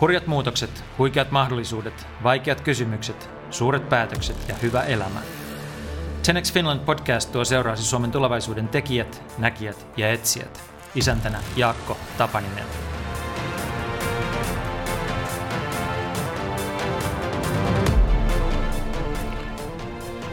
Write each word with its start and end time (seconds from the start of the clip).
Hurjat 0.00 0.26
muutokset, 0.26 0.84
huikeat 0.98 1.30
mahdollisuudet, 1.30 2.06
vaikeat 2.22 2.60
kysymykset, 2.60 3.30
suuret 3.50 3.88
päätökset 3.88 4.48
ja 4.48 4.54
hyvä 4.62 4.82
elämä. 4.82 5.20
Tenex 6.26 6.52
Finland 6.52 6.80
podcast 6.80 7.32
tuo 7.32 7.44
seuraasi 7.44 7.82
Suomen 7.82 8.10
tulevaisuuden 8.10 8.68
tekijät, 8.68 9.22
näkijät 9.38 9.86
ja 9.96 10.12
etsijät. 10.12 10.62
Isäntänä 10.94 11.40
Jaakko 11.56 11.96
Tapaninen. 12.18 12.64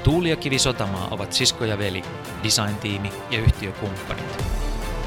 Tuuli 0.03 0.29
ja 0.29 0.35
Kivi 0.35 0.59
Sotamaa 0.59 1.07
ovat 1.11 1.33
sisko 1.33 1.65
ja 1.65 1.77
veli, 1.77 2.03
design-tiimi 2.43 3.13
ja 3.29 3.39
yhtiökumppanit. 3.39 4.60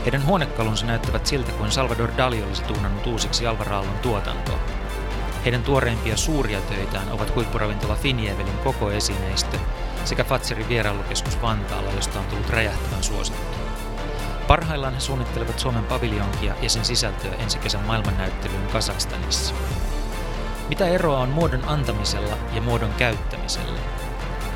Heidän 0.05 0.27
huonekalunsa 0.27 0.87
näyttävät 0.87 1.27
siltä 1.27 1.53
kuin 1.53 1.71
Salvador 1.71 2.11
Dali 2.17 2.43
olisi 2.43 2.65
tuunannut 2.65 3.07
uusiksi 3.07 3.47
Alvaraallon 3.47 3.99
tuotantoa. 3.99 4.59
Heidän 5.45 5.63
tuoreimpia 5.63 6.17
suuria 6.17 6.61
töitään 6.61 7.13
ovat 7.13 7.35
huippuravintola 7.35 7.97
Finievelin 7.97 8.59
koko 8.65 8.91
esineistö 8.91 9.59
sekä 10.05 10.25
Fatserin 10.25 10.69
vierailukeskus 10.69 11.43
Vantaalla, 11.43 11.91
josta 11.91 12.19
on 12.19 12.27
tullut 12.27 12.51
räjähtävän 12.51 13.03
suosittu. 13.03 13.57
Parhaillaan 14.49 14.95
he 14.95 15.01
suunnittelevat 15.01 15.59
Suomen 15.59 15.85
paviljonkia 15.85 16.55
ja 16.63 16.71
sen 16.71 16.85
sisältöä 16.85 17.35
ensi 17.35 17.59
kesän 17.59 17.87
maailmannäyttelyyn 17.87 18.67
Kazakstanissa. 18.73 19.55
Mitä 20.69 20.87
eroa 20.87 21.19
on 21.19 21.29
muodon 21.29 21.69
antamisella 21.69 22.37
ja 22.53 22.63
muodon 22.63 22.95
käyttämisellä? 22.95 23.81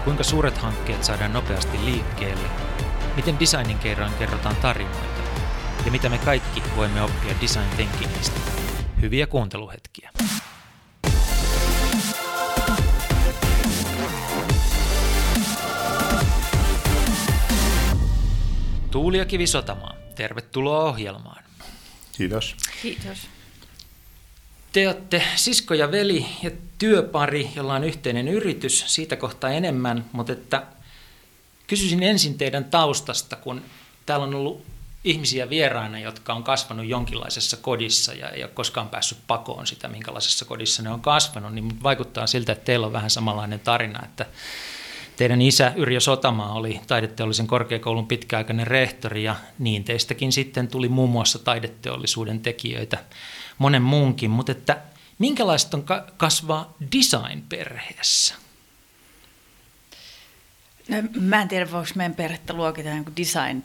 Kuinka 0.04 0.24
suuret 0.24 0.58
hankkeet 0.58 1.04
saadaan 1.04 1.32
nopeasti 1.32 1.84
liikkeelle? 1.84 2.48
Miten 3.16 3.40
designin 3.40 3.78
kerran 3.78 4.12
kerrotaan 4.18 4.56
tarinoita? 4.56 5.17
Ja 5.88 5.92
mitä 5.92 6.08
me 6.08 6.18
kaikki 6.18 6.62
voimme 6.76 7.02
oppia 7.02 7.34
design 7.42 7.70
thinkingistä? 7.76 8.40
Hyviä 9.00 9.26
kuunteluhetkiä. 9.26 10.10
Tuuli 18.90 19.18
ja 19.18 19.24
Kivi 19.24 19.46
Sotamaa, 19.46 19.94
tervetuloa 20.14 20.84
ohjelmaan. 20.84 21.44
Kiitos. 22.16 22.56
Kiitos. 22.82 23.18
Te 24.72 24.88
olette 24.88 25.22
sisko 25.36 25.74
ja 25.74 25.92
veli 25.92 26.26
ja 26.42 26.50
työpari, 26.78 27.50
jolla 27.56 27.74
on 27.74 27.84
yhteinen 27.84 28.28
yritys, 28.28 28.84
siitä 28.86 29.16
kohtaa 29.16 29.50
enemmän, 29.50 30.04
mutta 30.12 30.32
että 30.32 30.62
kysyisin 31.66 32.02
ensin 32.02 32.38
teidän 32.38 32.64
taustasta, 32.64 33.36
kun 33.36 33.62
täällä 34.06 34.26
on 34.26 34.34
ollut 34.34 34.77
ihmisiä 35.04 35.50
vieraina, 35.50 35.98
jotka 35.98 36.34
on 36.34 36.44
kasvanut 36.44 36.86
jonkinlaisessa 36.86 37.56
kodissa 37.56 38.14
ja 38.14 38.28
ei 38.28 38.42
ole 38.42 38.50
koskaan 38.50 38.88
päässyt 38.88 39.18
pakoon 39.26 39.66
sitä, 39.66 39.88
minkälaisessa 39.88 40.44
kodissa 40.44 40.82
ne 40.82 40.90
on 40.90 41.00
kasvanut, 41.00 41.54
niin 41.54 41.82
vaikuttaa 41.82 42.26
siltä, 42.26 42.52
että 42.52 42.64
teillä 42.64 42.86
on 42.86 42.92
vähän 42.92 43.10
samanlainen 43.10 43.60
tarina, 43.60 44.04
että 44.04 44.26
teidän 45.16 45.42
isä 45.42 45.72
Yrjö 45.76 46.00
Sotamaa 46.00 46.52
oli 46.52 46.80
taideteollisen 46.86 47.46
korkeakoulun 47.46 48.06
pitkäaikainen 48.06 48.66
rehtori 48.66 49.24
ja 49.24 49.36
niin 49.58 49.84
teistäkin 49.84 50.32
sitten 50.32 50.68
tuli 50.68 50.88
muun 50.88 51.10
muassa 51.10 51.38
taideteollisuuden 51.38 52.40
tekijöitä 52.40 53.04
monen 53.58 53.82
muunkin, 53.82 54.30
mutta 54.30 54.52
että 54.52 54.78
minkälaista 55.18 55.76
on 55.76 55.84
kasvaa 56.16 56.74
design-perheessä? 56.96 58.34
No, 60.88 60.96
mä 61.20 61.42
en 61.42 61.48
tiedä, 61.48 61.72
voiko 61.72 61.90
meidän 61.94 62.14
perhettä 62.14 62.52
luokita 62.52 62.88
niin 62.90 63.64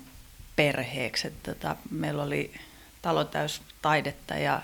design-perheeksi. 0.57 1.27
Että, 1.27 1.53
tota, 1.53 1.75
meillä 1.91 2.23
oli 2.23 2.53
talo 3.01 3.23
täys 3.23 3.61
taidetta 3.81 4.33
ja 4.33 4.61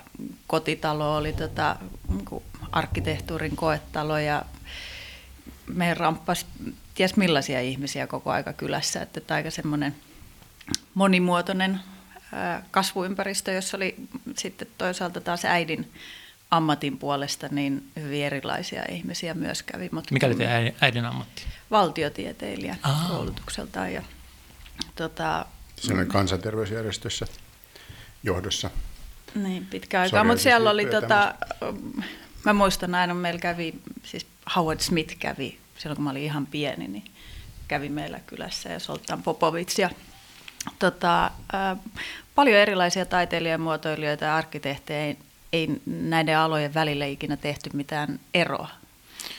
kotitalo 0.47 1.15
oli 1.15 1.33
tota, 1.33 1.75
niin 2.09 2.43
arkkitehtuurin 2.71 3.55
koetalo 3.55 4.17
ja 4.17 4.45
me 5.67 5.93
ramppas 5.93 6.45
ties 6.95 7.15
millaisia 7.15 7.61
ihmisiä 7.61 8.07
koko 8.07 8.31
aika 8.31 8.53
kylässä. 8.53 9.01
Että, 9.01 9.19
että 9.19 9.33
aika 9.33 9.51
semmoinen 9.51 9.95
monimuotoinen 10.93 11.79
kasvuympäristö, 12.71 13.51
jossa 13.51 13.77
oli 13.77 13.95
sitten 14.37 14.67
toisaalta 14.77 15.21
taas 15.21 15.45
äidin 15.45 15.91
ammatin 16.51 16.97
puolesta 16.97 17.47
niin 17.51 17.91
hyvin 17.95 18.25
erilaisia 18.25 18.83
ihmisiä 18.89 19.33
myös 19.33 19.63
kävi. 19.63 19.89
Mutta 19.91 20.13
Mikä 20.13 20.27
oli 20.27 20.35
teidän 20.35 20.73
äidin 20.81 21.05
ammatti? 21.05 21.43
Valtiotieteilijä 21.71 22.75
Aha. 22.83 23.09
koulutukseltaan. 23.09 23.93
Ja, 23.93 24.03
tota, 24.95 25.45
Sellainen 25.79 26.07
kansanterveysjärjestössä 26.07 27.25
johdossa. 28.23 28.69
Niin, 29.35 29.65
pitkä 29.65 30.01
aikaa, 30.01 30.23
mutta 30.23 30.43
siellä 30.43 30.69
oli, 30.69 30.85
tota, 30.85 31.35
mä 32.45 32.53
muistan 32.53 32.95
aina, 32.95 33.13
meillä 33.13 33.39
kävi, 33.39 33.73
siis 34.03 34.25
Howard 34.55 34.79
Smith 34.79 35.17
kävi, 35.19 35.57
silloin 35.77 35.95
kun 35.95 36.03
mä 36.03 36.11
olin 36.11 36.23
ihan 36.23 36.45
pieni, 36.45 36.87
niin 36.87 37.03
kävi 37.67 37.89
meillä 37.89 38.19
kylässä 38.19 38.69
ja 38.69 38.79
Soltan 38.79 39.23
Popovic 39.23 39.79
ja 39.79 39.89
tota, 40.79 41.25
äh, 41.25 41.77
paljon 42.35 42.57
erilaisia 42.57 43.05
taiteilijamuotoilijoita 43.05 44.25
ja 44.25 44.35
arkkitehtejä. 44.35 44.99
Ei, 44.99 45.17
ei 45.53 45.69
näiden 45.85 46.37
alojen 46.37 46.73
välillä 46.73 47.05
ikinä 47.05 47.37
tehty 47.37 47.69
mitään 47.73 48.19
eroa, 48.33 48.67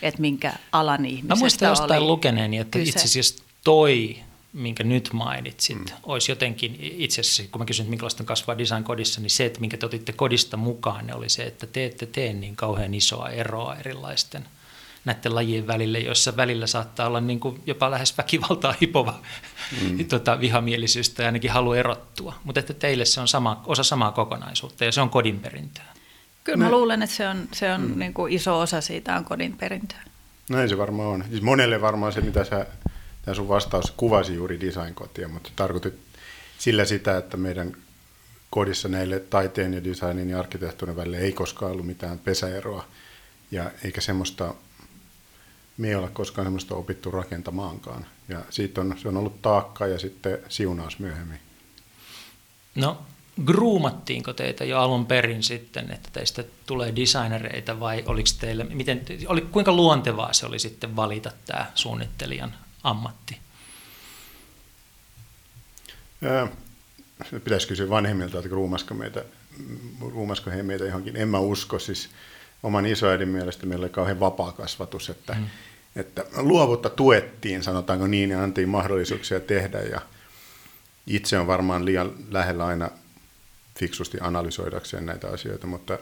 että 0.03 0.21
minkä 0.21 0.53
alan 0.73 1.05
ihmisestä 1.05 1.35
Mä 1.35 1.39
muistan 1.39 1.69
jostain 1.69 2.07
lukeneeni, 2.07 2.59
että 2.59 2.79
kyse. 2.79 2.89
itse 2.89 3.05
asiassa 3.05 3.45
toi, 3.65 4.17
minkä 4.53 4.85
nyt 4.85 5.11
mainitsit, 5.13 5.79
mm. 5.79 5.97
olisi 6.03 6.33
jotenkin 6.33 6.77
itse 6.81 7.21
asiassa, 7.21 7.43
kun 7.53 7.61
mä 7.61 7.65
kysyin, 7.65 7.85
että 7.85 7.91
minkälaista 7.91 8.23
on 8.23 8.27
kasvaa 8.27 8.59
design-kodissa, 8.59 9.21
niin 9.21 9.31
se, 9.31 9.45
että 9.45 9.61
minkä 9.61 9.77
te 9.77 9.87
otitte 9.87 10.13
kodista 10.13 10.57
mukaan, 10.57 11.07
ne 11.07 11.15
oli 11.15 11.29
se, 11.29 11.43
että 11.43 11.67
te 11.67 11.85
ette 11.85 12.07
tee 12.07 12.33
niin 12.33 12.57
kauhean 12.57 12.95
isoa 12.95 13.29
eroa 13.29 13.77
erilaisten– 13.77 14.45
näiden 15.05 15.35
lajien 15.35 15.67
välille, 15.67 15.99
joissa 15.99 16.37
välillä 16.37 16.67
saattaa 16.67 17.07
olla 17.07 17.21
niin 17.21 17.41
kuin 17.41 17.63
jopa 17.67 17.91
lähes 17.91 18.19
väkivaltaa 18.19 18.75
hipova 18.83 19.21
mm. 19.83 20.05
tota, 20.09 20.41
vihamielisyys 20.41 21.11
tai 21.11 21.27
ainakin 21.27 21.51
halu 21.51 21.73
erottua. 21.73 22.35
Mutta 22.45 22.61
että 22.61 22.75
teille 22.75 23.05
se 23.05 23.21
on 23.21 23.29
sama, 23.29 23.63
osa 23.67 23.83
samaa 23.83 24.13
kokonaisuutta 24.13 24.85
ja 24.85 24.93
se 24.93 25.01
on 25.01 25.11
kodin 25.11 25.41
perintöä. 25.41 25.85
Kyllä 26.45 26.57
mä, 26.57 26.65
mä 26.65 26.71
luulen, 26.71 27.03
että 27.03 27.17
se 27.17 27.29
on, 27.29 27.49
se 27.53 27.73
on 27.73 27.81
mm. 27.81 27.99
niin 27.99 28.15
kuin 28.15 28.33
iso 28.33 28.61
osa 28.61 28.81
siitä 28.81 29.17
on 29.17 29.25
kodin 29.25 29.57
perintöä. 29.57 30.01
Näin 30.51 30.69
se 30.69 30.79
varmaan 30.79 31.09
on. 31.09 31.25
Siis 31.31 31.43
monelle 31.43 31.81
varmaan 31.81 32.13
se, 32.13 32.21
mitä 32.21 32.45
sä, 32.45 32.67
tämä 33.23 33.35
sun 33.35 33.49
vastaus 33.49 33.91
kuvasi 33.97 34.35
juuri 34.35 34.61
designkotia, 34.61 35.29
mutta 35.29 35.51
tarkoitit 35.57 35.95
sillä 36.59 36.85
sitä, 36.85 37.17
että 37.17 37.37
meidän 37.37 37.77
kodissa 38.51 38.89
näille 38.89 39.21
taiteen 39.21 39.75
ja 39.75 39.85
designin 39.85 40.31
ja 40.31 40.39
arkkitehtuurin 40.39 40.97
välillä 40.97 41.19
ei 41.19 41.33
koskaan 41.33 41.73
ollut 41.73 41.87
mitään 41.87 42.19
pesäeroa, 42.19 42.85
ja 43.51 43.71
eikä 43.85 44.01
semmoista 44.01 44.55
me 45.77 45.89
ei 45.89 45.95
ole 45.95 46.09
koskaan 46.09 46.47
semmoista 46.47 46.75
opittu 46.75 47.11
rakentamaankaan. 47.11 48.07
Ja 48.29 48.41
siitä 48.51 48.81
on, 48.81 48.95
se 49.03 49.09
on 49.09 49.17
ollut 49.17 49.43
taakka 49.43 49.87
ja 49.87 49.99
sitten 49.99 50.39
siunaus 50.49 50.99
myöhemmin. 50.99 51.39
No, 52.75 52.99
gruumattiinko 53.45 54.33
teitä 54.33 54.65
jo 54.65 54.79
alun 54.79 55.07
perin 55.07 55.43
sitten, 55.43 55.91
että 55.91 56.09
teistä 56.13 56.45
tulee 56.67 56.97
designereita 56.97 57.81
vai 57.81 58.03
oliko 58.07 58.29
teille, 58.41 58.65
miten, 58.65 59.03
oli, 59.27 59.41
kuinka 59.41 59.73
luontevaa 59.73 60.33
se 60.33 60.47
oli 60.47 60.59
sitten 60.59 60.97
valita 60.97 61.33
tämä 61.47 61.67
suunnittelijan 61.75 62.55
ammatti? 62.83 63.39
Ää, 66.25 66.49
pitäisi 67.45 67.69
kysyä 67.69 67.89
vanhemmilta, 67.91 68.39
että 68.39 68.49
gruumasko, 68.49 68.95
meitä, 68.95 69.25
gruumasko 70.07 70.51
he 70.51 70.63
meitä 70.63 70.85
johonkin. 70.85 71.17
En 71.17 71.29
mä 71.29 71.39
usko, 71.39 71.79
siis 71.79 72.11
oman 72.63 72.87
isoäidin 72.87 73.29
mielestä 73.29 73.67
meillä 73.67 73.85
oli 73.85 73.91
kauhean 73.91 74.21
vapaa 74.21 74.53
kasvatus, 74.53 75.11
että 75.11 75.33
mm 75.33 75.47
että 75.97 76.25
luovuutta 76.37 76.91
tuettiin, 76.91 77.63
sanotaanko 77.63 78.07
niin, 78.07 78.31
ja 78.31 78.43
antiin 78.43 78.69
mahdollisuuksia 78.69 79.41
tehdä, 79.41 79.81
ja 79.81 80.01
itse 81.07 81.39
on 81.39 81.47
varmaan 81.47 81.85
liian 81.85 82.13
lähellä 82.31 82.67
aina 82.67 82.91
fiksusti 83.79 84.19
analysoidakseen 84.21 85.07
näitä 85.07 85.29
asioita, 85.29 85.67
mutta, 85.67 85.99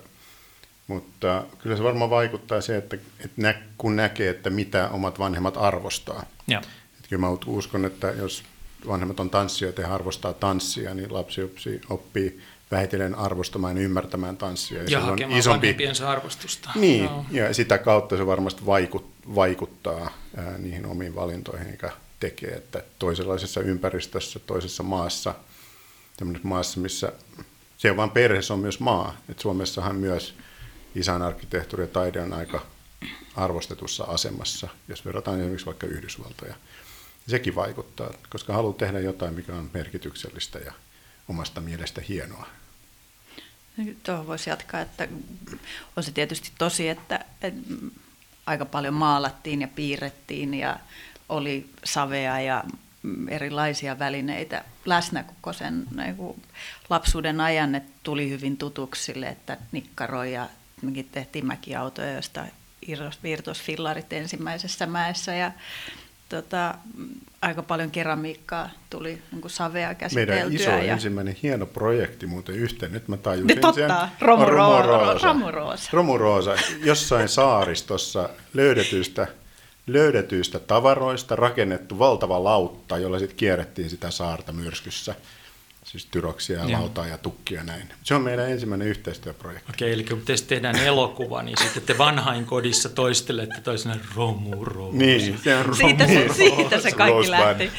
mutta 0.88 1.44
kyllä 1.58 1.76
se 1.76 1.82
varmaan 1.82 2.11
vaikuttaa 2.11 2.61
se, 2.61 2.76
että, 2.76 2.96
että 2.96 3.43
nä, 3.43 3.55
kun 3.79 3.96
näkee, 3.96 4.31
että 4.31 4.50
mitä 4.50 4.88
omat 4.88 5.19
vanhemmat 5.19 5.56
arvostaa. 5.56 6.26
Ja. 6.46 6.58
Että 6.58 7.08
kyllä 7.08 7.20
mä 7.20 7.37
uskon, 7.46 7.85
että 7.85 8.06
jos 8.06 8.43
vanhemmat 8.87 9.20
on 9.20 9.31
tanssijoita 9.31 9.81
ja 9.81 9.94
arvostaa 9.94 10.32
tanssia, 10.32 10.94
niin 10.94 11.14
lapsi 11.14 11.52
oppii 11.90 12.40
vähitellen 12.70 13.14
arvostamaan 13.14 13.76
ja 13.76 13.82
ymmärtämään 13.82 14.37
tanssia. 14.37 14.82
Ja, 14.82 14.88
ja 14.88 15.00
hakemaan 15.00 15.38
isompi... 15.38 15.76
arvostusta. 16.06 16.70
Niin, 16.75 17.05
no. 17.05 17.25
ja 17.31 17.55
sitä 17.55 17.79
kautta 17.79 18.17
se 18.17 18.26
varmasti 18.26 18.67
vaikuttaa 18.67 19.19
vaikuttaa 19.34 20.11
ää, 20.37 20.58
niihin 20.58 20.87
omiin 20.87 21.14
valintoihin, 21.14 21.70
eikä 21.70 21.91
tekee, 22.20 22.50
että 22.50 22.82
toisenlaisessa 22.99 23.61
ympäristössä, 23.61 24.38
toisessa 24.38 24.82
maassa, 24.82 25.34
tämmöisessä 26.17 26.49
maassa, 26.49 26.81
missä 26.81 27.12
se 27.79 27.91
on 27.91 27.96
vain 27.96 28.11
perhe, 28.11 28.43
se 28.43 28.52
on 28.52 28.58
myös 28.58 28.81
maa. 28.81 29.17
Et 29.29 29.38
Suomessahan 29.38 29.96
myös 29.96 30.34
isän 30.99 31.23
arkkitehtuuri 31.23 31.85
ja 31.85 31.89
taide 31.89 32.21
on 32.21 32.33
aika 32.33 32.67
arvostetussa 33.37 34.05
asemassa, 34.05 34.69
jos 34.89 35.05
verrataan 35.05 35.41
esimerkiksi 35.41 35.67
vaikka 35.67 35.87
Yhdysvaltoja. 35.87 36.55
Sekin 37.29 37.55
vaikuttaa, 37.55 38.11
koska 38.31 38.53
haluaa 38.53 38.75
tehdä 38.75 39.00
jotain, 39.00 39.35
mikä 39.35 39.55
on 39.55 39.71
merkityksellistä 39.75 40.59
ja 40.59 40.73
omasta 41.29 41.61
mielestä 41.61 42.03
hienoa. 42.09 42.47
Tuohon 44.03 44.27
voisi 44.27 44.50
jatkaa, 44.50 44.81
että 44.81 45.09
on 45.97 46.03
se 46.03 46.11
tietysti 46.11 46.53
tosi, 46.59 46.89
että, 46.89 47.25
aika 48.47 48.65
paljon 48.65 48.94
maalattiin 48.94 49.61
ja 49.61 49.69
piirrettiin 49.69 50.55
ja 50.55 50.81
oli 51.29 51.71
savea 51.85 52.41
ja 52.41 52.65
erilaisia 53.29 53.99
välineitä 53.99 54.65
läsnä 54.85 55.23
koko 55.23 55.53
sen 55.53 55.87
niin 55.97 56.17
kuin 56.17 56.43
lapsuuden 56.91 57.41
ajan, 57.41 57.75
että 57.75 57.93
tuli 58.03 58.31
hyvin 58.31 58.56
tutuksi 58.56 59.05
sille, 59.05 59.29
että 59.29 59.56
nikkaroi 59.73 60.33
ja 60.83 61.05
tehtiin 61.13 61.47
mäkiautoja, 61.47 62.13
joista 62.13 62.45
irtos 63.25 63.63
fillarit 63.63 64.13
ensimmäisessä 64.13 64.87
mäessä 64.87 65.35
ja 65.35 65.53
tota, 66.29 66.75
aika 67.43 67.63
paljon 67.63 67.91
keramiikkaa 67.91 68.71
tuli 68.91 69.23
niin 69.33 69.41
kuin 69.41 69.51
savea 69.51 69.95
käsiteltyä. 69.95 70.35
Meidän 70.35 70.53
iso 70.53 70.71
ja... 70.71 70.93
ensimmäinen 70.93 71.37
hieno 71.43 71.67
projekti 71.67 72.27
muuten 72.27 72.55
yhteen. 72.55 72.93
Nyt 72.93 73.09
mä 73.09 73.17
tajusin 73.17 73.61
totta, 73.61 74.01
sen. 74.01 74.09
Romuroosa. 74.21 75.27
Romuroosa. 75.27 75.89
Romuroosa. 75.93 76.57
Jossain 76.85 77.29
saaristossa 77.29 78.29
löydetyistä, 78.55 79.27
löydetyistä 79.87 80.59
tavaroista 80.59 81.37
rakennettu 81.37 81.99
valtava 81.99 82.45
lautta, 82.45 82.99
jolla 82.99 83.19
sitten 83.19 83.37
kierrettiin 83.37 83.91
sitä 83.91 84.11
saarta 84.11 84.53
myrskyssä 84.53 85.15
siis 85.88 86.06
tyroksia 86.06 86.58
ja 86.58 86.73
lautaa 86.73 87.06
ja 87.06 87.19
tukkia 87.19 87.64
näin. 87.64 87.88
Se 88.02 88.14
on 88.14 88.23
meidän 88.23 88.50
ensimmäinen 88.50 88.88
yhteistyöprojekti. 88.88 89.73
Okei, 89.73 89.93
eli 89.93 90.05
kun 90.05 90.23
teistä 90.25 90.49
tehdään 90.49 90.76
elokuva, 90.76 91.43
niin 91.43 91.56
sitten 91.62 91.82
te 91.82 91.99
vanhain 91.99 92.44
kodissa 92.44 92.88
toistelette 92.88 93.61
toisena 93.61 93.96
Romu 94.14 94.64
Romu. 94.64 94.99
Niin, 94.99 95.38
se 95.44 95.56
on 95.56 95.67
Romu 95.67 95.76
siitä, 95.76 96.06
se, 96.06 96.29
siitä 96.35 96.81
se 96.81 96.93
kaikki 96.93 97.12
Rose 97.12 97.31
lähti. 97.31 97.70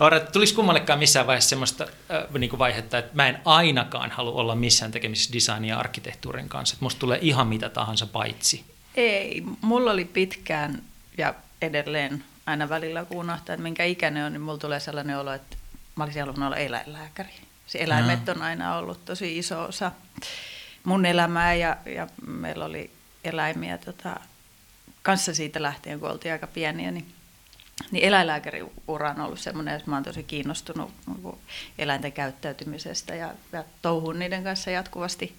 Ora, 0.00 0.20
tulisiko 0.20 0.56
kummallekaan 0.56 0.98
missään 0.98 1.26
vaiheessa 1.26 1.48
semmoista 1.48 1.84
äh, 1.84 2.24
niin 2.38 2.50
kuin 2.50 2.58
vaihetta, 2.58 2.98
että 2.98 3.10
mä 3.14 3.28
en 3.28 3.38
ainakaan 3.44 4.10
halua 4.10 4.32
olla 4.32 4.54
missään 4.54 4.92
tekemisissä 4.92 5.32
design 5.32 5.64
ja 5.64 5.78
arkkitehtuurin 5.78 6.48
kanssa, 6.48 6.74
että 6.74 6.84
musta 6.84 6.98
tulee 7.00 7.18
ihan 7.22 7.46
mitä 7.46 7.68
tahansa 7.68 8.06
paitsi. 8.06 8.64
Ei, 8.94 9.42
mulla 9.60 9.90
oli 9.90 10.04
pitkään 10.04 10.82
ja 11.18 11.34
edelleen 11.62 12.24
aina 12.46 12.68
välillä 12.68 13.04
kun 13.04 13.16
unohtaa, 13.16 13.54
että 13.54 13.62
minkä 13.62 13.84
ikäinen 13.84 14.24
on, 14.24 14.32
niin 14.32 14.40
mulla 14.40 14.58
tulee 14.58 14.80
sellainen 14.80 15.18
olo, 15.18 15.32
että 15.32 15.56
mä 15.96 16.04
olisin 16.04 16.22
halunnut 16.22 16.46
olla 16.46 16.56
eläinlääkäri. 16.56 17.30
Se 17.66 17.78
eläimet 17.78 18.28
on 18.28 18.42
aina 18.42 18.76
ollut 18.76 19.04
tosi 19.04 19.38
iso 19.38 19.62
osa 19.62 19.92
mun 20.84 21.06
elämää 21.06 21.54
ja, 21.54 21.76
ja 21.86 22.06
meillä 22.26 22.64
oli 22.64 22.90
eläimiä 23.24 23.78
tota, 23.78 24.20
kanssa 25.02 25.34
siitä 25.34 25.62
lähtien, 25.62 26.00
kun 26.00 26.10
oltiin 26.10 26.32
aika 26.32 26.46
pieniä, 26.46 26.90
niin, 26.90 27.12
niin 27.90 28.04
eläinlääkäriura 28.04 29.10
on 29.10 29.20
ollut 29.20 29.40
semmoinen, 29.40 29.74
että 29.74 29.90
mä 29.90 29.96
oon 29.96 30.04
tosi 30.04 30.22
kiinnostunut 30.22 30.90
eläinten 31.78 32.12
käyttäytymisestä 32.12 33.14
ja, 33.14 33.34
ja 33.52 33.64
touhun 33.82 34.18
niiden 34.18 34.44
kanssa 34.44 34.70
jatkuvasti 34.70 35.36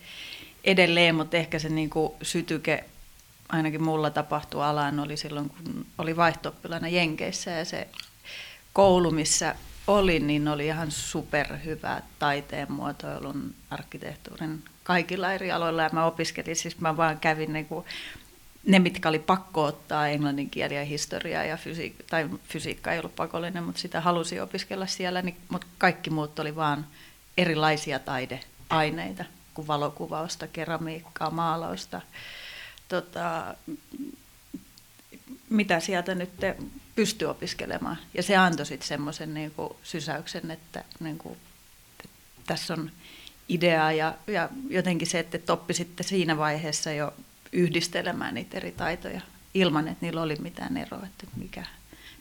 edelleen, 0.64 1.16
mutta 1.16 1.38
ehkä 1.38 1.60
se 1.60 1.70
niin 1.70 1.90
kuin 1.90 2.14
sytyke 2.22 2.86
ainakin 3.50 3.84
mulla 3.84 4.10
tapahtui 4.10 4.64
alaan 4.64 5.00
oli 5.00 5.18
silloin, 5.18 5.50
kun 5.50 5.86
oli 5.98 6.16
vaihto 6.16 6.56
Jenkeissä 6.90 7.52
ja 7.52 7.66
se 7.66 7.88
koulu, 8.74 9.12
missä 9.12 9.56
olin, 9.88 10.28
niin 10.28 10.48
oli 10.48 10.66
ihan 10.66 10.92
superhyvä 10.92 12.02
taiteen 12.20 12.72
muotoilun, 12.72 13.56
arkkitehtuurin 13.70 14.64
kaikilla 14.84 15.34
eri 15.34 15.52
aloilla. 15.52 15.84
Ja 15.84 15.90
mä 15.94 16.06
opiskelin, 16.06 16.56
siis 16.56 16.80
mä 16.80 16.98
vaan 16.98 17.20
kävin 17.20 17.54
niin 17.54 17.66
kuin, 17.66 17.86
ne, 18.66 18.80
mitkä 18.80 19.10
oli 19.10 19.20
pakko 19.20 19.64
ottaa, 19.64 20.08
englannin 20.08 20.50
kieli 20.50 20.76
ja 20.76 20.86
historia 20.86 21.44
ja 21.44 21.58
fysiikka, 21.58 22.04
tai 22.10 22.30
fysiikka 22.48 22.92
ei 22.92 23.00
ollut 23.00 23.16
pakollinen, 23.16 23.64
mutta 23.64 23.82
sitä 23.82 24.02
halusi 24.02 24.40
opiskella 24.40 24.86
siellä, 24.86 25.22
niin, 25.22 25.38
mutta 25.50 25.68
kaikki 25.78 26.10
muut 26.10 26.40
oli 26.40 26.56
vaan 26.56 26.88
erilaisia 27.38 28.00
taideaineita, 28.00 29.26
kuin 29.54 29.68
valokuvausta, 29.68 30.48
keramiikkaa, 30.48 31.30
maalausta. 31.30 32.02
Tota, 32.88 33.56
mitä 35.50 35.80
sieltä 35.80 36.16
nyt 36.16 36.38
te 36.38 36.56
pystyi 37.02 37.28
opiskelemaan. 37.28 37.98
Ja 38.14 38.24
se 38.24 38.38
antoi 38.38 38.66
sitten 38.66 38.88
semmoisen 38.88 39.34
niin 39.34 39.54
sysäyksen, 39.84 40.52
että 40.52 40.84
niin 41.00 41.18
kuin, 41.18 41.38
tässä 42.46 42.74
on 42.74 42.92
idea 43.50 43.92
ja, 43.92 44.14
ja 44.28 44.50
jotenkin 44.70 45.08
se, 45.08 45.20
että 45.20 45.38
te 45.38 45.52
oppisitte 45.52 46.04
siinä 46.04 46.38
vaiheessa 46.38 46.92
jo 46.92 47.14
yhdistelemään 47.52 48.34
niitä 48.34 48.58
eri 48.58 48.72
taitoja 48.72 49.22
ilman, 49.54 49.88
että 49.88 50.06
niillä 50.06 50.22
oli 50.22 50.36
mitään 50.36 50.78
eroa, 50.78 51.06
että 51.06 51.28
mikä 51.36 51.64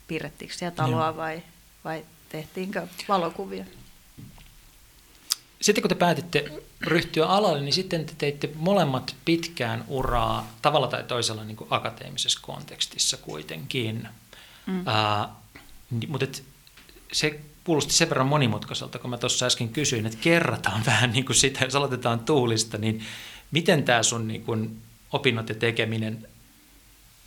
piirrettiinkö 0.08 0.54
siellä 0.54 0.76
taloa 0.76 1.16
vai, 1.16 1.42
vai 1.84 2.04
tehtiinkö 2.28 2.86
valokuvia. 3.08 3.64
Sitten 5.60 5.82
kun 5.82 5.88
te 5.88 5.94
päätitte 5.94 6.52
ryhtyä 6.80 7.26
alalle, 7.26 7.60
niin 7.60 7.72
sitten 7.72 8.06
te 8.06 8.12
teitte 8.18 8.50
molemmat 8.54 9.16
pitkään 9.24 9.84
uraa 9.88 10.54
tavalla 10.62 10.88
tai 10.88 11.04
toisella 11.04 11.44
niin 11.44 11.56
kuin 11.56 11.68
akateemisessa 11.70 12.40
kontekstissa 12.42 13.16
kuitenkin. 13.16 14.08
Mm. 14.66 14.80
Uh, 14.80 16.08
mutta 16.08 16.24
et 16.24 16.44
se 17.12 17.40
kuulosti 17.64 17.92
sen 17.92 18.08
verran 18.08 18.26
monimutkaiselta, 18.26 18.98
kun 18.98 19.10
mä 19.10 19.18
tuossa 19.18 19.46
äsken 19.46 19.68
kysyin, 19.68 20.06
että 20.06 20.18
kerrataan 20.20 20.84
vähän 20.92 21.12
niin 21.12 21.24
kuin 21.24 21.36
sitä, 21.36 21.64
jos 21.64 21.76
aloitetaan 21.76 22.20
tuulista, 22.20 22.78
niin 22.78 23.04
miten 23.50 23.84
tämä 23.84 24.02
sun 24.02 24.28
niin 24.28 24.44
kuin 24.44 24.82
opinnot 25.12 25.48
ja 25.48 25.54
tekeminen 25.54 26.28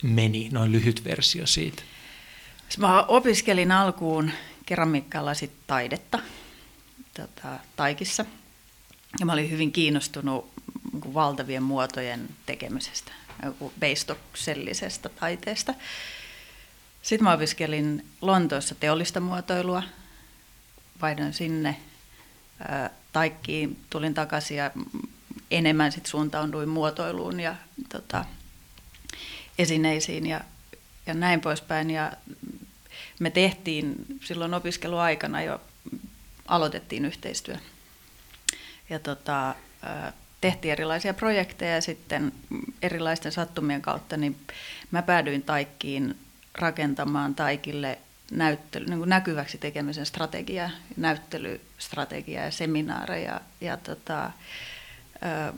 meni, 0.02 0.48
noin 0.52 0.72
lyhyt 0.72 1.04
versio 1.04 1.46
siitä? 1.46 1.82
Mä 2.78 3.02
opiskelin 3.02 3.72
alkuun 3.72 4.30
keramiikkalasit 4.66 5.50
taidetta 5.66 6.18
tota, 7.14 7.48
taikissa. 7.76 8.24
Ja 9.20 9.26
mä 9.26 9.32
olin 9.32 9.50
hyvin 9.50 9.72
kiinnostunut 9.72 10.50
niin 10.92 11.14
valtavien 11.14 11.62
muotojen 11.62 12.28
tekemisestä, 12.46 13.12
veistoksellisesta 13.80 15.08
taiteesta. 15.08 15.74
Sitten 17.04 17.24
mä 17.24 17.32
opiskelin 17.32 18.06
Lontoossa 18.20 18.74
teollista 18.74 19.20
muotoilua, 19.20 19.82
vaihdoin 21.02 21.32
sinne 21.32 21.76
taikkiin, 23.12 23.80
tulin 23.90 24.14
takaisin 24.14 24.56
ja 24.56 24.70
enemmän 25.50 25.92
sit 25.92 26.06
suuntauduin 26.06 26.68
muotoiluun 26.68 27.40
ja 27.40 27.54
tota, 27.88 28.24
esineisiin 29.58 30.26
ja, 30.26 30.40
ja 31.06 31.14
näin 31.14 31.40
poispäin. 31.40 31.90
Ja 31.90 32.12
me 33.20 33.30
tehtiin 33.30 33.94
silloin 34.20 34.54
opiskeluaikana 34.54 35.42
jo, 35.42 35.60
aloitettiin 36.46 37.04
yhteistyö. 37.04 37.56
Ja 38.90 38.98
tota, 38.98 39.54
tehtiin 40.40 40.72
erilaisia 40.72 41.14
projekteja 41.14 41.74
ja 41.74 41.80
sitten 41.80 42.32
erilaisten 42.82 43.32
sattumien 43.32 43.82
kautta 43.82 44.16
niin 44.16 44.38
mä 44.90 45.02
päädyin 45.02 45.42
taikkiin 45.42 46.23
rakentamaan 46.54 47.34
taikille 47.34 47.98
näyttely, 48.30 48.86
niin 48.86 48.98
kuin 48.98 49.10
näkyväksi 49.10 49.58
tekemisen 49.58 50.06
strategiaa, 50.06 50.70
näyttelystrategiaa 50.96 52.44
ja 52.44 52.50
seminaareja. 52.50 53.40
Ja 53.60 53.76
tota, 53.76 54.24
ö, 54.24 55.52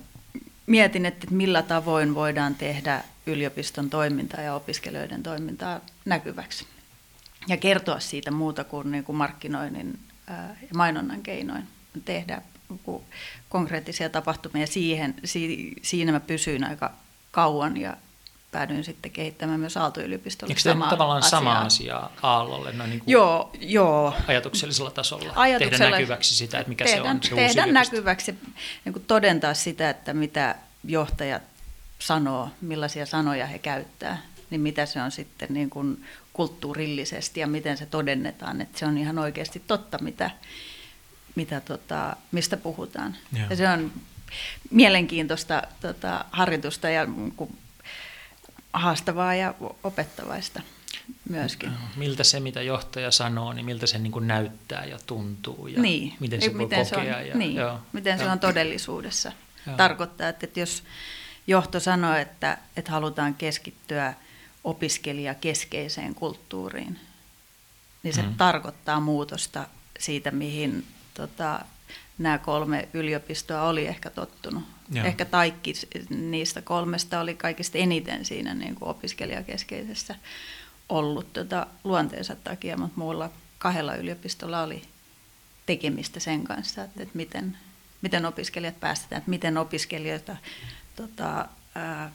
mietin, 0.67 1.07
että 1.07 1.27
millä 1.31 1.63
tavoin 1.63 2.15
voidaan 2.15 2.55
tehdä 2.55 3.05
yliopiston 3.27 3.91
toimintaa 3.91 4.41
ja 4.41 4.55
opiskelijoiden 4.55 5.23
toimintaa 5.23 5.81
näkyväksi. 6.05 6.67
Ja 7.49 7.57
kertoa 7.57 8.01
siitä 8.01 8.31
muuta 8.31 8.65
kuin, 8.65 8.91
niin 8.91 9.05
kuin 9.05 9.17
markkinoinnin 9.17 9.99
ja 10.63 10.75
mainonnan 10.75 11.23
keinoin. 11.23 11.65
Tehdä 12.05 12.43
konkreettisia 13.49 14.11
tapahtumia 14.11 14.67
siihen, 14.67 15.15
siinä 15.83 16.13
mä 16.13 16.21
pysyin 16.21 16.65
aika 16.65 16.93
kauan 17.31 17.77
ja 17.77 17.97
päädyin 18.57 18.85
sitten 18.85 19.11
kehittämään 19.11 19.61
myös 19.61 19.77
Aalto-yliopistolle 19.77 20.51
Eikö 20.51 20.61
sama 20.61 20.91
tavallaan 20.91 21.19
asiaa. 21.19 21.41
sama 21.41 21.59
asia 21.59 22.11
Aallolle 22.23 22.73
no 22.73 22.87
niin 22.87 22.99
kuin 22.99 23.13
joo, 23.13 23.51
joo. 23.61 24.15
ajatuksellisella 24.29 24.91
tasolla? 24.91 25.33
Ajatuksella, 25.37 25.79
tehdä 25.79 25.91
näkyväksi 25.91 26.35
sitä, 26.35 26.59
että 26.59 26.69
mikä 26.69 26.85
tehdä, 26.85 27.03
se 27.03 27.09
on 27.11 27.23
se 27.23 27.35
Tehdä 27.35 27.63
uusi 27.63 27.73
näkyväksi, 27.73 28.35
niin 28.85 28.93
kuin 28.93 29.05
todentaa 29.05 29.55
sitä, 29.55 29.91
että 29.91 30.15
mitä 30.15 30.55
johtajat 30.85 31.43
sanoo, 31.99 32.49
millaisia 32.61 33.07
sanoja 33.07 33.47
he 33.47 33.59
käyttää, 33.59 34.23
niin 34.51 34.61
mitä 34.61 34.87
se 34.87 35.03
on 35.03 35.11
sitten 35.11 35.49
niin 35.51 35.71
kuin 35.71 36.05
kulttuurillisesti 36.33 37.41
ja 37.41 37.47
miten 37.47 37.77
se 37.77 37.87
todennetaan, 37.87 38.61
että 38.61 38.79
se 38.79 38.87
on 38.87 38.99
ihan 38.99 39.19
oikeasti 39.19 39.63
totta, 39.67 39.99
mitä, 39.99 40.31
mitä 41.35 41.61
tota, 41.61 42.17
mistä 42.33 42.57
puhutaan. 42.57 43.17
Joo. 43.39 43.47
Ja 43.51 43.57
se 43.57 43.69
on 43.69 43.93
mielenkiintoista 44.71 45.63
tota, 45.81 46.25
harjoitusta 46.31 46.89
ja 46.91 47.07
haastavaa 48.79 49.35
ja 49.35 49.55
opettavaista 49.85 50.63
myöskin. 51.29 51.73
Miltä 51.97 52.25
se, 52.25 52.41
mitä 52.41 52.63
johtaja 52.63 53.11
sanoo, 53.11 53.53
niin 53.53 53.67
miltä 53.67 53.87
se 53.87 53.99
niin 53.99 54.13
kuin 54.13 54.27
näyttää 54.27 54.85
ja 54.85 54.99
tuntuu 55.07 55.67
ja 55.67 55.83
niin. 55.83 56.15
miten 56.21 56.43
se 56.43 56.49
miten 56.49 56.79
voi 56.79 56.87
kokea. 56.91 57.15
Se 57.15 57.21
on, 57.21 57.29
ja, 57.29 57.37
niin. 57.37 57.57
joo. 57.57 57.79
Miten 57.93 58.19
se 58.19 58.31
on 58.31 58.41
todellisuudessa. 58.41 59.33
Joo. 59.67 59.77
Tarkoittaa, 59.77 60.29
että 60.29 60.61
jos 60.61 60.83
johto 61.47 61.81
sanoo, 61.81 62.15
että, 62.15 62.59
että 62.77 62.93
halutaan 62.93 63.35
keskittyä 63.35 64.15
opiskelijakeskeiseen 64.65 66.15
kulttuuriin, 66.15 66.99
niin 68.03 68.15
se 68.15 68.23
mm. 68.23 68.35
tarkoittaa 68.35 69.01
muutosta 69.01 69.67
siitä, 69.99 70.31
mihin 70.31 70.87
tota, 71.15 71.61
nämä 72.19 72.39
kolme 72.39 72.89
yliopistoa 72.93 73.63
oli 73.63 73.87
ehkä 73.87 74.11
tottunut. 74.11 74.65
Joo. 74.93 75.07
Ehkä 75.07 75.25
kaikki 75.25 75.73
niistä 76.11 76.63
kolmesta 76.63 77.21
oli 77.21 77.35
kaikista 77.35 77.79
eniten 77.79 78.25
siinä 78.25 78.55
niin 78.55 78.75
kuin 78.75 78.89
opiskelijakeskeisessä 78.89 80.15
ollut 80.89 81.33
tota, 81.33 81.67
luonteensa 81.85 82.37
takia, 82.37 82.77
mutta 82.77 83.01
muilla 83.01 83.31
kahdella 83.59 83.95
yliopistolla 83.95 84.63
oli 84.63 84.83
tekemistä 85.67 86.21
sen 86.21 86.45
kanssa, 86.45 86.85
että, 86.85 87.03
että 87.03 87.17
miten, 87.17 87.59
miten 88.03 88.27
opiskelijat 88.27 88.81
päästetään, 88.81 89.19
että 89.19 89.31
miten 89.31 89.59
opiskelijoita 89.59 90.37
tota, 90.97 91.49
ää, 91.75 92.13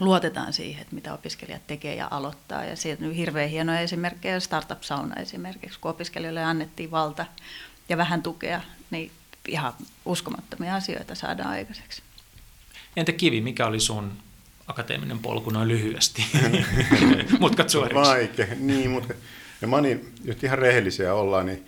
luotetaan 0.00 0.52
siihen, 0.52 0.82
että 0.82 0.94
mitä 0.94 1.14
opiskelijat 1.14 1.66
tekee 1.66 1.94
ja 1.94 2.08
aloittaa. 2.10 2.64
Ja 2.64 2.76
siitä 2.76 3.04
on 3.04 3.12
hirveän 3.12 3.50
hienoja 3.50 3.80
esimerkkejä, 3.80 4.40
Startup-sauna 4.40 5.14
esimerkiksi, 5.16 5.80
kun 5.80 5.90
opiskelijoille 5.90 6.44
annettiin 6.44 6.90
valta 6.90 7.26
ja 7.88 7.96
vähän 7.96 8.22
tukea, 8.22 8.60
niin 8.90 9.10
ihan 9.48 9.72
uskomattomia 10.04 10.74
asioita 10.74 11.14
saadaan 11.14 11.50
aikaiseksi. 11.50 12.02
Entä 12.96 13.12
Kivi, 13.12 13.40
mikä 13.40 13.66
oli 13.66 13.80
sun 13.80 14.12
akateeminen 14.66 15.18
polku 15.18 15.50
noin 15.50 15.68
lyhyesti? 15.68 16.24
Mutkat 17.40 17.70
suoriksi. 17.70 18.08
Vaikea, 18.08 18.46
niin, 18.56 18.90
mutta 18.90 19.14
ja 19.60 19.68
mä 19.68 19.76
olin, 19.76 20.14
jos 20.24 20.36
ihan 20.42 20.58
rehellisiä 20.58 21.14
ollaan, 21.14 21.46
niin 21.46 21.64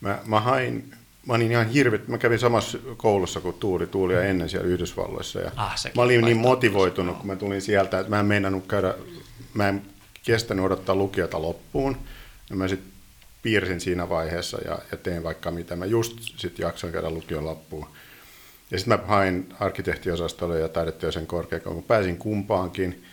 mä, 0.00 0.18
mä 0.24 0.40
hain 0.40 0.94
mä 1.26 1.34
olin 1.34 1.50
ihan 1.50 1.68
hirvet, 1.68 2.08
mä 2.08 2.18
kävin 2.18 2.38
samassa 2.38 2.78
koulussa 2.96 3.40
kuin 3.40 3.56
Tuuli, 3.56 3.86
Tuuli 3.86 4.14
ja 4.14 4.24
ennen 4.24 4.48
siellä 4.48 4.68
Yhdysvalloissa. 4.68 5.40
Ja 5.40 5.50
ah, 5.56 5.74
mä 5.96 6.02
olin 6.02 6.20
niin 6.20 6.36
motivoitunut, 6.36 7.16
kun 7.16 7.26
mä 7.26 7.36
tulin 7.36 7.62
sieltä, 7.62 7.98
että 7.98 8.10
mä 8.10 8.20
en 8.20 8.26
meinannut 8.26 8.66
käydä, 8.66 8.94
mä 9.54 9.68
en 9.68 9.82
kestänyt 10.24 10.64
odottaa 10.64 10.94
lukiota 10.94 11.42
loppuun. 11.42 11.96
Ja 12.50 12.56
mä 12.56 12.68
sitten 12.68 12.91
piirsin 13.42 13.80
siinä 13.80 14.08
vaiheessa 14.08 14.58
ja, 14.64 14.78
ja 14.92 14.96
tein 14.96 15.22
vaikka 15.22 15.50
mitä. 15.50 15.76
Mä 15.76 15.86
just 15.86 16.16
sitten 16.22 16.64
jaksoin 16.64 16.92
käydä 16.92 17.10
lukion 17.10 17.44
loppuun. 17.44 17.86
Ja 18.70 18.78
sitten 18.78 19.00
mä 19.00 19.06
hain 19.06 19.48
arkkitehtiosastolle 19.60 20.60
ja 20.60 20.68
taideteollisen 20.68 21.26
korkeakoulun. 21.26 21.82
Pääsin 21.82 22.16
kumpaankin. 22.16 23.04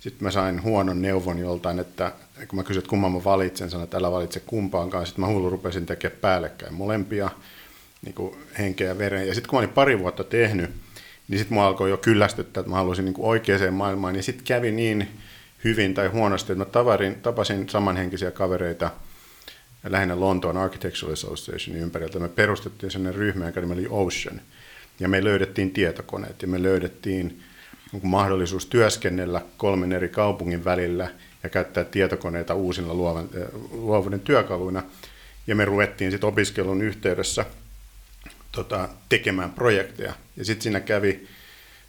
Sitten 0.00 0.24
mä 0.24 0.30
sain 0.30 0.62
huonon 0.62 1.02
neuvon 1.02 1.38
joltain, 1.38 1.78
että 1.78 2.12
kun 2.48 2.58
mä 2.58 2.62
kysyin, 2.62 2.78
että 2.78 2.90
kumman 2.90 3.12
mä 3.12 3.24
valitsen, 3.24 3.70
sanoin, 3.70 3.84
että 3.84 3.96
älä 3.96 4.10
valitse 4.10 4.40
kumpaankaan. 4.40 5.06
Sitten 5.06 5.24
mä 5.24 5.28
hullu 5.32 5.50
rupesin 5.50 5.86
tekemään 5.86 6.20
päällekkäin 6.20 6.74
molempia 6.74 7.30
niin 8.04 8.14
kuin 8.14 8.36
henkeä 8.58 8.88
ja 8.88 8.98
veren. 8.98 9.28
Ja 9.28 9.34
sitten 9.34 9.50
kun 9.50 9.56
mä 9.56 9.58
olin 9.58 9.74
pari 9.74 9.98
vuotta 9.98 10.24
tehnyt, 10.24 10.70
niin 11.28 11.38
sitten 11.38 11.54
mua 11.54 11.66
alkoi 11.66 11.90
jo 11.90 11.96
kyllästyttää, 11.96 12.60
että 12.60 12.70
mä 12.70 12.76
haluaisin 12.76 13.04
niin 13.04 13.14
kuin 13.14 13.28
oikeaan 13.28 13.74
maailmaan. 13.74 14.14
Niin 14.14 14.22
sitten 14.22 14.46
kävi 14.46 14.72
niin 14.72 15.08
hyvin 15.64 15.94
tai 15.94 16.08
huonosti, 16.08 16.52
että 16.52 16.64
mä 16.64 16.70
tavarin, 16.70 17.14
tapasin 17.14 17.68
samanhenkisiä 17.68 18.30
kavereita 18.30 18.90
lähinnä 19.84 20.20
Lontoon 20.20 20.56
Architectural 20.56 21.12
Associationin 21.12 21.82
ympäriltä. 21.82 22.18
Me 22.18 22.28
perustettiin 22.28 22.90
sellainen 22.90 23.14
ryhmä, 23.14 23.46
joka 23.46 23.60
oli 23.60 23.86
Ocean. 23.90 24.40
Ja 25.00 25.08
me 25.08 25.24
löydettiin 25.24 25.70
tietokoneet 25.70 26.42
ja 26.42 26.48
me 26.48 26.62
löydettiin 26.62 27.42
niin 27.92 28.06
mahdollisuus 28.06 28.66
työskennellä 28.66 29.42
kolmen 29.56 29.92
eri 29.92 30.08
kaupungin 30.08 30.64
välillä 30.64 31.10
ja 31.42 31.48
käyttää 31.48 31.84
tietokoneita 31.84 32.54
uusilla 32.54 32.94
luovan, 32.94 33.28
luovuuden 33.70 34.20
työkaluina. 34.20 34.82
Ja 35.46 35.54
me 35.54 35.64
ruvettiin 35.64 36.10
sitten 36.10 36.28
opiskelun 36.28 36.82
yhteydessä 36.82 37.44
tota, 38.52 38.88
tekemään 39.08 39.50
projekteja. 39.50 40.12
Ja 40.36 40.44
sitten 40.44 40.62
siinä 40.62 40.80
kävi 40.80 41.28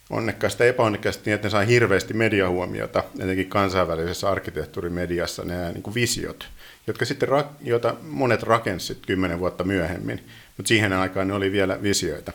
onnekkaasti 0.10 0.64
ja 0.64 0.70
epäonnekkaasti 0.70 1.22
niin, 1.26 1.36
että 1.36 1.46
ne 1.46 1.52
sai 1.52 1.68
hirveästi 1.68 2.14
mediahuomiota, 2.14 3.04
etenkin 3.20 3.50
kansainvälisessä 3.50 4.30
arkkitehtuurimediassa, 4.30 5.46
nämä 5.46 5.72
niin 5.72 5.84
kuin 5.84 5.96
visiot, 5.96 6.48
jotka 6.88 7.06
sitten, 7.06 7.30
joita 7.62 7.96
monet 8.02 8.44
rakensivat 8.44 9.06
kymmenen 9.06 9.40
vuotta 9.40 9.64
myöhemmin, 9.64 10.24
mutta 10.58 10.68
siihen 10.68 10.94
aikaan 10.94 11.28
ne 11.28 11.34
oli 11.34 11.52
vielä 11.52 11.84
visioita. 11.84 12.32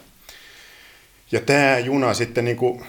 Ja 1.33 1.40
tämä 1.40 1.78
juna 1.78 2.14
sitten 2.14 2.45
niin 2.45 2.57
kuin 2.57 2.85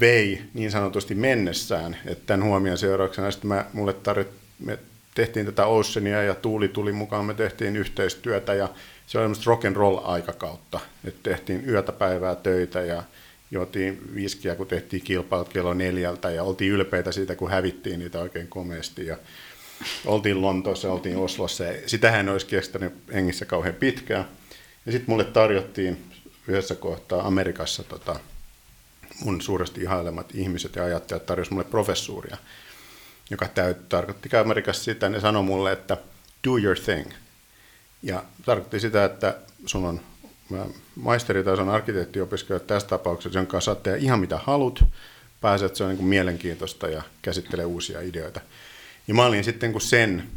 vei 0.00 0.42
niin 0.54 0.70
sanotusti 0.70 1.14
mennessään, 1.14 1.96
että 2.06 2.26
tämän 2.26 2.46
huomion 2.46 2.78
seurauksena 2.78 3.30
sitten 3.30 3.48
mä, 3.48 3.64
mulle 3.72 3.92
tarvit, 3.92 4.28
me 4.58 4.78
tehtiin 5.14 5.46
tätä 5.46 5.66
Oceania 5.66 6.22
ja 6.22 6.34
Tuuli 6.34 6.68
tuli 6.68 6.92
mukaan, 6.92 7.24
me 7.24 7.34
tehtiin 7.34 7.76
yhteistyötä 7.76 8.54
ja 8.54 8.68
se 9.06 9.18
oli 9.18 9.24
semmoista 9.24 9.50
rock 9.50 9.64
and 9.64 9.76
roll 9.76 9.98
aikakautta, 10.02 10.80
että 11.04 11.30
tehtiin 11.30 11.68
yötä 11.68 11.92
päivää 11.92 12.34
töitä 12.34 12.80
ja 12.80 13.02
juotiin 13.50 14.14
viskiä, 14.14 14.54
kun 14.54 14.66
tehtiin 14.66 15.02
kilpailut 15.02 15.48
kello 15.48 15.74
neljältä 15.74 16.30
ja 16.30 16.42
oltiin 16.42 16.72
ylpeitä 16.72 17.12
siitä, 17.12 17.36
kun 17.36 17.50
hävittiin 17.50 17.98
niitä 17.98 18.18
oikein 18.20 18.48
komeasti 18.48 19.06
ja 19.06 19.16
oltiin 20.06 20.42
Lontoossa, 20.42 20.92
oltiin 20.92 21.16
Oslossa 21.16 21.64
ja 21.64 21.88
sitähän 21.88 22.28
olisi 22.28 22.46
kestänyt 22.46 22.94
hengissä 23.12 23.44
kauhean 23.44 23.74
pitkään. 23.74 24.28
Ja 24.86 24.92
sitten 24.92 25.10
mulle 25.10 25.24
tarjottiin 25.24 26.04
yhdessä 26.48 26.74
kohtaa 26.74 27.26
Amerikassa 27.26 27.82
tota, 27.82 28.20
mun 29.24 29.40
suuresti 29.40 29.80
ihailemat 29.80 30.34
ihmiset 30.34 30.76
ja 30.76 30.84
ajattelijat 30.84 31.26
tarjosi 31.26 31.52
mulle 31.52 31.64
professuuria, 31.64 32.36
joka 33.30 33.48
täyt, 33.48 33.88
tarkoitti 33.88 34.36
Amerikassa 34.36 34.84
sitä, 34.84 35.08
ne 35.08 35.20
sanoi 35.20 35.42
mulle, 35.42 35.72
että 35.72 35.96
do 36.48 36.58
your 36.58 36.78
thing. 36.78 37.10
Ja 38.02 38.24
tarkoitti 38.44 38.80
sitä, 38.80 39.04
että 39.04 39.36
sun 39.66 39.84
on 39.84 40.00
maisteritason 40.96 41.68
arkkitehtiopiskelijat 41.68 42.66
tässä 42.66 42.88
tapauksessa, 42.88 43.38
jonka 43.38 43.60
saat 43.60 43.82
tehdä 43.82 43.98
ihan 43.98 44.20
mitä 44.20 44.38
halut, 44.38 44.84
pääset, 45.40 45.76
se 45.76 45.84
on 45.84 45.88
niin 45.88 45.98
kuin 45.98 46.08
mielenkiintoista 46.08 46.88
ja 46.88 47.02
käsittelee 47.22 47.64
uusia 47.64 48.00
ideoita. 48.00 48.40
Ja 49.10 49.14
mä 49.14 49.26
olin 49.26 49.44
sitten 49.44 49.72
kun 49.72 49.80
sen 49.80 50.28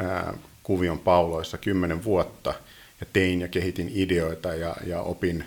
ää, 0.00 0.34
kuvion 0.62 0.98
pauloissa 0.98 1.58
kymmenen 1.58 2.04
vuotta 2.04 2.54
ja 3.00 3.06
tein 3.12 3.40
ja 3.40 3.48
kehitin 3.48 3.90
ideoita 3.94 4.54
ja, 4.54 4.76
ja 4.86 5.00
opin 5.00 5.44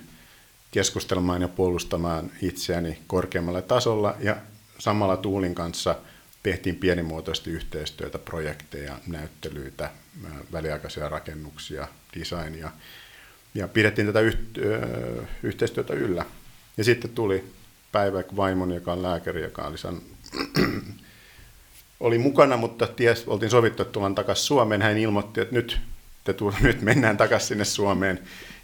keskustelemaan 0.71 1.41
ja 1.41 1.47
puolustamaan 1.47 2.31
itseäni 2.41 2.99
korkeammalla 3.07 3.61
tasolla 3.61 4.15
ja 4.19 4.37
samalla 4.77 5.17
Tuulin 5.17 5.55
kanssa 5.55 5.95
tehtiin 6.43 6.75
pienimuotoisesti 6.75 7.49
yhteistyötä, 7.49 8.19
projekteja, 8.19 8.95
näyttelyitä, 9.07 9.91
väliaikaisia 10.51 11.09
rakennuksia, 11.09 11.87
designia 12.19 12.71
ja 13.55 13.67
pidettiin 13.67 14.07
tätä 14.07 14.19
yhteistyötä 15.43 15.93
yllä. 15.93 16.25
Ja 16.77 16.83
sitten 16.83 17.11
tuli 17.11 17.53
Päivä 17.91 18.23
Vaimon, 18.35 18.71
joka 18.71 18.93
on 18.93 19.03
lääkäri, 19.03 19.41
joka 19.41 19.61
oli, 19.61 19.77
san... 19.77 20.01
oli 21.99 22.17
mukana, 22.17 22.57
mutta 22.57 22.87
ties, 22.87 23.27
oltiin 23.27 23.49
sovittu, 23.49 23.81
että 23.81 23.91
tullaan 23.91 24.15
takaisin 24.15 24.45
Suomeen. 24.45 24.81
Hän 24.81 24.97
ilmoitti, 24.97 25.41
että 25.41 25.55
nyt, 25.55 25.79
te 26.23 26.33
tull, 26.33 26.51
nyt 26.61 26.81
mennään 26.81 27.17
takaisin 27.17 27.47
sinne 27.47 27.65
Suomeen. 27.65 28.19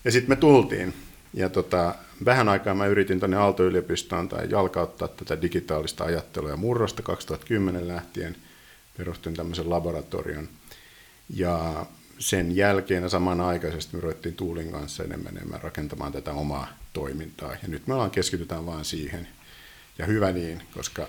Ja 0.06 0.12
sitten 0.12 0.30
me 0.30 0.36
tultiin. 0.36 0.94
Ja 1.34 1.50
tota, 1.50 1.96
vähän 2.26 2.50
aikaa 2.50 2.74
mä 2.76 2.86
yritin 2.86 3.20
tuonne 3.20 3.38
Aalto-yliopistoon 3.38 4.30
tai 4.30 4.50
jalkauttaa 4.50 5.08
tätä 5.08 5.42
digitaalista 5.42 6.04
ajattelua 6.04 6.50
ja 6.50 6.58
murrosta 6.58 7.02
2010 7.02 7.88
lähtien. 7.88 8.36
Perustin 8.98 9.34
tämmöisen 9.34 9.70
laboratorion. 9.70 10.50
Ja 11.30 11.86
sen 12.20 12.56
jälkeen 12.56 13.04
ja 13.04 13.10
samanaikaisesti 13.10 13.96
me 13.96 14.02
ruvettiin 14.02 14.36
Tuulin 14.36 14.72
kanssa 14.72 15.04
enemmän 15.04 15.38
enemmän 15.38 15.62
rakentamaan 15.62 16.12
tätä 16.12 16.32
omaa 16.32 16.68
toimintaa. 16.94 17.52
Ja 17.52 17.68
nyt 17.68 17.88
me 17.88 17.94
ollaan 17.94 18.12
keskitytään 18.12 18.66
vaan 18.66 18.86
siihen. 18.86 19.28
Ja 19.98 20.06
hyvä 20.06 20.32
niin, 20.32 20.62
koska 20.74 21.08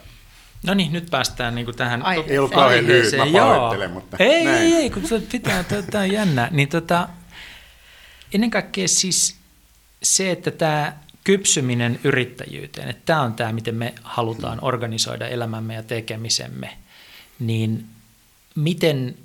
No 0.66 0.74
niin, 0.74 0.92
nyt 0.92 1.10
päästään 1.10 1.54
niin 1.54 1.64
kuin 1.64 1.76
tähän 1.76 2.02
Ai, 2.02 2.24
Ei 2.28 2.38
ollut 2.38 2.52
kauhean 2.52 2.86
lyhyt, 2.86 3.16
mä 3.16 3.26
pahoittelen, 3.32 3.90
mutta 3.90 4.16
Ei, 4.20 4.44
näin. 4.44 4.62
ei, 4.62 4.74
ei, 4.74 4.90
kun 4.90 5.02
pitää, 5.32 5.64
tämä 5.64 6.04
on 6.04 6.12
jännä. 6.12 6.48
Niin 6.50 6.68
tota, 6.68 7.08
ennen 8.34 8.50
kaikkea 8.50 8.88
siis 8.88 9.36
se, 10.02 10.30
että 10.30 10.50
tämä 10.50 10.96
kypsyminen 11.24 12.00
yrittäjyyteen, 12.04 12.88
että 12.88 13.02
tämä 13.06 13.22
on 13.22 13.34
tämä, 13.34 13.52
miten 13.52 13.74
me 13.74 13.94
halutaan 14.02 14.58
organisoida 14.62 15.28
elämämme 15.28 15.74
ja 15.74 15.82
tekemisemme, 15.82 16.78
niin 17.38 17.86
miten, 18.54 19.16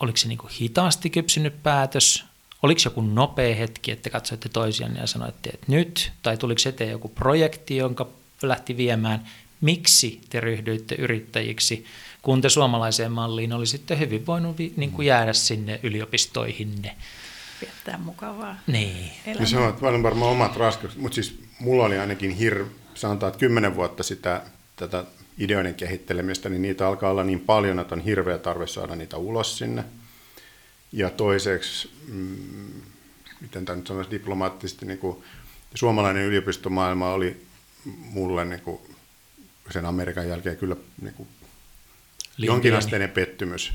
oliko 0.00 0.16
se 0.16 0.28
niin 0.28 0.38
kuin 0.38 0.52
hitaasti 0.60 1.10
kypsynyt 1.10 1.62
päätös, 1.62 2.24
oliko 2.62 2.80
joku 2.84 3.00
nopea 3.00 3.54
hetki, 3.54 3.90
että 3.90 4.10
katsoitte 4.10 4.48
toisianne 4.48 5.00
ja 5.00 5.06
sanoitte, 5.06 5.50
että 5.50 5.66
nyt, 5.68 6.12
tai 6.22 6.36
tuliko 6.36 6.60
eteen 6.68 6.90
joku 6.90 7.08
projekti, 7.08 7.76
jonka 7.76 8.08
lähti 8.42 8.76
viemään, 8.76 9.28
miksi 9.64 10.20
te 10.30 10.40
ryhdyitte 10.40 10.94
yrittäjiksi, 10.94 11.84
kun 12.22 12.40
te 12.40 12.48
suomalaiseen 12.48 13.12
malliin 13.12 13.52
olisitte 13.52 13.98
hyvin 13.98 14.26
voinut 14.26 14.58
niin 14.76 14.92
kuin 14.92 15.06
jäädä 15.06 15.32
sinne 15.32 15.80
yliopistoihinne 15.82 16.96
viettää 17.60 17.98
mukavaa 17.98 18.56
niin. 18.66 19.10
elämää. 19.26 19.42
Ja 19.42 19.46
se 19.46 19.58
on 19.58 20.02
varmaan 20.02 20.30
omat 20.30 20.56
raskaukset, 20.56 21.00
mutta 21.00 21.14
siis 21.14 21.38
mulla 21.60 21.84
oli 21.84 21.98
ainakin 21.98 22.30
hir, 22.30 22.64
sanotaan, 22.94 23.28
että 23.28 23.40
kymmenen 23.40 23.76
vuotta 23.76 24.02
sitä 24.02 24.42
tätä 24.76 25.04
ideoiden 25.38 25.74
kehittelemistä, 25.74 26.48
niin 26.48 26.62
niitä 26.62 26.88
alkaa 26.88 27.10
olla 27.10 27.24
niin 27.24 27.40
paljon, 27.40 27.78
että 27.78 27.94
on 27.94 28.00
hirveä 28.00 28.38
tarve 28.38 28.66
saada 28.66 28.96
niitä 28.96 29.16
ulos 29.16 29.58
sinne. 29.58 29.84
Ja 30.92 31.10
toiseksi, 31.10 31.90
mm, 32.08 32.82
miten 33.40 33.64
tämä 33.64 33.76
nyt 33.76 33.86
sanoisi 33.86 34.10
diplomaattisesti, 34.10 34.86
niin 34.86 34.98
kuin, 34.98 35.24
suomalainen 35.74 36.24
yliopistomaailma 36.24 37.12
oli 37.12 37.46
mulle 37.84 38.44
niin 38.44 38.60
kuin, 38.60 38.80
sen 39.70 39.86
Amerikan 39.86 40.28
jälkeen 40.28 40.56
kyllä 40.56 40.76
niin 41.00 41.14
kuin, 41.14 41.28
jonkinasteinen 42.38 43.10
pettymys 43.10 43.72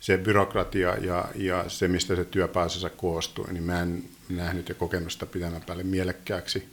se 0.00 0.18
byrokratia 0.18 0.96
ja, 0.96 1.28
ja 1.34 1.64
se, 1.68 1.88
mistä 1.88 2.16
se 2.16 2.24
työ 2.24 2.48
pääsensä 2.48 2.90
koostuu, 2.90 3.46
niin 3.50 3.62
mä 3.62 3.80
en 3.80 4.04
nähnyt 4.28 4.68
ja 4.68 4.74
kokenut 4.74 5.12
sitä 5.12 5.26
pidemmän 5.26 5.62
päälle 5.62 5.82
mielekkääksi. 5.82 6.68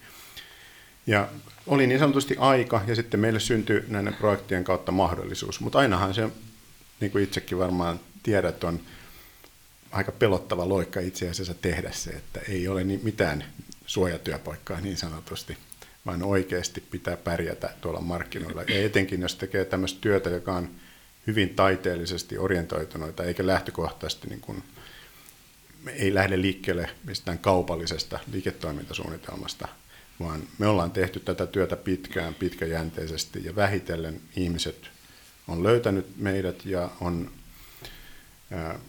Ja 1.07 1.27
oli 1.67 1.87
niin 1.87 1.99
sanotusti 1.99 2.35
aika, 2.39 2.81
ja 2.87 2.95
sitten 2.95 3.19
meille 3.19 3.39
syntyi 3.39 3.83
näiden 3.87 4.13
projektien 4.13 4.63
kautta 4.63 4.91
mahdollisuus. 4.91 5.59
Mutta 5.59 5.79
ainahan 5.79 6.13
se, 6.13 6.29
niin 6.99 7.11
kuin 7.11 7.23
itsekin 7.23 7.57
varmaan 7.57 7.99
tiedät, 8.23 8.63
on 8.63 8.79
aika 9.91 10.11
pelottava 10.11 10.69
loikka 10.69 10.99
itse 10.99 11.29
asiassa 11.29 11.53
tehdä 11.53 11.91
se, 11.91 12.09
että 12.09 12.39
ei 12.49 12.67
ole 12.67 12.83
niin 12.83 12.99
mitään 13.03 13.45
suojatyöpaikkaa 13.85 14.81
niin 14.81 14.97
sanotusti, 14.97 15.57
vaan 16.06 16.24
oikeasti 16.24 16.82
pitää 16.91 17.18
pärjätä 17.18 17.70
tuolla 17.82 18.01
markkinoilla. 18.01 18.63
Ja 18.63 18.86
etenkin, 18.86 19.22
jos 19.22 19.36
tekee 19.36 19.65
tämmöistä 19.65 20.01
työtä, 20.01 20.29
joka 20.29 20.56
on 20.56 20.70
hyvin 21.27 21.50
taiteellisesti 21.50 22.38
orientoituneita, 22.38 23.24
eikä 23.24 23.48
lähtökohtaisesti 23.48 24.27
niin 24.27 24.41
kuin, 24.41 24.63
ei 25.88 26.13
lähde 26.13 26.41
liikkeelle 26.41 26.89
mistään 27.03 27.39
kaupallisesta 27.39 28.20
liiketoimintasuunnitelmasta, 28.32 29.68
vaan 30.20 30.44
me 30.58 30.68
ollaan 30.68 30.91
tehty 30.91 31.20
tätä 31.20 31.48
työtä 31.48 31.75
pitkään, 31.75 32.34
pitkäjänteisesti 32.34 33.46
ja 33.46 33.56
vähitellen 33.56 34.22
ihmiset 34.36 34.89
on 35.48 35.63
löytänyt 35.63 36.18
meidät 36.18 36.65
ja 36.65 36.89
on 37.01 37.32
ää, 38.51 38.79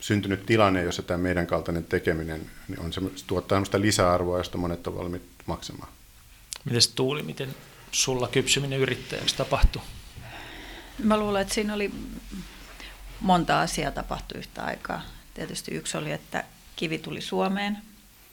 syntynyt 0.00 0.46
tilanne, 0.46 0.82
jossa 0.82 1.02
tämä 1.02 1.18
meidän 1.18 1.46
kaltainen 1.46 1.84
tekeminen 1.84 2.50
niin 2.68 2.80
on 2.80 2.92
se, 2.92 3.00
tuottaa 3.26 3.56
sellaista 3.56 3.80
lisäarvoa, 3.80 4.38
josta 4.38 4.58
monet 4.58 4.86
on 4.86 4.96
valmiit 4.96 5.22
maksamaan. 5.46 5.92
Miten 6.64 6.82
Tuuli, 6.94 7.22
miten 7.22 7.54
sulla 7.92 8.28
kypsyminen 8.28 8.78
yrittäjäksi 8.78 9.36
tapahtui? 9.36 9.82
Mä 10.98 11.16
luulen, 11.16 11.42
että 11.42 11.54
siinä 11.54 11.74
oli 11.74 11.90
monta 13.20 13.60
asiaa 13.60 13.90
tapahtui 13.90 14.38
yhtä 14.38 14.64
aikaa. 14.64 15.02
Tietysti 15.34 15.74
yksi 15.74 15.96
oli, 15.96 16.12
että 16.12 16.44
kivi 16.76 16.98
tuli 16.98 17.20
Suomeen, 17.20 17.78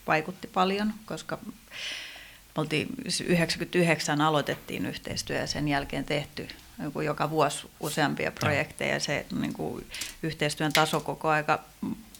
vaikutti 0.07 0.48
paljon, 0.48 0.93
koska 1.05 1.39
me 1.46 2.62
oltiin 2.62 2.88
99 3.25 4.22
aloitettiin 4.22 4.86
yhteistyö 4.86 5.38
ja 5.38 5.48
sen 5.48 5.67
jälkeen 5.67 6.05
tehty 6.05 6.48
niin 6.77 6.91
kuin 6.91 7.05
joka 7.05 7.29
vuosi 7.29 7.67
useampia 7.79 8.31
projekteja 8.31 8.93
ja 8.93 9.00
se 9.00 9.25
niin 9.39 9.53
kuin, 9.53 9.86
yhteistyön 10.24 10.74
taso 10.74 11.00
koko 11.00 11.29
aika 11.29 11.63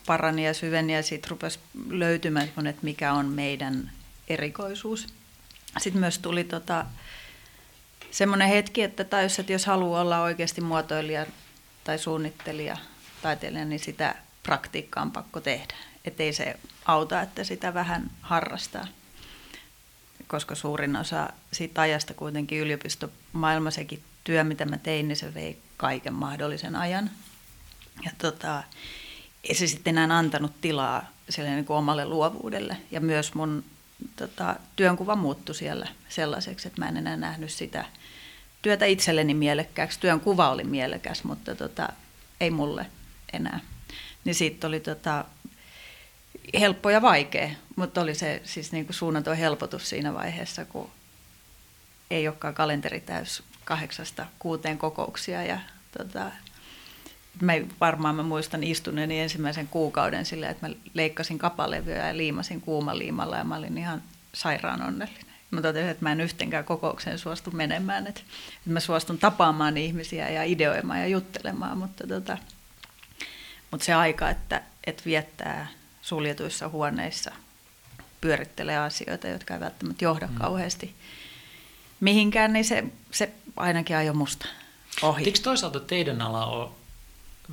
parani 0.06 0.46
ja 0.46 0.54
syveni 0.54 0.96
ja 0.96 1.04
siitä 1.04 1.28
rupesi 1.30 1.60
löytymään, 1.90 2.48
että 2.58 2.82
mikä 2.82 3.14
on 3.14 3.26
meidän 3.26 3.92
erikoisuus. 4.28 5.08
Sitten 5.78 6.00
myös 6.00 6.20
tuli 6.20 6.44
tota, 6.44 6.86
semmoinen 8.12 8.48
hetki, 8.48 8.84
että 8.84 9.04
tajus, 9.04 9.40
että 9.40 9.52
jos 9.52 9.66
haluaa 9.66 10.02
olla 10.02 10.22
oikeasti 10.22 10.62
muotoilija 10.62 11.26
tai 11.84 11.98
suunnittelija, 11.98 12.78
taiteilija, 13.22 13.66
niin 13.66 13.80
sitä 13.80 14.16
praktiikkaa 14.44 15.04
on 15.04 15.12
pakko 15.12 15.42
tehdä. 15.42 15.74
Että 16.06 16.24
ei 16.24 16.34
se 16.34 16.60
auta, 16.86 17.22
että 17.22 17.44
sitä 17.44 17.74
vähän 17.74 18.12
harrastaa. 18.22 18.88
Koska 20.28 20.56
suurin 20.56 20.96
osa 20.96 21.30
siitä 21.52 21.82
ajasta 21.82 22.14
kuitenkin 22.14 22.60
yliopistomaailma 22.60 23.72
sekin 23.72 24.04
työ, 24.24 24.44
mitä 24.44 24.66
mä 24.66 24.78
tein, 24.78 25.08
niin 25.08 25.16
se 25.16 25.34
vei 25.34 25.60
kaiken 25.78 26.14
mahdollisen 26.14 26.76
ajan. 26.76 27.10
Ja 28.06 28.12
tota, 28.18 28.64
ei 29.44 29.56
se 29.56 29.68
sitten 29.68 29.98
enää 29.98 30.18
antanut 30.18 30.62
tilaa 30.62 31.10
sille 31.30 31.50
niin 31.50 31.66
kuin 31.66 31.78
omalle 31.78 32.06
luovuudelle. 32.06 32.78
Ja 32.92 33.02
myös 33.02 33.34
mun 33.34 33.64
tota, 34.16 34.56
työnkuva 34.76 35.16
muuttui 35.16 35.56
siellä 35.56 35.88
sellaiseksi, 36.10 36.68
että 36.68 36.82
mä 36.82 36.90
en 36.90 36.98
enää 36.98 37.18
nähnyt 37.18 37.52
sitä 37.52 37.86
työtä 38.62 38.86
itselleni 38.86 39.34
mielekkääksi. 39.34 40.00
Työn 40.00 40.20
kuva 40.20 40.50
oli 40.50 40.64
mielekäs, 40.64 41.24
mutta 41.24 41.56
tota, 41.56 41.90
ei 42.42 42.52
mulle 42.52 42.86
enää. 43.34 43.60
Niin 44.24 44.36
siitä 44.36 44.68
oli 44.68 44.80
tota, 44.80 45.26
helppo 46.60 46.90
ja 46.90 47.02
vaikea, 47.02 47.50
mutta 47.76 48.02
oli 48.02 48.16
se 48.16 48.42
siis 48.44 48.72
niin 48.72 48.86
kuin 48.86 48.96
suunnaton 48.96 49.38
helpotus 49.38 49.90
siinä 49.90 50.14
vaiheessa, 50.14 50.66
kun 50.66 50.90
ei 52.12 52.28
olekaan 52.28 52.54
kalenteri 52.54 53.00
täys 53.00 53.44
kahdeksasta 53.66 54.26
kuuteen 54.40 54.78
kokouksia 54.78 55.44
ja 55.44 55.60
tota, 55.98 56.32
mä 57.42 57.54
varmaan 57.82 58.16
mä 58.16 58.24
muistan 58.24 58.64
istuneeni 58.64 59.20
ensimmäisen 59.20 59.68
kuukauden 59.68 60.26
sillä, 60.26 60.50
että 60.50 60.68
mä 60.68 60.76
leikkasin 60.94 61.38
kapalevyä 61.38 62.08
ja 62.08 62.18
liimasin 62.18 62.62
kuumaliimalla 62.62 63.38
ja 63.38 63.44
mä 63.44 63.56
olin 63.56 63.78
ihan 63.78 64.04
sairaan 64.34 64.82
onnellinen. 64.82 65.28
Mä 65.52 65.62
totesin, 65.62 65.90
että 65.90 66.06
mä 66.06 66.12
en 66.12 66.22
yhtenkään 66.22 66.66
kokoukseen 66.66 67.20
suostu 67.20 67.52
menemään, 67.52 68.08
että, 68.08 68.22
että 68.58 68.70
mä 68.70 68.80
suostun 68.80 69.18
tapaamaan 69.18 69.78
ihmisiä 69.78 70.30
ja 70.30 70.44
ideoimaan 70.44 71.00
ja 71.00 71.08
juttelemaan, 71.08 71.78
mutta, 71.78 72.08
tota, 72.08 72.38
mutta 73.72 73.86
se 73.86 73.94
aika, 73.94 74.30
että, 74.30 74.62
että 74.88 75.04
viettää 75.06 75.68
suljetuissa 76.02 76.70
huoneissa, 76.70 77.32
pyörittelee 78.22 78.78
asioita, 78.78 79.28
jotka 79.28 79.54
ei 79.54 79.60
välttämättä 79.60 80.06
johda 80.06 80.28
mm. 80.28 80.36
kauheasti 80.36 80.96
mihinkään, 82.00 82.54
niin 82.54 82.66
se, 82.66 82.84
se 83.12 83.32
ainakin 83.56 83.98
ajo 83.98 84.14
musta 84.14 84.48
ohi. 85.02 85.24
Eikö 85.24 85.40
toisaalta 85.44 85.80
teidän 85.80 86.22
ala 86.22 86.46
ole 86.46 86.70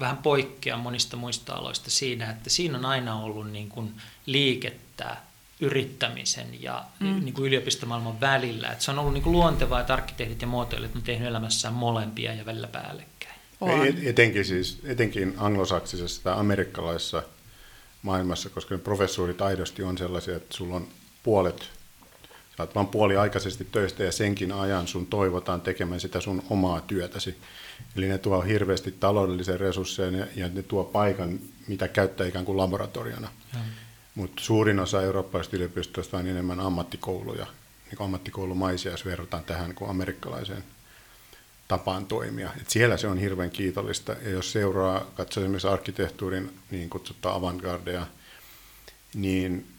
vähän 0.00 0.16
poikkea 0.16 0.76
monista 0.76 1.16
muista 1.16 1.54
aloista 1.54 1.90
siinä, 1.90 2.30
että 2.30 2.50
siinä 2.50 2.78
on 2.78 2.85
aina 2.85 3.20
ollut 3.20 3.50
niin 3.50 3.68
kuin 3.68 3.94
liikettä 4.26 5.16
yrittämisen 5.61 6.62
ja 6.62 6.85
mm. 7.00 7.24
niin 7.24 7.35
kuin 7.35 7.46
yliopistomaailman 7.46 8.20
välillä. 8.20 8.68
Että 8.68 8.85
se 8.85 8.90
on 8.90 8.98
ollut 8.98 9.12
niin 9.12 9.22
kuin 9.22 9.33
luontevaa, 9.33 9.80
että 9.80 9.94
arkkitehdit 9.94 10.40
ja 10.40 10.46
muotoilijat 10.46 10.96
on 10.96 11.02
tehnyt 11.02 11.28
elämässään 11.28 11.74
molempia 11.74 12.35
ja 12.35 12.46
välillä 12.46 12.66
päällekkäin. 12.66 13.35
Et, 13.88 14.07
etenkin, 14.07 14.44
siis, 14.44 14.80
etenkin 14.85 15.35
anglosaksisessa 15.37 16.22
tai 16.22 16.35
amerikkalaisessa 16.38 17.22
maailmassa, 18.02 18.50
koska 18.50 18.74
ne 18.74 18.80
professuurit 18.80 19.42
aidosti 19.42 19.83
on 19.83 19.98
sellaisia, 19.98 20.37
että 20.37 20.57
sulla 20.57 20.76
on 20.76 20.88
puolet 21.22 21.70
Sä 22.57 22.62
oot 22.62 22.75
vaan 22.75 22.87
puoliaikaisesti 22.87 23.64
töistä 23.64 24.05
ja 24.05 24.12
senkin 24.12 24.53
ajan 24.53 24.88
sun 24.88 25.07
toivotaan 25.07 25.61
tekemään 25.61 26.01
sitä 26.01 26.21
sun 26.21 26.43
omaa 26.51 26.81
työtäsi. 26.81 27.38
Eli 27.97 28.09
ne 28.09 28.19
tuo 28.19 28.40
hirveästi 28.40 28.93
taloudellisia 28.93 29.57
resursseja 29.57 30.27
ja 30.37 30.49
ne 30.49 30.62
tuo 30.62 30.85
paikan, 30.85 31.38
mitä 31.69 31.88
käyttää 31.88 32.27
ikään 32.27 32.45
kuin 32.45 32.59
laboratoriona. 32.59 33.29
Mutta 34.14 34.43
suurin 34.43 34.81
osa 34.81 35.03
eurooppalaisista 35.03 35.57
yliopistoista 35.57 36.17
on 36.17 36.27
enemmän 36.27 36.61
ammattikouluja, 36.61 37.47
niin 37.90 38.03
ammattikoulumaisia, 38.03 38.90
jos 38.90 39.05
verrataan 39.05 39.45
tähän 39.45 39.75
kuin 39.75 39.90
amerikkalaiseen 39.90 40.64
tapaan 41.69 42.07
toimia. 42.07 42.51
Et 42.61 42.71
siellä 42.71 42.97
se 42.97 43.09
on 43.09 43.19
hirveän 43.19 43.51
kiitollista. 43.51 44.12
Ja 44.23 44.31
jos 44.31 44.53
seuraa, 44.53 45.07
katsoo 45.17 45.43
esimerkiksi 45.43 45.69
arkkitehtuurin 45.69 46.59
niin 46.71 46.90
kutsuttaa 46.90 47.35
avantgardeja, 47.35 48.07
niin 49.14 49.73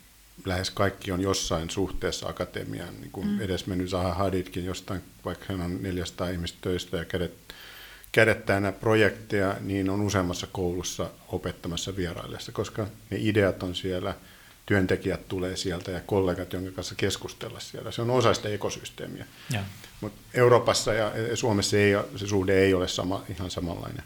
lähes 0.45 0.69
kaikki 0.69 1.11
on 1.11 1.21
jossain 1.21 1.69
suhteessa 1.69 2.27
akatemiaan. 2.27 3.01
Niin 3.01 3.11
kuin 3.11 3.27
mm. 3.27 3.41
edesmennyt 3.41 3.89
Zaha 3.89 4.13
Hadidkin 4.13 4.65
jostain, 4.65 5.01
vaikka 5.25 5.45
hän 5.49 5.61
on 5.61 5.83
400 5.83 6.29
ihmistä 6.29 6.57
töistä 6.61 6.97
ja 6.97 7.05
kädet, 7.05 7.33
kädet 8.11 8.45
täynnä 8.45 8.71
projekteja, 8.71 9.55
niin 9.59 9.89
on 9.89 10.01
useammassa 10.01 10.47
koulussa 10.51 11.09
opettamassa 11.27 11.95
vieraillessa, 11.95 12.51
koska 12.51 12.87
ne 13.09 13.17
ideat 13.21 13.63
on 13.63 13.75
siellä, 13.75 14.13
työntekijät 14.65 15.27
tulee 15.27 15.55
sieltä 15.55 15.91
ja 15.91 16.01
kollegat, 16.05 16.53
jonka 16.53 16.71
kanssa 16.71 16.95
keskustella 16.95 17.59
siellä. 17.59 17.91
Se 17.91 18.01
on 18.01 18.09
osa 18.09 18.33
sitä 18.33 18.49
ekosysteemiä. 18.49 19.25
Mutta 20.01 20.21
Euroopassa 20.33 20.93
ja 20.93 21.11
Suomessa 21.33 21.77
ei, 21.77 21.93
se 22.15 22.27
suhde 22.27 22.59
ei 22.59 22.73
ole 22.73 22.87
sama, 22.87 23.23
ihan 23.29 23.51
samanlainen. 23.51 24.03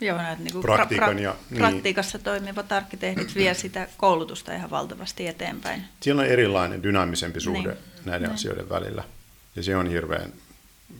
Joo, 0.00 0.18
näet, 0.18 0.38
niin 0.38 0.60
Praktiikan 0.60 1.16
pra- 1.16 1.20
ja, 1.20 1.34
niin. 1.50 1.58
praktiikassa 1.58 2.18
toimivat 2.18 2.72
arkkitehdit 2.72 3.34
vie 3.34 3.54
sitä 3.54 3.88
koulutusta 3.96 4.54
ihan 4.54 4.70
valtavasti 4.70 5.26
eteenpäin. 5.26 5.84
Siellä 6.00 6.22
on 6.22 6.28
erilainen, 6.28 6.82
dynaamisempi 6.82 7.40
suhde 7.40 7.68
niin. 7.68 8.04
näiden 8.04 8.28
niin. 8.28 8.34
asioiden 8.34 8.68
välillä. 8.68 9.04
Ja 9.56 9.62
se 9.62 9.76
on 9.76 9.90
hirveän 9.90 10.32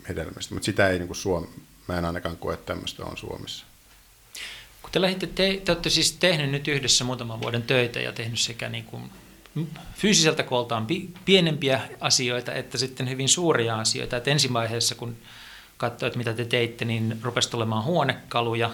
hedelmällistä, 0.09 0.55
mutta 0.55 0.67
sitä 0.67 0.89
ei 0.89 0.99
niin 0.99 1.07
kuin 1.09 1.17
Suom- 1.17 1.49
mä 1.89 1.99
en 1.99 2.05
ainakaan 2.05 2.37
koe, 2.37 2.55
että 2.55 2.67
tämmöistä 2.67 3.05
on 3.05 3.17
Suomessa. 3.17 3.67
Kun 4.83 4.91
te, 4.91 5.01
lähditte, 5.01 5.27
te, 5.27 5.61
te 5.65 5.73
olette 5.73 5.91
siis 5.91 6.13
tehnyt 6.13 6.51
nyt 6.51 6.69
yhdessä 6.69 7.05
muutaman 7.05 7.41
vuoden 7.41 7.63
töitä 7.63 8.01
ja 8.01 8.13
tehnyt 8.13 8.39
sekä 8.39 8.69
niin 8.69 8.85
kuin 8.85 9.11
fyysiseltä 9.97 10.43
kooltaan 10.43 10.87
pienempiä 11.25 11.81
asioita 12.01 12.53
että 12.53 12.79
sitten 12.79 13.11
hyvin 13.11 13.29
suuria 13.29 13.79
asioita. 13.79 14.17
Että 14.17 14.31
ensimmäisessä, 14.31 14.95
kun 14.95 15.17
katsoit, 15.91 16.17
mitä 16.17 16.33
te 16.33 16.45
teitte, 16.45 16.85
niin 16.85 17.19
rupesi 17.23 17.51
tulemaan 17.51 17.85
huonekaluja. 17.85 18.71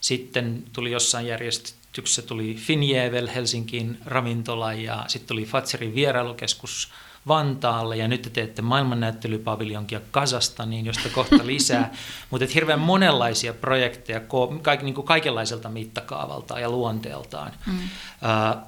Sitten 0.00 0.64
tuli 0.72 0.90
jossain 0.90 1.26
järjestyksessä 1.26 2.22
tuli 2.22 2.54
Finjevel 2.54 3.28
Helsinkiin 3.34 3.98
ravintola 4.04 4.72
ja 4.72 5.04
sitten 5.06 5.28
tuli 5.28 5.44
Fatserin 5.44 5.94
vierailukeskus 5.94 6.92
Vantaalle 7.28 7.96
ja 7.96 8.08
nyt 8.08 8.22
te 8.22 8.30
teette 8.30 8.62
maailmannäyttelypaviljonkia 8.62 10.00
Kazastaniin, 10.10 10.86
josta 10.86 11.08
kohta 11.08 11.46
lisää. 11.46 11.92
Mutta 12.30 12.46
hirveän 12.54 12.80
monenlaisia 12.80 13.54
projekteja 13.54 14.20
kaik, 14.62 14.82
niin 14.82 14.94
kuin 14.94 15.06
kaikenlaiselta 15.06 15.68
mittakaavalta 15.68 16.60
ja 16.60 16.70
luonteeltaan. 16.70 17.52
Mm. 17.66 17.74
Uh, 17.74 18.62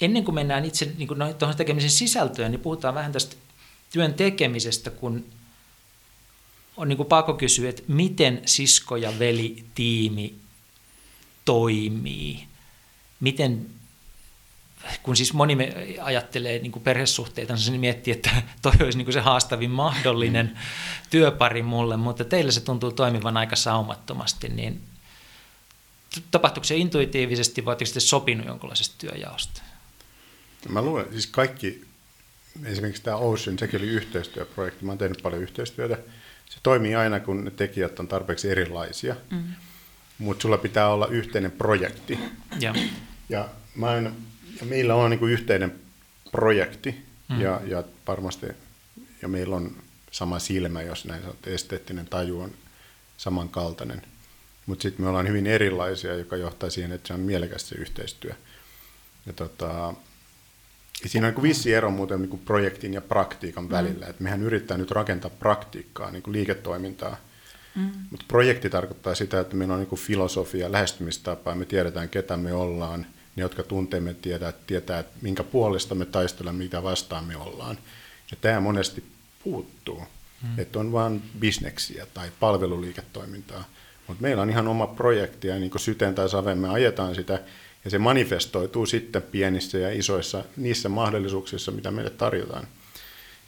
ennen 0.00 0.24
kuin 0.24 0.34
mennään 0.34 0.64
itse 0.64 0.92
niin 0.98 1.08
kuin 1.08 1.20
tuohon 1.38 1.56
tekemisen 1.56 1.90
sisältöön, 1.90 2.50
niin 2.50 2.60
puhutaan 2.60 2.94
vähän 2.94 3.12
tästä 3.12 3.36
työn 3.92 4.14
tekemisestä, 4.14 4.90
kun 4.90 5.24
on 6.78 6.88
niin 6.88 6.96
kuin 6.96 7.06
pakko 7.06 7.34
kysyä, 7.34 7.70
että 7.70 7.82
miten 7.88 8.42
sisko- 8.46 8.96
ja 8.96 9.18
veli-tiimi 9.18 10.34
toimii? 11.44 12.46
Miten, 13.20 13.66
kun 15.02 15.16
siis 15.16 15.32
moni 15.32 15.56
me 15.56 15.74
ajattelee 16.00 16.58
niin 16.58 16.72
kuin 16.72 16.82
perhesuhteita, 16.82 17.52
niin 17.52 17.62
se 17.62 17.78
miettii, 17.78 18.12
että 18.12 18.30
toi 18.62 18.72
olisi 18.82 18.98
niin 18.98 19.06
kuin 19.06 19.12
se 19.12 19.20
haastavin 19.20 19.70
mahdollinen 19.70 20.58
työpari 21.10 21.62
mulle, 21.62 21.96
mutta 21.96 22.24
teille 22.24 22.52
se 22.52 22.60
tuntuu 22.60 22.92
toimivan 22.92 23.36
aika 23.36 23.56
saumattomasti, 23.56 24.48
niin 24.48 24.80
tapahtuuko 26.30 26.64
se 26.64 26.76
intuitiivisesti 26.76 27.64
vai 27.64 27.72
oletteko 27.72 27.90
te 27.94 28.00
sopinut 28.00 28.46
jonkinlaisesta 28.46 28.94
työjaosta? 28.98 29.62
Mä 30.68 30.82
luulen, 30.82 31.06
siis 31.10 31.26
kaikki, 31.26 31.84
esimerkiksi 32.64 33.02
tämä 33.02 33.16
Ocean, 33.16 33.58
sekin 33.58 33.80
oli 33.80 33.88
yhteistyöprojekti, 33.88 34.84
mä 34.84 34.92
oon 34.92 34.98
tehnyt 34.98 35.22
paljon 35.22 35.42
yhteistyötä. 35.42 35.98
Se 36.48 36.58
toimii 36.62 36.94
aina, 36.94 37.20
kun 37.20 37.44
ne 37.44 37.50
tekijät 37.50 38.00
on 38.00 38.08
tarpeeksi 38.08 38.50
erilaisia, 38.50 39.16
mm. 39.30 39.44
mutta 40.18 40.42
sulla 40.42 40.58
pitää 40.58 40.88
olla 40.88 41.06
yhteinen 41.06 41.50
projekti. 41.50 42.18
Ja, 42.60 42.74
ja, 43.28 43.48
mä 43.74 43.96
en, 43.96 44.12
ja 44.60 44.66
meillä 44.66 44.94
on 44.94 45.10
niin 45.10 45.18
kuin 45.18 45.32
yhteinen 45.32 45.80
projekti, 46.30 47.04
mm. 47.28 47.40
ja, 47.40 47.60
ja 47.66 47.84
varmasti, 48.06 48.46
ja 49.22 49.28
meillä 49.28 49.56
on 49.56 49.76
sama 50.10 50.38
silmä, 50.38 50.82
jos 50.82 51.04
näin 51.04 51.22
sanot, 51.22 51.46
esteettinen 51.46 52.06
taju 52.06 52.40
on 52.40 52.50
samankaltainen. 53.16 54.02
Mutta 54.66 54.82
sitten 54.82 55.04
me 55.04 55.08
ollaan 55.08 55.28
hyvin 55.28 55.46
erilaisia, 55.46 56.14
joka 56.14 56.36
johtaa 56.36 56.70
siihen, 56.70 56.92
että 56.92 57.08
se 57.08 57.14
on 57.14 57.20
mielekäs 57.20 57.68
se 57.68 57.74
yhteistyö. 57.74 58.32
Ja 59.26 59.32
tota, 59.32 59.94
siinä 61.06 61.26
on 61.26 61.34
niin 61.34 61.42
vissi 61.42 61.74
ero 61.74 61.90
muuten 61.90 62.20
niin 62.20 62.30
kuin 62.30 62.42
projektin 62.44 62.94
ja 62.94 63.00
praktiikan 63.00 63.64
mm. 63.64 63.70
välillä. 63.70 64.06
Et 64.06 64.20
mehän 64.20 64.42
yrittää 64.42 64.78
nyt 64.78 64.90
rakentaa 64.90 65.30
praktiikkaa, 65.30 66.10
niin 66.10 66.22
kuin 66.22 66.32
liiketoimintaa. 66.32 67.16
Mm. 67.74 67.90
Mutta 68.10 68.24
projekti 68.28 68.70
tarkoittaa 68.70 69.14
sitä, 69.14 69.40
että 69.40 69.56
meillä 69.56 69.74
on 69.74 69.80
niin 69.80 69.88
kuin 69.88 70.00
filosofia, 70.00 70.72
lähestymistapa, 70.72 71.50
ja 71.50 71.56
me 71.56 71.64
tiedetään, 71.64 72.08
ketä 72.08 72.36
me 72.36 72.52
ollaan. 72.52 73.06
Ne, 73.36 73.42
jotka 73.42 73.62
tunteemme, 73.62 74.14
tietää, 74.14 74.52
tietää, 74.66 74.98
että 74.98 75.18
minkä 75.22 75.44
puolesta 75.44 75.94
me 75.94 76.04
taistellaan, 76.04 76.56
mitä 76.56 76.82
vastaan 76.82 77.24
me 77.24 77.36
ollaan. 77.36 77.78
Ja 78.30 78.36
tämä 78.40 78.60
monesti 78.60 79.04
puuttuu. 79.44 80.02
Mm. 80.42 80.58
Että 80.58 80.78
on 80.78 80.92
vain 80.92 81.22
bisneksiä 81.38 82.06
tai 82.14 82.30
palveluliiketoimintaa. 82.40 83.64
Mutta 84.06 84.22
meillä 84.22 84.42
on 84.42 84.50
ihan 84.50 84.68
oma 84.68 84.86
projekti, 84.86 85.48
ja 85.48 85.58
niin 85.58 85.70
kuin 85.70 85.80
syteen 85.80 86.14
tai 86.14 86.28
saveen 86.28 86.58
me 86.58 86.68
ajetaan 86.68 87.14
sitä, 87.14 87.40
ja 87.88 87.90
se 87.90 87.98
manifestoituu 87.98 88.86
sitten 88.86 89.22
pienissä 89.22 89.78
ja 89.78 89.92
isoissa 89.92 90.44
niissä 90.56 90.88
mahdollisuuksissa, 90.88 91.72
mitä 91.72 91.90
meille 91.90 92.10
tarjotaan. 92.10 92.68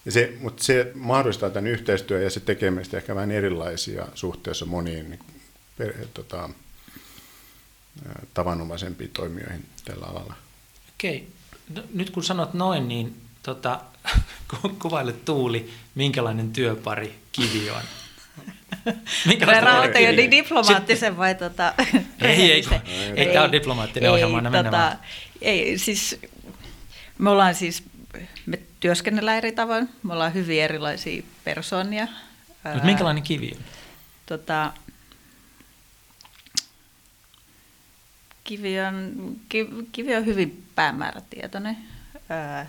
Ja 0.04 0.12
se, 0.12 0.32
mutta 0.40 0.64
se 0.64 0.92
mahdollistaa 0.94 1.50
tämän 1.50 1.70
yhteistyön 1.70 2.22
ja 2.22 2.30
se 2.30 2.40
tekee 2.40 2.70
meistä 2.70 2.96
ehkä 2.96 3.14
vähän 3.14 3.30
erilaisia 3.30 4.06
suhteessa 4.14 4.66
moniin 4.66 5.10
niin 5.10 5.20
per, 5.78 5.92
tota, 6.14 6.50
tavanomaisempiin 8.34 9.10
toimijoihin 9.10 9.64
tällä 9.84 10.06
alalla. 10.06 10.34
Okei. 10.94 11.28
No, 11.74 11.82
nyt 11.94 12.10
kun 12.10 12.24
sanot 12.24 12.54
noin, 12.54 12.88
niin 12.88 13.16
tota, 13.42 13.80
kuvaile 14.82 15.12
Tuuli, 15.12 15.70
minkälainen 15.94 16.52
työpari 16.52 17.14
Kivi 17.32 17.70
on? 17.70 17.82
Minkälaista 19.26 19.66
Vera 19.66 19.98
jo 19.98 20.12
niin 20.12 20.30
diplomaattisen 20.30 21.16
vai 21.16 21.34
tota... 21.34 21.74
ei, 22.22 22.52
ei, 22.52 22.52
ei, 22.52 22.64
ei. 23.16 23.32
tämä 23.32 23.44
on 23.44 23.52
diplomaattinen 23.52 24.08
ei, 24.08 24.14
ohjelma, 24.14 24.38
anna 24.38 24.62
tota, 24.64 24.96
Ei, 25.42 25.78
siis 25.78 26.20
me 27.18 27.30
ollaan 27.30 27.54
siis, 27.54 27.82
me 28.46 28.58
työskennellään 28.80 29.38
eri 29.38 29.52
tavoin, 29.52 29.88
me 30.02 30.12
ollaan 30.12 30.34
hyvin 30.34 30.62
erilaisia 30.62 31.22
persoonia. 31.44 32.08
Mutta 32.64 32.84
minkälainen 32.84 33.22
kivi 33.22 33.52
on? 33.56 33.64
Tota, 34.26 34.72
kivi 38.44 38.80
on, 38.80 39.14
kivi, 39.48 39.70
kivi 39.92 40.16
on 40.16 40.26
hyvin 40.26 40.64
päämäärätietoinen. 40.74 41.76
Ää, 42.28 42.66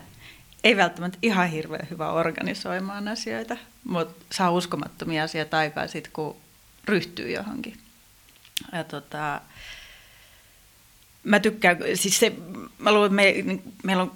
ei 0.64 0.76
välttämättä 0.76 1.18
ihan 1.22 1.48
hirveän 1.48 1.86
hyvä 1.90 2.12
organisoimaan 2.12 3.08
asioita, 3.08 3.56
mutta 3.84 4.24
saa 4.30 4.50
uskomattomia 4.50 5.24
asioita 5.24 5.58
aikaa 5.58 5.88
sitten, 5.88 6.12
kun 6.12 6.36
ryhtyy 6.84 7.30
johonkin. 7.30 7.78
Ja 8.72 8.84
tota, 8.84 9.40
mä 11.24 11.40
tykkään, 11.40 11.76
siis 11.94 12.18
se, 12.18 12.32
mä 12.78 12.92
luulen, 12.92 13.14
me, 13.14 13.34
meillä 13.82 14.02
on 14.02 14.12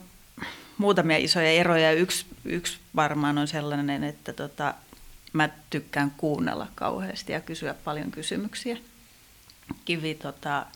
muutamia 0.79 1.17
isoja 1.17 1.51
eroja. 1.51 1.93
Yksi, 1.93 2.27
yksi 2.45 2.79
varmaan 2.97 3.39
on 3.39 3.49
sellainen, 3.49 4.05
että 4.05 4.33
tota, 4.33 4.75
mä 5.33 5.49
tykkään 5.71 6.11
kuunnella 6.11 6.67
kauheasti 6.75 7.33
ja 7.33 7.41
kysyä 7.41 7.75
paljon 7.75 8.11
kysymyksiä. 8.11 8.77
Kivi 9.85 10.15
tota, 10.15 10.67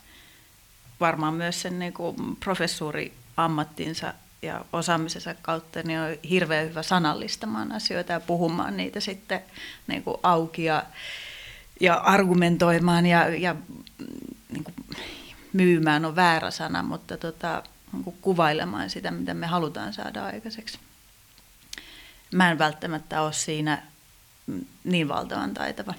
varmaan 0.99 1.33
myös 1.33 1.61
sen 1.61 1.79
niin 1.79 1.93
kuin 1.93 2.35
professuuri 2.35 3.13
ammattinsa 3.37 4.13
ja 4.41 4.65
osaamisensa 4.73 5.35
kautta 5.41 5.83
niin 5.83 5.99
on 5.99 6.17
hirveän 6.29 6.69
hyvä 6.69 6.83
sanallistamaan 6.83 7.71
asioita 7.71 8.11
ja 8.11 8.19
puhumaan 8.19 8.77
niitä 8.77 8.99
sitten 8.99 9.41
niin 9.87 10.03
kuin 10.03 10.17
auki 10.23 10.63
ja, 10.63 10.83
ja 11.79 11.95
argumentoimaan 11.95 13.05
ja, 13.05 13.27
ja 13.29 13.55
niin 14.49 14.63
kuin 14.63 14.75
myymään 15.53 16.05
on 16.05 16.15
väärä 16.15 16.51
sana, 16.51 16.83
mutta 16.83 17.17
tota, 17.17 17.63
niin 17.93 18.03
kuin 18.03 18.17
kuvailemaan 18.21 18.89
sitä, 18.89 19.11
mitä 19.11 19.33
me 19.33 19.47
halutaan 19.47 19.93
saada 19.93 20.25
aikaiseksi. 20.25 20.79
Mä 22.31 22.51
en 22.51 22.59
välttämättä 22.59 23.21
ole 23.21 23.33
siinä 23.33 23.83
niin 24.83 25.07
valtavan 25.07 25.53
taitava. 25.53 25.93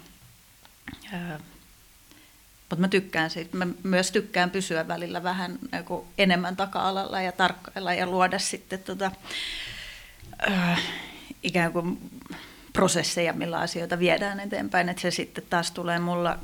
Mutta 2.72 2.80
mä 2.80 2.88
tykkään 2.88 3.30
siitä. 3.30 3.56
Mä 3.56 3.66
myös 3.82 4.12
tykkään 4.12 4.50
pysyä 4.50 4.88
välillä 4.88 5.22
vähän 5.22 5.58
niin 5.72 6.02
enemmän 6.18 6.56
taka-alalla 6.56 7.20
ja 7.20 7.32
tarkkailla 7.32 7.94
ja 7.94 8.06
luoda 8.06 8.38
sitten 8.38 8.78
tota, 8.78 9.10
äh, 10.50 10.82
ikään 11.42 11.72
kuin 11.72 12.10
prosesseja, 12.72 13.32
millä 13.32 13.58
asioita 13.58 13.98
viedään 13.98 14.40
eteenpäin. 14.40 14.88
Että 14.88 15.02
se 15.02 15.10
sitten 15.10 15.44
taas 15.50 15.70
tulee 15.70 15.98
mulla, 15.98 16.38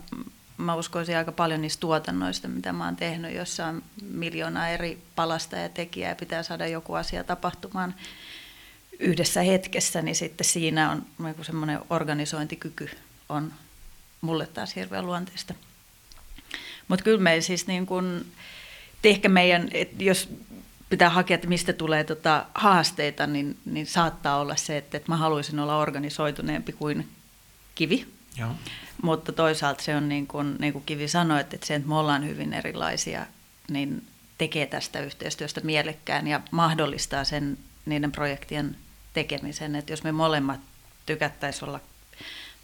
mä 0.57 0.75
uskoisin 0.75 1.17
aika 1.17 1.33
paljon 1.33 1.61
niistä 1.61 1.81
tuotannoista, 1.81 2.49
mitä 2.49 2.73
mä 2.73 2.85
oon 2.85 2.97
tehnyt, 2.97 3.35
jossa 3.35 3.67
on 3.67 3.83
miljoona 4.11 4.69
eri 4.69 5.03
palasta 5.17 5.57
ja 5.57 5.69
tekijää 5.69 6.11
ja 6.11 6.17
pitää 6.17 6.43
saada 6.43 6.67
joku 6.67 6.95
asia 6.95 7.25
tapahtumaan 7.25 7.95
yhdessä 8.99 9.43
hetkessä, 9.43 10.03
niin 10.03 10.17
sitten 10.17 10.45
siinä 10.45 10.91
on 10.91 11.07
semmoinen 11.43 11.81
organisointikyky 11.91 12.91
on 13.29 13.53
mulle 14.21 14.47
taas 14.47 14.77
hirveän 14.77 15.07
luonteista. 15.07 15.55
Mutta 16.89 17.05
kyllä 17.05 17.21
me 17.21 17.41
siis 17.41 17.67
niin 17.67 17.87
kun, 17.87 18.27
ehkä 19.05 19.29
meidän, 19.29 19.69
et 19.73 20.03
jos 20.03 20.29
pitää 20.89 21.11
hakea, 21.11 21.35
että 21.35 21.49
mistä 21.49 21.73
tulee 21.73 22.05
tota 22.05 22.47
haasteita, 22.55 23.27
niin, 23.27 23.57
niin 23.65 23.87
saattaa 23.87 24.41
olla 24.41 24.57
se, 24.57 24.77
että, 24.77 24.97
että 24.97 25.13
mä 25.13 25.17
haluaisin 25.17 25.59
olla 25.59 25.77
organisoituneempi 25.77 26.73
kuin 26.73 27.09
kivi. 27.75 28.07
Joo. 28.39 28.51
Mutta 29.03 29.33
toisaalta 29.33 29.83
se 29.83 29.97
on 29.97 30.09
niin 30.09 30.27
kuin, 30.27 30.57
niin 30.59 30.73
kuin 30.73 30.85
Kivi 30.85 31.09
sanoi, 31.09 31.41
että 31.41 31.57
se, 31.65 31.75
että 31.75 31.89
me 31.89 31.95
ollaan 31.95 32.27
hyvin 32.27 32.53
erilaisia, 32.53 33.27
niin 33.71 34.07
tekee 34.39 34.67
tästä 34.67 35.01
yhteistyöstä 35.01 35.61
mielekkään 35.61 36.27
ja 36.27 36.41
mahdollistaa 36.51 37.25
sen 37.25 37.59
niiden 37.87 38.13
projektien 38.13 38.77
tekemisen. 39.13 39.75
Että 39.75 39.93
jos 39.93 40.03
me 40.03 40.13
molemmat 40.13 40.61
tykättäisiin 41.07 41.69
olla 41.69 41.81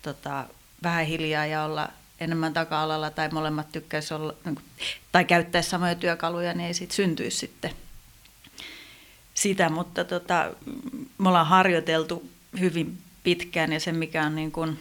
tota, 0.03 0.45
vähän 0.83 1.07
hiljaa 1.07 1.47
ja 1.47 1.65
olla 1.65 1.89
enemmän 2.21 2.53
taka-alalla 2.53 3.11
tai 3.11 3.29
molemmat 3.29 3.73
tykkäisi 3.73 4.15
olla, 4.15 4.35
niin 4.45 4.59
tai 5.13 5.25
käyttää 5.25 5.63
samoja 5.63 5.95
työkaluja, 5.95 6.55
niin 6.55 6.67
ei 6.67 6.75
siitä 6.75 6.95
syntyisi 6.95 7.37
sitten 7.37 7.71
sitä, 9.35 9.69
mutta 9.69 10.05
tota, 10.05 10.51
me 11.19 11.29
ollaan 11.29 11.47
harjoiteltu 11.47 12.31
hyvin 12.61 12.99
pitkään 13.23 13.73
ja 13.73 13.81
se 13.81 13.93
mikä 13.93 14.27
on 14.27 14.35
niin 14.35 14.53
kuin, 14.53 14.81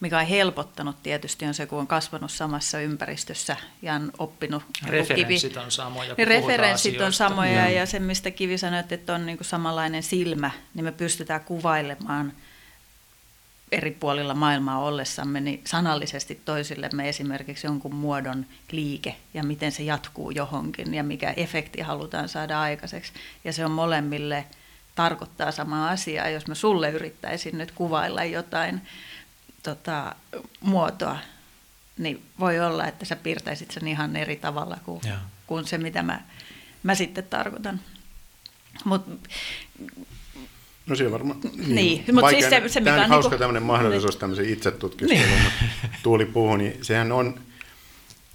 mikä 0.00 0.18
on 0.18 0.26
helpottanut 0.26 1.02
tietysti 1.02 1.44
on 1.44 1.54
se, 1.54 1.66
kun 1.66 1.78
on 1.78 1.86
kasvanut 1.86 2.30
samassa 2.30 2.80
ympäristössä 2.80 3.56
ja 3.82 3.94
on 3.94 4.12
oppinut. 4.18 4.62
Referenssit 4.86 5.56
on 5.56 5.70
samoja. 5.70 6.14
Niin 6.18 6.28
referenssit 6.28 7.00
on 7.00 7.12
samoja 7.12 7.64
mm. 7.64 7.74
ja 7.74 7.86
se, 7.86 7.98
mistä 7.98 8.30
Kivi 8.30 8.58
sanoi, 8.58 8.82
että 8.90 9.14
on 9.14 9.26
niin 9.26 9.38
kuin 9.38 9.46
samanlainen 9.46 10.02
silmä, 10.02 10.50
niin 10.74 10.84
me 10.84 10.92
pystytään 10.92 11.40
kuvailemaan– 11.40 12.32
eri 13.74 13.90
puolilla 13.90 14.34
maailmaa 14.34 14.78
ollessamme 14.78 15.40
niin 15.40 15.60
sanallisesti 15.64 16.40
toisillemme 16.44 17.08
esimerkiksi 17.08 17.66
jonkun 17.66 17.94
muodon 17.94 18.46
liike 18.72 19.16
ja 19.34 19.42
miten 19.42 19.72
se 19.72 19.82
jatkuu 19.82 20.30
johonkin 20.30 20.94
ja 20.94 21.04
mikä 21.04 21.30
efekti 21.36 21.80
halutaan 21.80 22.28
saada 22.28 22.60
aikaiseksi. 22.60 23.12
Ja 23.44 23.52
se 23.52 23.64
on 23.64 23.70
molemmille 23.70 24.44
tarkoittaa 24.94 25.52
samaa 25.52 25.90
asiaa. 25.90 26.28
Jos 26.28 26.46
mä 26.46 26.54
sulle 26.54 26.90
yrittäisin 26.90 27.58
nyt 27.58 27.72
kuvailla 27.72 28.24
jotain 28.24 28.82
tota, 29.62 30.14
muotoa, 30.60 31.18
niin 31.98 32.22
voi 32.40 32.60
olla, 32.60 32.86
että 32.86 33.04
sä 33.04 33.16
piirtäisit 33.16 33.70
sen 33.70 33.88
ihan 33.88 34.16
eri 34.16 34.36
tavalla 34.36 34.78
kuin, 34.84 35.00
kuin 35.46 35.66
se, 35.66 35.78
mitä 35.78 36.02
mä, 36.02 36.20
mä 36.82 36.94
sitten 36.94 37.24
tarkoitan. 37.24 37.80
Mutta 38.84 39.28
No 40.86 40.96
se 40.96 41.10
varmaan 41.10 41.40
niin, 41.56 41.74
niin 41.74 42.14
mutta 42.14 42.30
siis 42.30 42.50
se, 42.50 42.62
se 42.66 42.80
mikä 42.80 42.94
on 42.94 43.08
hauska 43.08 43.30
niin 43.30 43.38
tämmöinen 43.38 43.62
mahdollisuus 43.62 44.16
tämmöisen 44.16 44.48
itsetutkiskeluun, 44.48 45.28
niin. 45.28 45.90
Tuuli 46.02 46.26
puhui, 46.26 46.58
niin 46.58 46.84
sehän 46.84 47.12
on, 47.12 47.40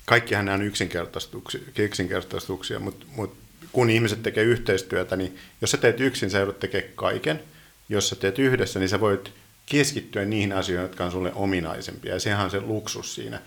kaikkihan 0.05 0.45
nämä 0.45 0.55
on 0.55 0.62
yksinkertaistuksia, 0.62 1.62
yksinkertaistuksia 1.77 2.79
mutta, 2.79 3.05
mutta 3.15 3.35
kun 3.71 3.89
ihmiset 3.89 4.23
tekee 4.23 4.43
yhteistyötä, 4.43 5.15
niin 5.15 5.38
jos 5.62 5.71
sä 5.71 5.77
teet 5.77 5.99
yksin, 5.99 6.29
sä 6.29 6.38
joudut 6.38 6.59
tekemään 6.59 6.93
kaiken. 6.95 7.43
Jos 7.89 8.09
sä 8.09 8.15
teet 8.15 8.39
yhdessä, 8.39 8.79
niin 8.79 8.89
sä 8.89 8.99
voit 8.99 9.31
keskittyä 9.65 10.25
niihin 10.25 10.53
asioihin, 10.53 10.89
jotka 10.89 11.05
on 11.05 11.12
sulle 11.12 11.31
ominaisempia. 11.35 12.13
Ja 12.13 12.19
sehän 12.19 12.45
on 12.45 12.51
se 12.51 12.62
luksus 12.62 13.15
siinä. 13.15 13.41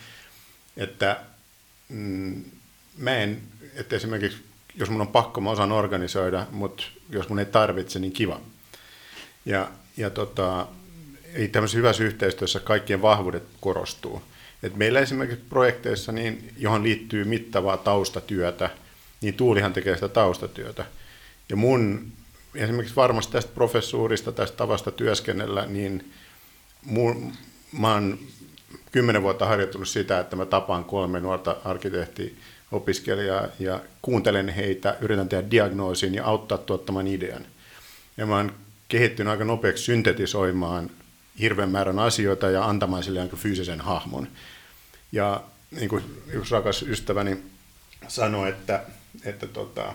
Että 0.76 1.20
mm, 1.88 2.44
mä 2.98 3.16
en, 3.16 3.42
että 3.74 3.96
esimerkiksi 3.96 4.38
jos 4.74 4.90
mun 4.90 5.00
on 5.00 5.08
pakko, 5.08 5.40
mä 5.40 5.50
osaan 5.50 5.72
organisoida, 5.72 6.46
mutta 6.50 6.84
jos 7.10 7.28
mun 7.28 7.38
ei 7.38 7.44
tarvitse, 7.44 7.98
niin 7.98 8.12
kiva. 8.12 8.40
Ja, 9.44 9.70
ja 9.96 10.10
tota, 10.10 10.66
ei 11.34 11.48
tämmöisessä 11.48 11.78
hyvässä 11.78 12.04
yhteistyössä 12.04 12.60
kaikkien 12.60 13.02
vahvuudet 13.02 13.42
korostuu. 13.60 14.22
Et 14.62 14.76
meillä 14.76 15.00
esimerkiksi 15.00 15.44
projekteissa, 15.48 16.12
niin, 16.12 16.52
johon 16.58 16.82
liittyy 16.82 17.24
mittavaa 17.24 17.76
taustatyötä, 17.76 18.70
niin 19.20 19.34
Tuulihan 19.34 19.72
tekee 19.72 19.94
sitä 19.94 20.08
taustatyötä. 20.08 20.84
Ja 21.48 21.56
mun, 21.56 22.12
esimerkiksi 22.54 22.96
varmasti 22.96 23.32
tästä 23.32 23.54
professuurista, 23.54 24.32
tästä 24.32 24.56
tavasta 24.56 24.90
työskennellä, 24.90 25.66
niin 25.66 26.12
mun, 26.84 27.32
mä 27.78 27.92
oon 27.92 28.18
kymmenen 28.92 29.22
vuotta 29.22 29.46
harjoittanut 29.46 29.88
sitä, 29.88 30.20
että 30.20 30.36
mä 30.36 30.46
tapaan 30.46 30.84
kolme 30.84 31.20
nuorta 31.20 31.56
arkkitehtiä 31.64 32.30
opiskelijaa 32.72 33.46
ja 33.58 33.80
kuuntelen 34.02 34.48
heitä, 34.48 34.96
yritän 35.00 35.28
tehdä 35.28 35.50
diagnoosin 35.50 36.14
ja 36.14 36.24
auttaa 36.24 36.58
tuottamaan 36.58 37.06
idean. 37.06 37.46
Ja 38.16 38.26
mä 38.26 38.36
oon 38.36 38.52
kehittynyt 38.92 39.30
aika 39.30 39.44
nopeaksi 39.44 39.84
syntetisoimaan 39.84 40.90
hirveän 41.40 41.70
määrän 41.70 41.98
asioita 41.98 42.50
ja 42.50 42.64
antamaan 42.64 43.02
sille 43.02 43.28
fyysisen 43.36 43.80
hahmon. 43.80 44.28
Ja 45.12 45.42
niin 45.70 45.88
kuin 45.88 46.04
yksi 46.32 46.54
rakas 46.54 46.82
ystäväni 46.82 47.36
sanoi, 48.08 48.48
että, 48.48 48.82
että 49.24 49.46
tota, 49.46 49.94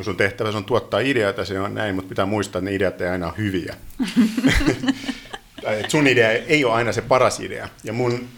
sun 0.00 0.16
tehtävä 0.16 0.48
on 0.48 0.64
tuottaa 0.64 1.00
ideoita, 1.00 1.44
se 1.44 1.60
on 1.60 1.74
näin, 1.74 1.94
mutta 1.94 2.08
pitää 2.08 2.26
muistaa, 2.26 2.58
että 2.58 2.70
ne 2.70 2.74
ideat 2.74 3.00
ei 3.00 3.08
aina 3.08 3.26
ole 3.26 3.34
hyviä. 3.38 3.76
tai 5.64 5.84
sun 5.88 6.06
idea 6.06 6.30
ei 6.30 6.64
ole 6.64 6.74
aina 6.74 6.92
se 6.92 7.02
paras 7.02 7.40
idea. 7.40 7.68
Ja 7.84 7.92
mun, 7.92 8.28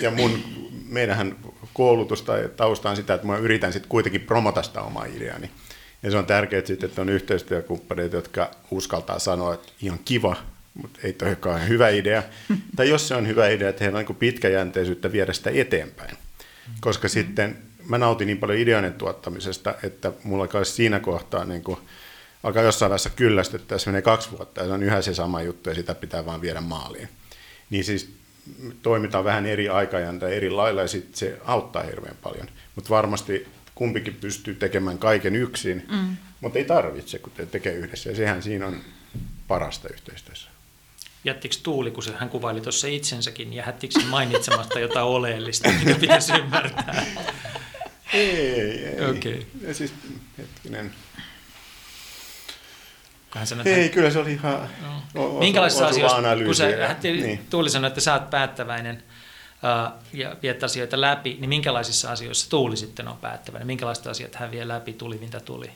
ja 0.00 0.10
mun 0.10 0.44
meidänhän 0.88 1.36
koulutus 1.72 2.22
tai 2.22 2.48
tausta 2.56 2.90
on 2.90 2.96
sitä, 2.96 3.14
että 3.14 3.26
mä 3.26 3.36
yritän 3.36 3.72
sitten 3.72 3.88
kuitenkin 3.88 4.20
promota 4.20 4.62
sitä 4.62 4.82
omaa 4.82 5.04
ideani. 5.04 5.50
Ja 6.02 6.10
se 6.10 6.16
on 6.16 6.26
tärkeää 6.26 6.66
sitten, 6.66 6.88
että 6.88 7.00
on 7.02 7.08
yhteistyökumppaneita, 7.08 8.16
jotka 8.16 8.50
uskaltaa 8.70 9.18
sanoa, 9.18 9.54
että 9.54 9.72
ihan 9.82 9.98
kiva, 10.04 10.36
mutta 10.74 11.00
ei 11.02 11.12
toikaan 11.12 11.68
hyvä 11.68 11.88
idea. 11.88 12.22
tai 12.76 12.88
jos 12.88 13.08
se 13.08 13.14
on 13.14 13.26
hyvä 13.26 13.48
idea, 13.48 13.68
että 13.68 13.84
heillä 13.84 13.98
on 13.98 14.04
niin 14.04 14.16
pitkäjänteisyyttä 14.16 15.12
viedä 15.12 15.32
sitä 15.32 15.50
eteenpäin. 15.54 16.16
Koska 16.80 17.08
sitten 17.08 17.56
mä 17.88 17.98
nautin 17.98 18.26
niin 18.26 18.38
paljon 18.38 18.58
ideoiden 18.58 18.94
tuottamisesta, 18.94 19.74
että 19.82 20.12
mulla 20.24 20.44
alkaa 20.44 20.64
siinä 20.64 21.00
kohtaa 21.00 21.44
niin 21.44 21.62
kuin, 21.62 21.78
alkaa 22.42 22.62
jossain 22.62 22.90
vaiheessa 22.90 23.10
kyllästyttää, 23.10 23.78
se 23.78 23.90
menee 23.90 24.02
kaksi 24.02 24.30
vuotta 24.30 24.60
ja 24.60 24.66
se 24.66 24.72
on 24.72 24.82
yhä 24.82 25.02
se 25.02 25.14
sama 25.14 25.42
juttu 25.42 25.68
ja 25.68 25.74
sitä 25.74 25.94
pitää 25.94 26.26
vaan 26.26 26.40
viedä 26.40 26.60
maaliin. 26.60 27.08
Niin 27.70 27.84
siis 27.84 28.12
toimitaan 28.82 29.24
vähän 29.24 29.46
eri 29.46 29.68
aikajäntä 29.68 30.28
eri 30.28 30.50
lailla 30.50 30.82
ja 30.82 30.88
sitten 30.88 31.18
se 31.18 31.38
auttaa 31.44 31.82
hirveän 31.82 32.16
paljon. 32.22 32.48
Mutta 32.74 32.90
varmasti 32.90 33.46
kumpikin 33.76 34.14
pystyy 34.14 34.54
tekemään 34.54 34.98
kaiken 34.98 35.36
yksin, 35.36 35.86
mm. 35.90 36.16
mutta 36.40 36.58
ei 36.58 36.64
tarvitse, 36.64 37.18
kun 37.18 37.32
te 37.32 37.46
tekee 37.46 37.72
yhdessä. 37.72 38.10
Ja 38.10 38.16
sehän 38.16 38.42
siinä 38.42 38.66
on 38.66 38.80
parasta 39.48 39.88
yhteistyössä. 39.88 40.48
Jättikö 41.24 41.56
Tuuli, 41.62 41.90
kun 41.90 42.04
hän 42.18 42.28
kuvaili 42.28 42.60
tuossa 42.60 42.88
itsensäkin, 42.88 43.52
ja 43.52 43.64
jättikö 43.66 44.00
mainitsemasta 44.00 44.80
jotain 44.80 45.06
oleellista, 45.06 45.70
mikä 45.72 45.94
pitäisi 45.94 46.32
ymmärtää? 46.32 47.06
Ei, 48.12 48.86
ei. 48.86 49.10
Okay. 49.10 49.42
Ja 49.60 49.74
siis, 49.74 49.94
hetkinen. 50.38 50.92
Hän 53.30 53.46
sanoi, 53.46 53.68
että... 53.68 53.80
Ei, 53.80 53.88
kyllä 53.88 54.10
se 54.10 54.18
oli 54.18 54.32
ihan 54.32 54.68
no. 55.14 55.38
Minkälaisissa 55.38 55.86
asioissa, 55.86 56.22
kun 56.44 56.54
sä, 56.54 56.66
niin. 57.02 57.46
Tuuli 57.50 57.70
sanoi, 57.70 57.88
että 57.88 58.00
sä 58.00 58.12
oot 58.14 58.30
päättäväinen 58.30 59.02
ja 60.12 60.36
viet 60.42 60.64
asioita 60.64 61.00
läpi, 61.00 61.36
niin 61.40 61.48
minkälaisissa 61.48 62.12
asioissa 62.12 62.50
Tuuli 62.50 62.76
sitten 62.76 63.08
on 63.08 63.16
päättäväinen? 63.16 63.66
Minkälaiset 63.66 64.06
asiat 64.06 64.34
hän 64.34 64.50
vie 64.50 64.68
läpi, 64.68 64.92
tuli 64.92 65.18
mitä 65.18 65.40
tuli? 65.40 65.70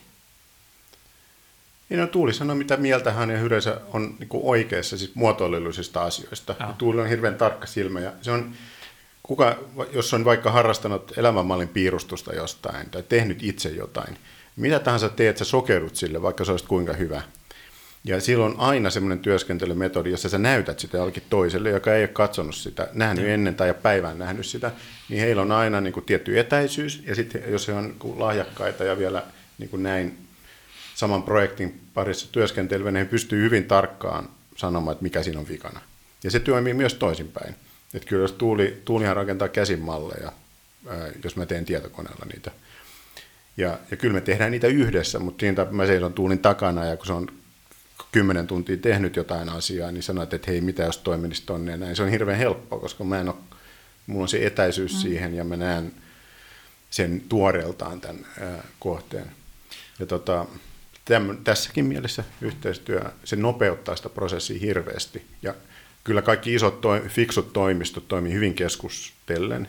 Niin 1.89 2.01
no, 2.01 2.07
Tuuli 2.07 2.33
sanoi, 2.35 2.57
mitä 2.57 2.77
mieltä 2.77 3.13
hän 3.13 3.31
yleensä 3.31 3.81
on 3.93 4.17
niin 4.19 4.29
kuin 4.29 4.45
oikeassa 4.45 4.99
siis 4.99 5.15
muotoilullisista 5.15 6.03
asioista. 6.03 6.55
Ja. 6.61 6.75
Tuuli 6.79 7.01
on 7.01 7.09
hirveän 7.09 7.35
tarkka 7.35 7.67
silmä 7.67 8.01
ja 8.01 8.13
se 8.23 8.31
on, 8.31 8.55
kuka, 9.23 9.59
jos 9.93 10.15
on 10.15 10.25
vaikka 10.25 10.51
harrastanut 10.51 11.19
elämänmallin 11.19 11.69
piirustusta 11.69 12.35
jostain 12.35 12.91
tai 12.91 13.03
tehnyt 13.03 13.43
itse 13.43 13.69
jotain, 13.69 14.19
mitä 14.57 14.79
tahansa 14.79 15.09
teet, 15.09 15.37
sä 15.37 15.45
sokerut 15.45 15.97
sille, 15.97 16.23
vaikka 16.23 16.45
se 16.45 16.51
olisi 16.51 16.65
kuinka 16.65 16.93
hyvä. 16.93 17.23
Ja 18.05 18.21
silloin 18.21 18.53
on 18.53 18.61
aina 18.61 18.91
semmoinen 18.91 19.19
työskentelymetodi, 19.19 20.11
jossa 20.11 20.29
sä 20.29 20.39
näytät 20.39 20.79
sitä 20.79 20.97
jollekin 20.97 21.23
toiselle, 21.31 21.71
joka 21.71 21.95
ei 21.95 22.03
ole 22.03 22.09
katsonut 22.09 22.55
sitä, 22.55 22.89
nähnyt 22.93 23.25
mm. 23.25 23.31
ennen 23.31 23.55
tai 23.55 23.75
päivän 23.75 24.19
nähnyt 24.19 24.47
sitä, 24.47 24.71
niin 25.09 25.21
heillä 25.21 25.43
on 25.43 25.53
aina 25.53 25.81
niin 25.81 25.93
kuin 25.93 26.05
tietty 26.05 26.39
etäisyys, 26.39 27.03
ja 27.07 27.15
sitten 27.15 27.43
jos 27.49 27.69
he 27.69 27.73
on 27.73 27.85
niin 27.85 28.21
lahjakkaita 28.21 28.85
ja 28.85 28.99
vielä 28.99 29.23
niin 29.59 29.71
kuin 29.71 29.83
näin 29.83 30.19
saman 30.95 31.23
projektin 31.23 31.81
parissa 31.95 32.29
työskentelevä, 32.33 32.91
niin 32.91 33.05
he 33.05 33.11
pystyy 33.11 33.43
hyvin 33.43 33.65
tarkkaan 33.65 34.29
sanomaan, 34.57 34.93
että 34.93 35.03
mikä 35.03 35.23
siinä 35.23 35.41
on 35.41 35.49
vikana. 35.49 35.81
Ja 36.25 36.31
se 36.31 36.41
toimii 36.41 36.75
myös 36.75 36.95
toisinpäin. 36.95 37.55
Että 37.95 38.09
kyllä 38.09 38.23
jos 38.25 38.33
Tuuli, 38.33 38.83
Tuulihan 38.85 39.17
rakentaa 39.17 39.49
käsimalleja, 39.49 40.33
jos 41.25 41.37
mä 41.37 41.47
teen 41.47 41.65
tietokoneella 41.65 42.27
niitä. 42.33 42.51
Ja, 43.57 43.79
ja 43.91 43.97
kyllä 43.97 44.15
me 44.15 44.21
tehdään 44.21 44.51
niitä 44.51 44.67
yhdessä, 44.67 45.19
mutta 45.19 45.41
siinä 45.41 45.67
mä 45.71 45.87
seison 45.87 46.13
Tuulin 46.13 46.39
takana 46.39 46.85
ja 46.85 46.97
kun 46.97 47.07
se 47.07 47.13
on 47.13 47.29
kymmenen 48.13 48.47
tuntia 48.47 48.77
tehnyt 48.77 49.17
jotain 49.17 49.49
asiaa, 49.49 49.93
niin 49.93 50.03
sanoit, 50.03 50.35
että 50.35 50.51
hei, 50.51 50.61
mitä 50.61 50.83
jos 50.83 50.99
toiminisi 50.99 51.43
tonne 51.47 51.71
ja 51.71 51.77
näin. 51.77 51.97
Se 51.97 52.03
on 52.03 52.09
hirveän 52.09 52.39
helppoa, 52.39 52.81
koska 52.81 53.05
mä 53.05 53.21
en 53.21 53.29
ole, 53.29 53.37
mulla 54.07 54.23
on 54.23 54.29
se 54.29 54.47
etäisyys 54.47 54.93
mm. 54.93 54.99
siihen 54.99 55.35
ja 55.35 55.45
mä 55.45 55.57
näen 55.57 55.93
sen 56.91 57.23
tuoreeltaan 57.29 58.01
tämän 58.01 58.27
ää, 58.41 58.65
kohteen. 58.79 59.31
Ja 59.99 60.07
tota, 60.07 60.47
täm, 61.05 61.37
tässäkin 61.45 61.85
mielessä 61.85 62.25
yhteistyö, 62.41 63.03
se 63.25 63.37
nopeuttaa 63.37 63.97
sitä 63.97 64.09
prosessia 64.09 64.61
hirveästi. 64.61 65.27
Ja 65.43 65.55
kyllä 66.05 66.23
kaikki 66.23 66.55
isot, 66.55 66.81
toi, 66.81 67.01
fiksut 67.09 67.53
toimistot 67.53 68.09
toimii 68.09 68.33
hyvin 68.33 68.55
keskustellen 68.55 69.69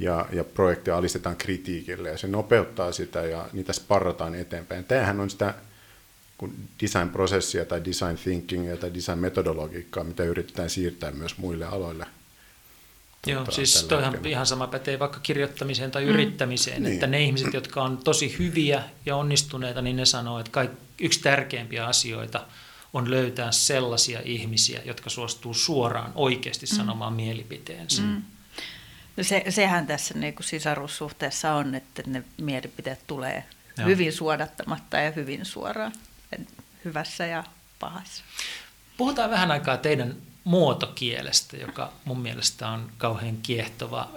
ja, 0.00 0.26
ja 0.32 0.44
projekteja 0.44 0.96
alistetaan 0.96 1.36
kritiikille 1.36 2.10
ja 2.10 2.18
se 2.18 2.28
nopeuttaa 2.28 2.92
sitä 2.92 3.22
ja 3.22 3.48
niitä 3.52 3.72
sparrataan 3.72 4.34
eteenpäin. 4.34 4.84
Tämähän 4.84 5.20
on 5.20 5.30
sitä 5.30 5.54
design-prosessia 6.82 7.64
tai 7.64 7.84
design 7.84 8.18
thinkingia 8.24 8.76
tai 8.76 8.94
design-metodologiikkaa, 8.94 10.04
mitä 10.04 10.24
yritetään 10.24 10.70
siirtää 10.70 11.10
myös 11.10 11.38
muille 11.38 11.64
aloille. 11.64 12.06
Joo, 13.26 13.36
tuota, 13.36 13.52
siis 13.52 13.84
toihan 13.84 14.26
ihan 14.26 14.46
sama 14.46 14.66
pätee 14.66 14.98
vaikka 14.98 15.20
kirjoittamiseen 15.20 15.90
tai 15.90 16.04
mm. 16.04 16.10
yrittämiseen, 16.10 16.82
niin. 16.82 16.94
että 16.94 17.06
ne 17.06 17.22
ihmiset, 17.22 17.54
jotka 17.54 17.82
on 17.82 17.98
tosi 17.98 18.38
hyviä 18.38 18.82
ja 19.06 19.16
onnistuneita, 19.16 19.82
niin 19.82 19.96
ne 19.96 20.04
sanoo, 20.04 20.38
että 20.38 20.50
kaik, 20.52 20.70
yksi 21.00 21.20
tärkeimpiä 21.20 21.86
asioita 21.86 22.46
on 22.92 23.10
löytää 23.10 23.52
sellaisia 23.52 24.20
ihmisiä, 24.24 24.80
jotka 24.84 25.10
suostuu 25.10 25.54
suoraan 25.54 26.12
oikeasti 26.14 26.66
mm. 26.66 26.76
sanomaan 26.76 27.12
mielipiteensä. 27.12 28.02
Mm. 28.02 28.22
No 29.16 29.24
se, 29.24 29.44
sehän 29.48 29.86
tässä 29.86 30.18
niin 30.18 30.34
kuin 30.34 30.46
sisarussuhteessa 30.46 31.52
on, 31.52 31.74
että 31.74 32.02
ne 32.06 32.24
mielipiteet 32.36 33.00
tulee 33.06 33.44
Joo. 33.78 33.88
hyvin 33.88 34.12
suodattamatta 34.12 34.96
ja 34.96 35.10
hyvin 35.10 35.44
suoraan 35.44 35.92
hyvässä 36.88 37.26
ja 37.26 37.44
pahassa. 37.78 38.24
Puhutaan 38.96 39.30
vähän 39.30 39.50
aikaa 39.50 39.76
teidän 39.76 40.16
muotokielestä, 40.44 41.56
joka 41.56 41.92
mun 42.04 42.20
mielestä 42.20 42.68
on 42.68 42.90
kauhean 42.98 43.36
kiehtova. 43.36 44.08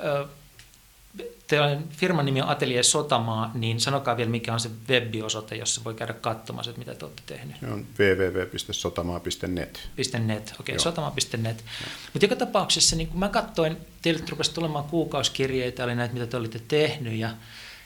Teidän 1.48 1.84
firman 1.90 2.26
nimi 2.26 2.42
on 2.42 2.50
Atelier 2.50 2.84
Sotamaa, 2.84 3.52
niin 3.54 3.80
sanokaa 3.80 4.18
vielä, 4.18 4.32
mikä 4.32 4.54
on 4.54 4.60
se 4.60 4.70
web-osoite, 4.90 5.56
jossa 5.56 5.84
voi 5.84 5.94
käydä 5.94 6.14
katsomassa, 6.14 6.72
että 6.72 6.80
mitä 6.80 6.96
te 6.96 7.06
olette 7.06 7.22
tehneet. 7.26 7.60
Se 7.60 7.66
on 7.66 7.86
www.sotamaa.net. 8.00 9.90
.net, 10.20 10.56
okei, 10.60 10.76
okay, 10.76 10.84
sotamaa.net. 10.84 11.66
Mutta 12.14 12.26
joka 12.26 12.36
tapauksessa, 12.36 12.96
niin 12.96 13.08
kun 13.08 13.20
mä 13.20 13.30
katsoin, 13.30 13.78
teille 14.02 14.24
rupesi 14.30 14.54
tulemaan 14.54 14.86
kuukausikirjeitä, 14.86 15.84
oli 15.84 15.96
näitä, 15.96 16.14
mitä 16.14 16.28
te 16.28 16.38
olitte 16.38 16.62
tehnyt, 16.68 17.14
ja, 17.14 17.30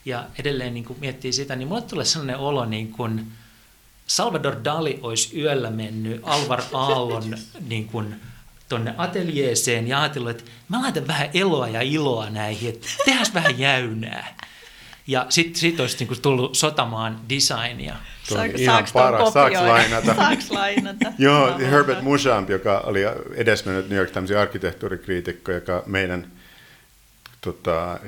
ja 0.06 0.28
edelleen 0.40 0.74
niin 0.74 0.86
kun 0.86 0.98
miettii 1.00 1.34
sitä, 1.34 1.56
niin 1.56 1.68
mulle 1.68 1.82
tulee 1.82 2.06
sellainen 2.06 2.38
olo, 2.38 2.66
niin 2.66 2.92
kun, 2.92 3.28
Salvador 4.08 4.56
Dali 4.64 5.00
olisi 5.02 5.42
yöllä 5.42 5.70
mennyt 5.70 6.22
Alvar 6.24 6.62
Aallon 6.74 7.38
niin 7.68 7.88
kuin, 7.88 8.16
tuonne 8.70 8.94
ateljeeseen 8.98 9.88
ja 9.88 10.02
ajatellut, 10.02 10.30
että 10.30 10.44
mä 10.70 10.82
laitan 10.82 11.08
vähän 11.08 11.30
eloa 11.34 11.68
ja 11.68 11.82
iloa 11.82 12.30
näihin, 12.30 12.70
että 12.70 12.88
tehdään 13.06 13.26
vähän 13.34 13.60
jäynää. 13.60 14.36
Ja 15.08 15.26
sitten 15.30 15.60
sit 15.60 15.80
olisi 15.80 15.98
niin 16.00 16.08
kuin 16.08 16.22
tullut 16.22 16.56
sotamaan 16.56 17.20
designia. 17.30 17.96
Tuo 18.30 18.40
on 18.42 18.46
ihan 18.56 18.86
paras. 18.94 19.34
Saaks 19.34 19.60
lainata? 19.62 20.16
Saaks 20.24 20.52
lainata? 20.52 21.12
Joo, 21.18 21.58
Herbert 21.60 22.02
Musamp, 22.02 22.50
joka 22.50 22.80
oli 22.80 23.00
edesmennyt 23.36 23.90
New 23.90 23.98
York 23.98 24.12
Timesin 24.12 24.38
arkkitehtuurikriitikko, 24.38 25.52
joka 25.52 25.84
meidän 25.86 26.32
tota, 27.46 28.00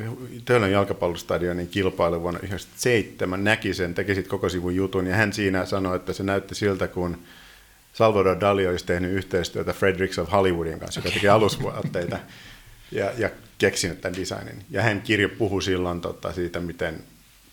Töölön 0.45 0.71
jalkapallostadionin 0.71 1.67
kilpailu 1.67 2.21
vuonna 2.21 2.39
1997, 2.39 3.43
näki 3.43 3.73
sen, 3.73 3.93
teki 3.93 4.15
sitten 4.15 4.30
koko 4.30 4.50
sivun 4.50 4.76
jutun, 4.76 5.08
ja 5.08 5.15
hän 5.15 5.34
siinä 5.34 5.65
sanoi, 5.65 5.95
että 5.95 6.13
se 6.13 6.23
näytti 6.23 6.56
siltä, 6.56 6.88
kun 6.88 7.17
Salvador 7.93 8.39
Dali 8.39 8.67
olisi 8.67 8.86
tehnyt 8.86 9.12
yhteistyötä 9.12 9.73
Fredericks 9.73 10.19
of 10.19 10.32
Hollywoodin 10.32 10.80
kanssa, 10.80 11.00
joka 11.00 11.12
teki 11.12 11.30
alusvaatteita, 11.30 12.19
ja, 12.91 13.12
ja 13.17 13.30
keksinyt 13.58 14.02
tämän 14.02 14.19
designin. 14.19 14.65
Ja 14.69 14.82
hän 14.82 15.02
kirjo 15.02 15.30
puhui 15.30 15.62
silloin 15.62 16.02
tota, 16.02 16.34
siitä, 16.34 16.60
miten 16.60 17.04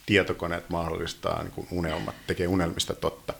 tietokoneet 0.06 0.70
mahdollistaa 0.70 1.42
niin 1.42 1.52
kuin 1.52 1.66
unelmat, 1.70 2.14
tekee 2.26 2.48
unelmista 2.48 2.94
totta. 2.94 3.34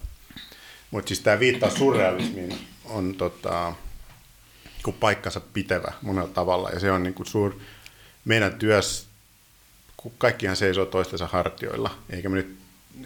Mutta 0.91 1.09
siis 1.09 1.21
tämä 1.21 1.41
viittaa 1.41 1.71
surrealismiin 1.71 2.59
on 2.85 3.15
tota, 3.15 3.73
paikkansa 5.01 5.41
pitävä 5.41 5.93
monella 6.03 6.29
tavalla, 6.29 6.71
ja 6.71 6.81
se 6.81 6.91
on 6.91 7.03
niin 7.03 7.15
kuin 7.15 7.27
suur, 7.27 7.55
meidän 8.25 8.59
työssä, 8.59 9.07
kaikkihan 10.19 10.57
seisoo 10.57 10.87
toistensa 10.87 11.27
hartioilla, 11.27 11.99
eikä 12.11 12.29
me 12.29 12.37
nyt 12.37 12.57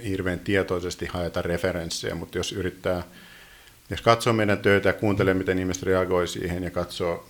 hirveän 0.05 0.41
tietoisesti 0.41 1.07
haeta 1.07 1.43
referenssejä, 1.43 2.15
mutta 2.15 2.39
jos 2.39 2.53
yrittää, 2.53 3.03
jos 3.91 4.03
katsoo 4.03 4.33
meidän 4.33 4.59
töitä 4.59 4.89
ja 4.89 4.93
kuuntelee, 4.93 5.35
miten 5.35 5.59
ihmiset 5.59 5.83
reagoi 5.83 6.29
siihen 6.29 6.63
ja 6.63 6.71
katsoo, 6.71 7.29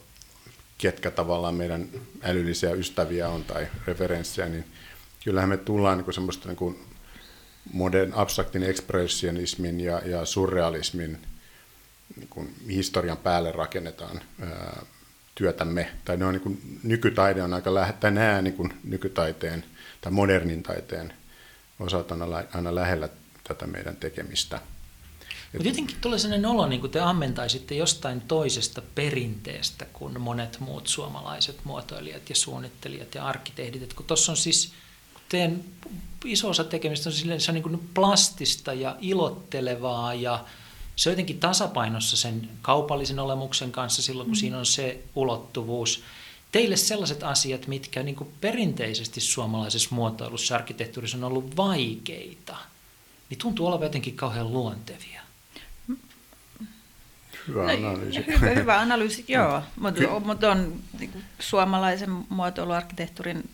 ketkä 0.79 1.11
tavallaan 1.11 1.55
meidän 1.55 1.89
älyllisiä 2.23 2.71
ystäviä 2.71 3.29
on 3.29 3.45
tai 3.45 3.67
referenssejä, 3.87 4.49
niin 4.49 4.65
kyllähän 5.25 5.49
me 5.49 5.57
tullaan 5.57 5.99
niin 5.99 6.15
semmoista 6.15 6.49
niin 6.49 6.57
kuin 6.57 6.79
modern 7.73 8.13
abstraktin 8.15 8.63
ekspressionismin 8.63 9.81
ja, 9.81 10.03
ja 10.05 10.25
surrealismin 10.25 11.19
niin 12.17 12.29
kuin 12.29 12.55
historian 12.69 13.17
päälle 13.17 13.53
rakennetaan 13.53 14.21
ää, 14.41 14.83
työtämme. 15.39 15.91
Tai 16.05 16.17
ne 16.17 16.25
on 16.25 16.33
niin 16.33 16.43
kuin, 16.43 16.79
nykytaide 16.83 17.43
on 17.43 17.55
aika 17.55 17.75
lähe, 17.75 17.93
tai 17.93 18.11
nämä 18.11 18.43
niin 18.43 18.55
kuin 18.55 18.75
nykytaiteen 18.85 19.65
tai 20.01 20.13
modernin 20.13 20.63
taiteen 20.63 21.13
osalta 21.81 22.15
aina, 22.15 22.43
aina 22.55 22.75
lähellä 22.75 23.09
tätä 23.45 23.67
meidän 23.67 23.97
tekemistä. 23.97 24.61
Mutta 25.53 25.69
jotenkin 25.69 25.97
tulee 26.01 26.19
sellainen 26.19 26.51
olo, 26.51 26.67
niin 26.67 26.81
kuin 26.81 26.91
te 26.91 27.01
ammentaisitte 27.01 27.75
jostain 27.75 28.21
toisesta 28.21 28.83
perinteestä 28.95 29.87
kuin 29.93 30.21
monet 30.21 30.61
muut 30.61 30.87
suomalaiset 30.87 31.65
muotoilijat 31.65 32.29
ja 32.29 32.37
suunnittelijat 32.37 33.15
ja 33.15 33.27
arkkitehdit. 33.27 33.83
Et 33.83 33.95
kun 33.95 34.07
tuossa 34.07 34.33
on 34.33 34.37
siis, 34.37 34.73
teidän 35.29 35.65
iso 36.25 36.49
osa 36.49 36.65
tekemistä 36.65 37.09
on, 37.09 37.13
silleen, 37.13 37.41
se 37.41 37.51
on 37.51 37.55
niin 37.55 37.63
kuin 37.63 37.91
plastista 37.95 38.73
ja 38.73 38.97
ilottelevaa 39.01 40.15
ja 40.15 40.45
se 40.99 41.09
on 41.09 41.13
jotenkin 41.13 41.41
tasapainossa 41.41 42.17
sen 42.17 42.49
kaupallisen 42.63 43.19
olemuksen 43.19 43.73
kanssa 43.73 44.03
silloin, 44.03 44.27
kun 44.27 44.37
mm. 44.37 44.41
siinä 44.41 44.59
on 44.59 44.67
se 44.67 45.01
ulottuvuus. 45.15 46.03
Teille 46.53 46.77
sellaiset 46.77 47.23
asiat, 47.23 47.67
mitkä 47.67 48.03
niin 48.03 48.17
kuin 48.17 48.31
perinteisesti 48.41 49.21
suomalaisessa 49.21 49.95
muotoilussa 49.95 50.55
arkkitehtuurissa 50.55 51.17
on 51.17 51.25
ollut 51.25 51.57
vaikeita, 51.57 52.57
niin 53.31 53.39
tuntuu 53.39 53.67
olevan 53.67 53.87
jotenkin 53.87 54.17
kauhean 54.17 54.53
luontevia. 54.53 55.23
Hyvä 57.49 57.63
no, 57.63 57.89
analyysi. 57.89 58.19
No, 58.19 58.25
hyvä, 58.27 58.51
hyvä 58.51 58.81
analyysi, 58.81 59.25
joo. 59.29 59.63
Mutta 59.81 60.21
mut 60.21 60.45
on 60.45 60.81
niin 60.99 61.13
kuin, 61.13 61.25
suomalaisen 61.41 62.11
muotoiluarkkitehtuurin 62.29 63.51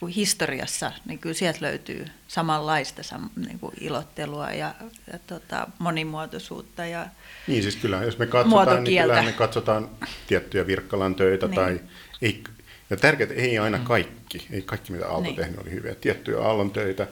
kuin 0.00 0.12
historiassa, 0.12 0.92
niin 1.06 1.18
kyllä 1.18 1.34
sieltä 1.34 1.58
löytyy 1.60 2.06
samanlaista 2.28 3.02
sam, 3.02 3.30
niin 3.36 3.58
kuin 3.58 3.74
ilottelua 3.80 4.50
ja, 4.50 4.74
ja 5.12 5.18
tota, 5.26 5.66
monimuotoisuutta. 5.78 6.86
Ja 6.86 7.06
niin 7.46 7.62
siis 7.62 7.76
kyllä, 7.76 8.04
jos 8.04 8.18
me 8.18 8.26
katsotaan, 8.26 8.84
niin 8.84 9.02
kyllä 9.02 9.22
me 9.22 9.32
katsotaan 9.32 9.90
tiettyjä 10.26 10.66
Virkkalan 10.66 11.14
töitä 11.14 11.46
niin. 11.46 11.54
tai 11.54 11.80
ei, 12.22 12.44
ja 12.90 12.96
tärkeää, 12.96 13.30
ei 13.32 13.58
aina 13.58 13.78
mm. 13.78 13.84
kaikki, 13.84 14.46
ei 14.50 14.62
kaikki 14.62 14.92
mitä 14.92 15.06
Aalto 15.06 15.22
niin. 15.22 15.36
tehnyt 15.36 15.60
oli 15.60 15.70
hyviä, 15.70 15.94
tiettyjä 15.94 16.40
Aallon 16.40 16.70
töitä, 16.70 17.06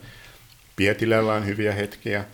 Pietilällä 0.77 1.33
on 1.33 1.46
hyviä 1.46 1.72
hetkiä 1.72 2.25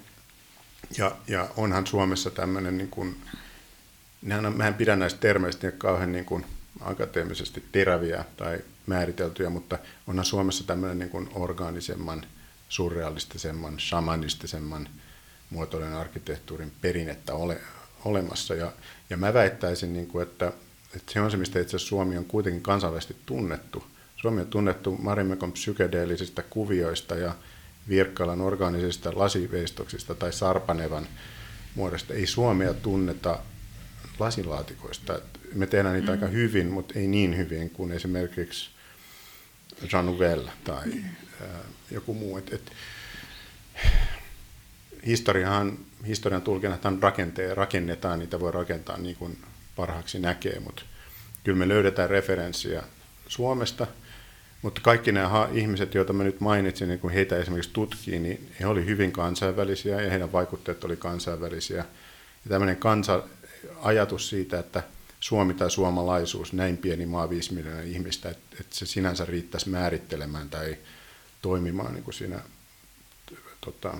ja, 0.98 1.16
ja 1.28 1.48
onhan 1.56 1.86
Suomessa 1.86 2.30
tämmöinen 2.30 2.78
niin 2.78 2.88
kuin, 2.88 3.16
mä 4.54 4.66
en 4.66 4.74
pidä 4.74 4.96
näistä 4.96 5.20
termeistä 5.20 5.66
niin 5.66 5.78
kauhean 5.78 6.12
niin 6.12 6.24
kuin 6.24 6.46
akateemisesti 6.80 7.64
teräviä 7.72 8.24
tai 8.36 8.58
määriteltyjä, 8.86 9.50
mutta 9.50 9.78
onhan 10.06 10.24
Suomessa 10.24 10.66
tämmöinen 10.66 10.98
niin 10.98 11.10
kuin 11.10 11.30
orgaanisemman, 11.34 12.26
surrealistisemman, 12.68 13.80
shamanistisemman 13.80 14.88
muotoilun 15.50 15.92
arkkitehtuurin 15.92 16.72
perinnettä 16.80 17.34
ole, 17.34 17.60
olemassa. 18.04 18.54
Ja, 18.54 18.72
ja 19.10 19.16
mä 19.16 19.34
väittäisin, 19.34 19.92
niin 19.92 20.06
kuin, 20.06 20.22
että, 20.22 20.52
että 20.96 21.12
se 21.12 21.20
on 21.20 21.30
se, 21.30 21.36
mistä 21.36 21.60
itse 21.60 21.76
asiassa 21.76 21.88
Suomi 21.88 22.18
on 22.18 22.24
kuitenkin 22.24 22.62
kansainvälisesti 22.62 23.16
tunnettu. 23.26 23.84
Suomi 24.16 24.40
on 24.40 24.46
tunnettu 24.46 24.96
Marimekon 24.98 25.52
psykedeellisistä 25.52 26.42
kuvioista 26.42 27.14
ja 27.14 27.34
Virkkalan 27.88 28.40
orgaanisista 28.40 29.12
lasiveistoksista 29.14 30.14
tai 30.14 30.32
Sarpanevan 30.32 31.06
muodosta. 31.74 32.14
Ei 32.14 32.26
Suomea 32.26 32.74
tunneta 32.74 33.38
lasilaatikoista. 34.18 35.20
Me 35.54 35.66
tehdään 35.66 35.94
niitä 35.94 36.06
mm. 36.06 36.12
aika 36.12 36.26
hyvin, 36.26 36.66
mutta 36.66 36.98
ei 36.98 37.06
niin 37.06 37.36
hyvin 37.36 37.70
kuin 37.70 37.92
esimerkiksi 37.92 38.70
Jean 39.92 40.06
Nouvel 40.06 40.48
tai 40.64 40.86
mm. 40.86 41.02
joku 41.90 42.14
muu. 42.14 42.36
Et, 42.36 42.52
et, 42.52 42.72
historiahan, 45.06 45.78
historian 46.06 46.42
tulkinnathan 46.42 47.02
rakenteen, 47.02 47.56
rakennetaan, 47.56 48.18
niitä 48.18 48.40
voi 48.40 48.52
rakentaa 48.52 48.98
niin 48.98 49.16
kuin 49.16 49.38
parhaaksi 49.76 50.18
näkee, 50.18 50.60
mutta 50.60 50.82
kyllä 51.44 51.58
me 51.58 51.68
löydetään 51.68 52.10
referenssiä 52.10 52.82
Suomesta, 53.28 53.86
mutta 54.62 54.80
kaikki 54.80 55.12
nämä 55.12 55.48
ihmiset, 55.52 55.94
joita 55.94 56.12
mä 56.12 56.24
nyt 56.24 56.40
mainitsin, 56.40 56.88
niin 56.88 57.00
kun 57.00 57.10
heitä 57.10 57.36
esimerkiksi 57.36 57.70
tutkii, 57.72 58.18
niin 58.18 58.52
he 58.60 58.66
olivat 58.66 58.88
hyvin 58.88 59.12
kansainvälisiä 59.12 60.00
ja 60.00 60.10
heidän 60.10 60.32
vaikutteet 60.32 60.84
oli 60.84 60.96
kansainvälisiä. 60.96 61.76
Ja 62.44 62.48
tämmöinen 62.48 62.76
kansa, 62.76 63.22
ajatus 63.82 64.28
siitä, 64.28 64.58
että 64.58 64.82
Suomi 65.22 65.54
tai 65.54 65.70
suomalaisuus, 65.70 66.52
näin 66.52 66.76
pieni 66.76 67.06
maa, 67.06 67.30
viisi 67.30 67.54
miljoonaa 67.54 67.82
ihmistä, 67.82 68.30
että, 68.30 68.56
että 68.60 68.76
se 68.76 68.86
sinänsä 68.86 69.24
riittäisi 69.24 69.68
määrittelemään 69.68 70.50
tai 70.50 70.76
toimimaan 71.42 71.94
niin 71.94 72.04
kuin 72.04 72.14
siinä 72.14 72.40
tota, 73.60 73.94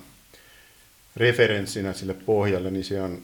referenssinä 1.16 1.92
sille 1.92 2.14
pohjalle, 2.14 2.70
niin 2.70 2.84
se 2.84 3.02
on 3.02 3.22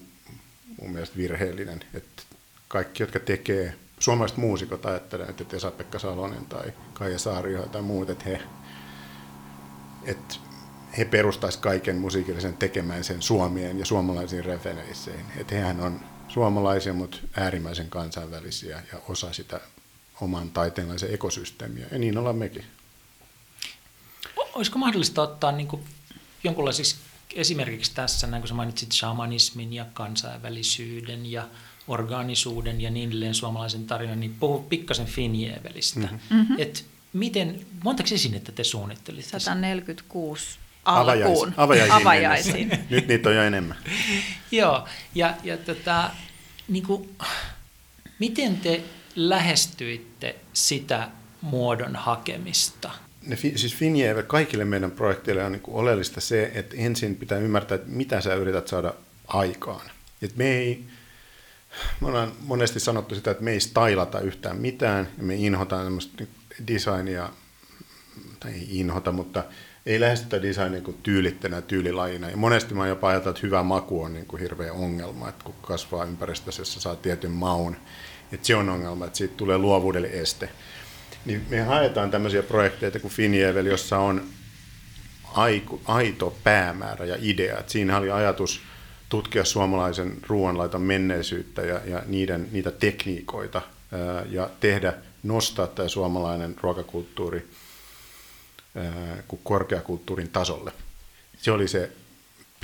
mun 0.81 0.91
mielestä 0.91 1.17
virheellinen. 1.17 1.81
Että 1.95 2.23
kaikki, 2.69 3.03
jotka 3.03 3.21
tekee, 3.21 3.75
suomalaiset 3.99 4.39
muusikot 4.39 4.87
ajattelevat, 4.87 5.41
että 5.41 5.57
Esa-Pekka 5.57 5.99
Salonen 5.99 6.47
tai 6.47 6.73
Kaija 6.93 7.19
Saario 7.19 7.63
tai 7.63 7.83
muut, 7.83 8.11
että 8.11 8.25
he, 8.25 8.41
että 10.05 10.35
he 10.99 11.05
perustaisivat 11.05 11.63
kaiken 11.63 11.97
musiikillisen 11.97 12.57
tekemään 12.57 13.05
sen 13.05 13.23
suomien 13.23 13.79
ja 13.79 13.85
suomalaisiin 13.85 14.45
referensseihin. 14.45 15.27
Että 15.37 15.55
hehän 15.55 15.81
on 15.81 16.01
suomalaisia, 16.29 16.95
mutta 16.95 17.19
äärimmäisen 17.37 17.91
kansainvälisiä 17.91 18.83
ja 18.93 19.01
osa 19.09 19.33
sitä 19.33 19.61
oman 20.21 20.51
taiteenlaisen 20.51 21.15
ekosysteemiä. 21.15 21.87
Ja 21.93 21.99
niin 21.99 22.19
ollaan 22.19 22.37
mekin. 22.37 22.65
Olisiko 24.55 24.79
mahdollista 24.79 25.23
ottaa 25.23 25.53
niin 25.53 25.69
kuin 25.69 25.85
jonkunlaisiksi 26.45 26.97
esimerkiksi 27.35 27.95
tässä, 27.95 28.27
näin 28.27 28.43
kun 28.43 28.49
sä 28.49 28.55
mainitsit 28.55 28.93
shamanismin 28.93 29.73
ja 29.73 29.87
kansainvälisyyden 29.95 31.27
ja 31.27 31.49
orgaanisuuden 31.89 32.81
ja 32.81 32.91
niin 32.91 33.09
edelleen 33.09 33.35
suomalaisen 33.35 33.87
tarinan, 33.87 34.21
niin 34.21 34.37
puhu 34.41 34.63
pikkasen 34.63 35.07
Finjevelistä. 35.07 36.01
Mm-hmm. 36.01 36.57
Et 36.59 36.87
miten, 37.13 37.67
montako 37.85 38.09
esinettä 38.15 38.53
te 38.53 38.65
suunnittelitte? 38.65 39.39
146 39.39 40.59
alkuun. 40.89 41.55
Avajaisiin. 41.57 41.93
Avajaisiin. 41.93 42.71
Nyt 42.91 43.09
niitä 43.09 43.29
on 43.29 43.35
jo 43.35 43.43
enemmän. 43.43 43.77
Joo, 44.51 44.89
ja, 45.15 45.35
ja 45.45 45.57
tota, 45.57 46.11
niin 46.69 46.87
kuin, 46.87 47.11
miten 48.19 48.57
te 48.57 48.83
lähestyitte 49.17 50.37
sitä 50.53 51.09
muodon 51.41 51.97
hakemista? 51.97 52.91
Ne, 53.27 53.37
siis 53.37 53.75
Finjever, 53.75 54.23
kaikille 54.23 54.65
meidän 54.65 54.91
projekteille 54.91 55.45
on 55.45 55.53
niin 55.53 55.63
oleellista 55.69 56.21
se, 56.21 56.51
että 56.55 56.77
ensin 56.79 57.17
pitää 57.17 57.39
ymmärtää, 57.39 57.75
että 57.75 57.89
mitä 57.91 58.21
sä 58.21 58.35
yrität 58.35 58.69
saada 58.69 58.95
aikaan. 59.27 59.91
Et 60.23 60.37
me 60.37 60.49
ei, 60.49 60.85
me 62.01 62.09
ollaan 62.09 62.33
monesti 62.41 62.81
sanottu 62.81 63.15
sitä, 63.15 63.31
että 63.31 63.45
me 63.45 63.51
ei 63.51 63.61
stylata 63.61 64.21
yhtään 64.21 64.57
mitään, 64.57 65.09
ja 65.19 65.23
me 65.23 65.35
inhotaan 65.35 65.85
semmoista 65.85 66.25
designia, 66.69 67.31
tai 68.41 68.53
ei 68.53 68.69
inhota, 68.71 69.13
mutta 69.13 69.45
ei 69.89 70.01
lähestytä 70.01 70.43
designia 70.43 70.81
kuin 70.81 70.99
tyylittänä 71.03 71.61
tyylilajina. 71.61 72.31
Ja 72.31 72.37
monesti 72.37 72.75
mä 72.75 72.87
jopa 72.87 73.09
ajatellut, 73.09 73.37
että 73.37 73.47
hyvä 73.47 73.63
maku 73.63 74.03
on 74.03 74.13
niin 74.13 74.27
kuin 74.27 74.43
hirveä 74.43 74.73
ongelma, 74.73 75.29
että 75.29 75.45
kun 75.45 75.55
kasvaa 75.63 76.05
ympäristössä, 76.05 76.61
jossa 76.61 76.81
saa 76.81 76.97
tietyn 76.97 77.31
maun, 77.31 77.77
että 78.33 78.47
se 78.47 78.55
on 78.55 78.69
ongelma, 78.69 79.05
että 79.05 79.19
siitä 79.19 79.35
tulee 79.37 79.59
luovuudelle 79.59 80.09
este. 80.13 80.49
Niin 81.25 81.47
me 81.49 81.61
haetaan 81.61 82.11
tämmöisiä 82.11 82.43
projekteja 82.43 83.01
kuin 83.01 83.13
Finjevel, 83.13 83.67
jossa 83.67 83.99
on 83.99 84.23
aiku, 85.35 85.81
aito 85.85 86.37
päämäärä 86.45 87.05
ja 87.05 87.17
idea. 87.21 87.59
Että 87.59 87.73
siinä 87.73 87.99
oli 87.99 88.11
ajatus 88.11 88.61
tutkia 89.09 89.45
suomalaisen 89.45 90.17
ruoanlaiton 90.27 90.83
menneisyyttä 90.83 91.63
ja, 91.63 91.81
ja 91.85 92.03
niiden, 92.07 92.49
niitä 92.53 92.71
tekniikoita 92.71 93.63
ja 94.31 94.51
tehdä 94.61 94.95
nostaa 95.23 95.67
tämä 95.67 95.89
suomalainen 95.89 96.57
ruokakulttuuri 96.61 97.49
korkeakulttuurin 99.43 100.31
tasolle. 100.31 100.73
Se 101.39 101.53
oli 101.53 101.69
se 101.69 101.93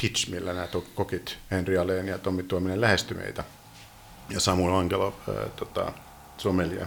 pitch, 0.01 0.31
millä 0.31 0.53
nämä 0.53 0.69
kokit 0.95 1.39
Henri 1.51 1.79
Aleen 1.79 2.09
ja 2.09 2.19
Tommi 2.19 2.43
Tuominen 2.43 2.81
lähestyi 2.81 3.17
meitä. 3.17 3.45
Ja 4.31 4.41
Samuel 4.41 4.75
Angelo, 4.75 5.21
ää, 5.29 5.49
tota, 5.49 5.93
somelia. 6.39 6.87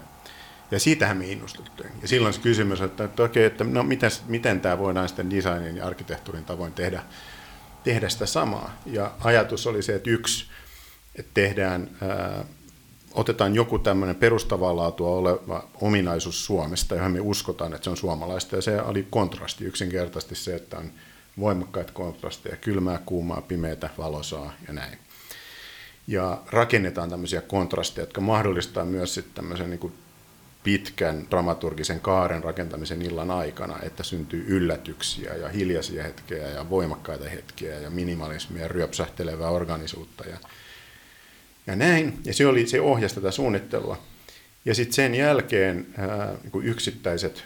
Ja 0.71 0.80
siitähän 0.80 1.17
me 1.17 1.25
innostuttiin. 1.25 1.89
Ja 2.01 2.07
silloin 2.07 2.34
se 2.34 2.41
kysymys, 2.41 2.82
että, 2.82 3.03
että 3.03 3.23
okei, 3.23 3.45
että 3.45 3.63
no 3.63 3.84
miten, 3.84 4.11
miten 4.28 4.61
tämä 4.61 4.78
voidaan 4.78 5.07
sitten 5.07 5.30
designin 5.30 5.78
ja 5.78 5.88
arkkitehtuurin 5.88 6.45
tavoin 6.45 6.73
tehdä, 6.73 7.03
tehdä 7.84 8.09
sitä 8.09 8.25
samaa. 8.25 8.82
Ja 8.86 9.11
ajatus 9.19 9.67
oli 9.67 9.84
se, 9.84 9.95
että 9.95 10.09
yksi, 10.09 10.45
että 11.15 11.32
tehdään, 11.34 11.89
ää, 12.01 12.45
otetaan 13.13 13.55
joku 13.55 13.79
tämmöinen 13.79 14.15
perustavaa 14.15 14.75
laatua 14.75 15.09
oleva 15.09 15.67
ominaisuus 15.81 16.45
Suomesta, 16.45 16.95
johon 16.95 17.11
me 17.11 17.19
uskotaan, 17.19 17.73
että 17.73 17.83
se 17.83 17.89
on 17.89 17.97
suomalaista. 17.97 18.55
Ja 18.55 18.61
se 18.61 18.81
oli 18.81 19.07
kontrasti, 19.09 19.65
yksinkertaisesti 19.65 20.35
se, 20.35 20.55
että 20.55 20.77
on 20.77 20.91
voimakkaita 21.39 21.93
kontrasteja, 21.93 22.57
kylmää, 22.57 22.99
kuumaa, 23.05 23.41
pimeää, 23.41 23.89
valosaa 23.97 24.53
ja 24.67 24.73
näin. 24.73 24.97
Ja 26.07 26.41
rakennetaan 26.51 27.09
tämmöisiä 27.09 27.41
kontrasteja, 27.41 28.03
jotka 28.03 28.21
mahdollistaa 28.21 28.85
myös 28.85 29.13
sitten 29.13 29.33
tämmöisen 29.33 29.69
niin 29.69 29.93
pitkän 30.63 31.27
dramaturgisen 31.29 31.99
kaaren 31.99 32.43
rakentamisen 32.43 33.01
illan 33.01 33.31
aikana, 33.31 33.79
että 33.81 34.03
syntyy 34.03 34.45
yllätyksiä 34.47 35.35
ja 35.35 35.49
hiljaisia 35.49 36.03
hetkiä 36.03 36.47
ja 36.47 36.69
voimakkaita 36.69 37.29
hetkiä 37.29 37.79
ja 37.79 37.89
minimalismia 37.89 38.67
ryöpsähtelevää 38.67 39.49
organisuutta 39.49 40.23
ja, 40.23 40.37
ja 41.68 41.76
näin. 41.76 42.20
Ja 42.26 42.34
se, 42.34 42.47
oli, 42.47 42.68
se 42.68 42.82
ohjasi 42.82 43.15
tätä 43.15 43.32
suunnittelua. 43.32 44.01
Ja 44.65 44.76
sitten 44.76 44.93
sen 44.93 45.15
jälkeen 45.15 45.88
ää, 45.97 46.36
niin 46.43 46.65
yksittäiset 46.65 47.43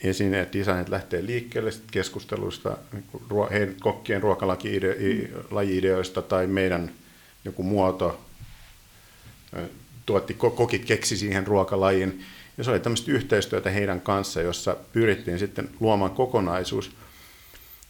esineet, 0.00 0.52
designit 0.52 0.88
lähtee 0.88 1.26
liikkeelle 1.26 1.70
keskusteluista, 1.90 2.76
niin 2.92 3.04
heidän 3.50 3.74
kokkien 3.80 4.22
ruokalaji-ideoista 4.22 6.22
tai 6.22 6.46
meidän 6.46 6.90
joku 7.44 7.62
muoto, 7.62 8.20
tuotti, 10.06 10.34
kokit 10.34 10.84
keksi 10.84 11.16
siihen 11.16 11.46
ruokalajin. 11.46 12.24
Ja 12.58 12.64
se 12.64 12.70
oli 12.70 12.80
tämmöistä 12.80 13.12
yhteistyötä 13.12 13.70
heidän 13.70 14.00
kanssa, 14.00 14.42
jossa 14.42 14.76
pyrittiin 14.92 15.38
sitten 15.38 15.70
luomaan 15.80 16.10
kokonaisuus, 16.10 16.96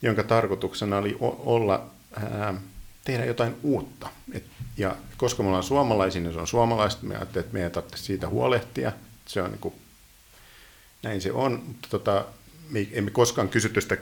jonka 0.03 0.22
tarkoituksena 0.22 0.97
oli 0.97 1.16
olla, 1.20 1.91
ää, 2.16 2.55
tehdä 3.05 3.24
jotain 3.24 3.57
uutta. 3.62 4.09
Et, 4.32 4.44
ja 4.76 4.96
koska 5.16 5.42
me 5.42 5.46
ollaan 5.46 5.62
suomalaisia, 5.62 6.22
niin 6.22 6.32
se 6.32 6.40
on 6.40 6.46
suomalaista, 6.46 7.07
me 7.07 7.16
ajattelemme, 7.16 7.40
että 7.40 7.52
meidän 7.52 7.72
tarvitsee 7.72 7.98
siitä 7.98 8.28
huolehtia. 8.28 8.92
Se 9.26 9.42
on 9.42 9.50
niin 9.50 9.61
kuin 9.61 9.74
näin 11.02 11.20
se 11.20 11.32
on, 11.32 11.62
mutta 11.66 11.88
tota, 11.90 12.24
me 12.70 12.88
emme 12.92 13.11
koskaan 13.11 13.48
kysytty 13.48 13.80
sitä 13.80 13.96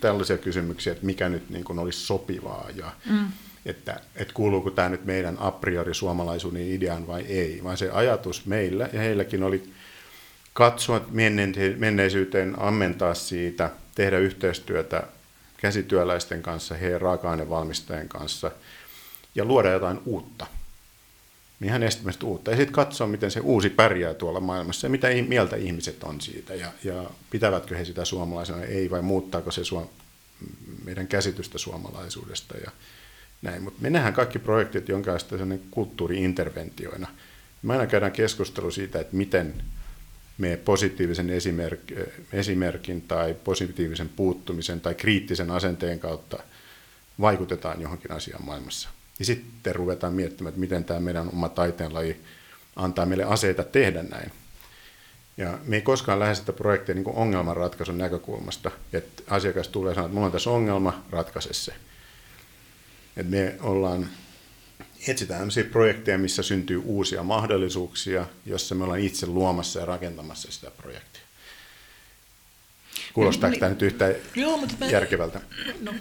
tällaisia 0.00 0.38
kysymyksiä, 0.38 0.92
että 0.92 1.06
mikä 1.06 1.28
nyt 1.28 1.50
niin 1.50 1.64
kuin 1.64 1.78
olisi 1.78 2.06
sopivaa 2.06 2.68
ja 2.74 2.92
mm. 3.10 3.28
että, 3.66 4.00
että 4.16 4.34
kuuluuko 4.34 4.70
tämä 4.70 4.88
nyt 4.88 5.04
meidän 5.04 5.36
a 5.38 5.50
priori 5.50 5.94
suomalaisuuden 5.94 6.70
ideaan 6.70 7.06
vai 7.06 7.22
ei, 7.22 7.60
vaan 7.64 7.76
se 7.76 7.90
ajatus 7.90 8.46
meillä 8.46 8.88
ja 8.92 9.00
heilläkin 9.00 9.42
oli 9.42 9.72
katsoa 10.52 11.06
menneisyyteen, 11.78 12.54
ammentaa 12.58 13.14
siitä, 13.14 13.70
tehdä 13.94 14.18
yhteistyötä 14.18 15.02
käsityöläisten 15.66 16.42
kanssa, 16.42 16.74
heidän 16.74 17.00
raaka-ainevalmistajien 17.00 18.08
kanssa 18.08 18.50
ja 19.34 19.44
luoda 19.44 19.70
jotain 19.70 20.00
uutta 20.04 20.46
ihan 21.64 21.82
estämästä 21.82 22.26
uutta. 22.26 22.50
Ja 22.50 22.56
sitten 22.56 22.74
katsoa, 22.74 23.06
miten 23.06 23.30
se 23.30 23.40
uusi 23.40 23.70
pärjää 23.70 24.14
tuolla 24.14 24.40
maailmassa 24.40 24.86
ja 24.86 24.90
mitä 24.90 25.08
mieltä 25.28 25.56
ihmiset 25.56 26.04
on 26.04 26.20
siitä 26.20 26.54
ja, 26.54 26.72
ja 26.84 27.10
pitävätkö 27.30 27.76
he 27.76 27.84
sitä 27.84 28.04
suomalaisena, 28.04 28.62
ei 28.62 28.90
vai 28.90 29.02
muuttaako 29.02 29.50
se 29.50 29.64
suom- 29.64 29.88
meidän 30.84 31.06
käsitystä 31.06 31.58
suomalaisuudesta 31.58 32.56
ja 32.56 32.70
näin. 33.42 33.62
Mutta 33.62 33.82
me 33.82 33.90
nähdään 33.90 34.14
kaikki 34.14 34.38
projektit 34.38 34.88
jonkinlaista 34.88 35.36
kulttuuriinterventioina. 35.70 37.08
Me 37.62 37.72
aina 37.72 37.86
käydään 37.86 38.12
keskustelu 38.12 38.70
siitä, 38.70 39.00
että 39.00 39.16
miten 39.16 39.54
me 40.38 40.56
positiivisen 40.56 41.30
esimerk- 41.30 42.08
esimerkin 42.32 43.02
tai 43.02 43.36
positiivisen 43.44 44.08
puuttumisen 44.08 44.80
tai 44.80 44.94
kriittisen 44.94 45.50
asenteen 45.50 45.98
kautta 45.98 46.38
vaikutetaan 47.20 47.80
johonkin 47.80 48.12
asiaan 48.12 48.44
maailmassa. 48.44 48.88
Ja 49.18 49.24
sitten 49.24 49.74
ruvetaan 49.74 50.12
miettimään, 50.12 50.48
että 50.48 50.60
miten 50.60 50.84
tämä 50.84 51.00
meidän 51.00 51.28
oma 51.28 51.48
taiteenlaji 51.48 52.16
antaa 52.76 53.06
meille 53.06 53.24
aseita 53.24 53.64
tehdä 53.64 54.02
näin. 54.02 54.32
Ja 55.36 55.58
me 55.64 55.76
ei 55.76 55.82
koskaan 55.82 56.18
lähde 56.18 56.34
sitä 56.34 56.52
projektia 56.52 56.94
niin 56.94 57.08
ongelmanratkaisun 57.08 57.98
näkökulmasta, 57.98 58.70
että 58.92 59.22
asiakas 59.30 59.68
tulee 59.68 59.94
sanoa, 59.94 60.06
että 60.06 60.14
mulla 60.14 60.26
on 60.26 60.32
tässä 60.32 60.50
ongelma, 60.50 61.02
ratkaise 61.10 61.52
se. 61.52 61.74
Et 63.16 63.30
me 63.30 63.56
ollaan, 63.60 64.08
etsitään 65.08 65.38
sellaisia 65.40 65.64
projekteja, 65.72 66.18
missä 66.18 66.42
syntyy 66.42 66.82
uusia 66.84 67.22
mahdollisuuksia, 67.22 68.26
jossa 68.46 68.74
me 68.74 68.84
ollaan 68.84 69.00
itse 69.00 69.26
luomassa 69.26 69.80
ja 69.80 69.86
rakentamassa 69.86 70.52
sitä 70.52 70.70
projektia. 70.70 71.22
Kuulostaako 73.14 73.54
no, 73.54 73.60
tämä 73.60 73.70
nyt 73.70 73.82
yhtään 73.82 74.14
Joo, 74.34 74.56
mutta 74.56 74.74
mä, 74.80 74.86
järkevältä? 74.86 75.40
No, 75.80 75.94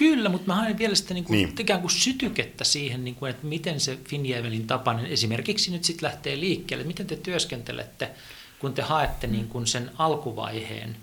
Kyllä, 0.00 0.28
mutta 0.28 0.46
mä 0.46 0.54
haen 0.54 0.78
vielä 0.78 0.94
sitä 0.94 1.14
niin 1.14 1.24
kuin, 1.24 1.36
niin. 1.36 1.54
ikään 1.58 1.80
kuin 1.80 1.90
sytykettä 1.90 2.64
siihen, 2.64 3.04
niin 3.04 3.14
kuin, 3.14 3.30
että 3.30 3.46
miten 3.46 3.80
se 3.80 3.98
Finjävelin 4.08 4.66
tapainen 4.66 5.06
esimerkiksi 5.06 5.70
nyt 5.70 5.84
sitten 5.84 6.06
lähtee 6.06 6.40
liikkeelle. 6.40 6.84
Miten 6.84 7.06
te 7.06 7.16
työskentelette, 7.16 8.10
kun 8.58 8.74
te 8.74 8.82
haette 8.82 9.26
niin 9.26 9.48
kuin 9.48 9.66
sen 9.66 9.90
alkuvaiheen 9.98 10.96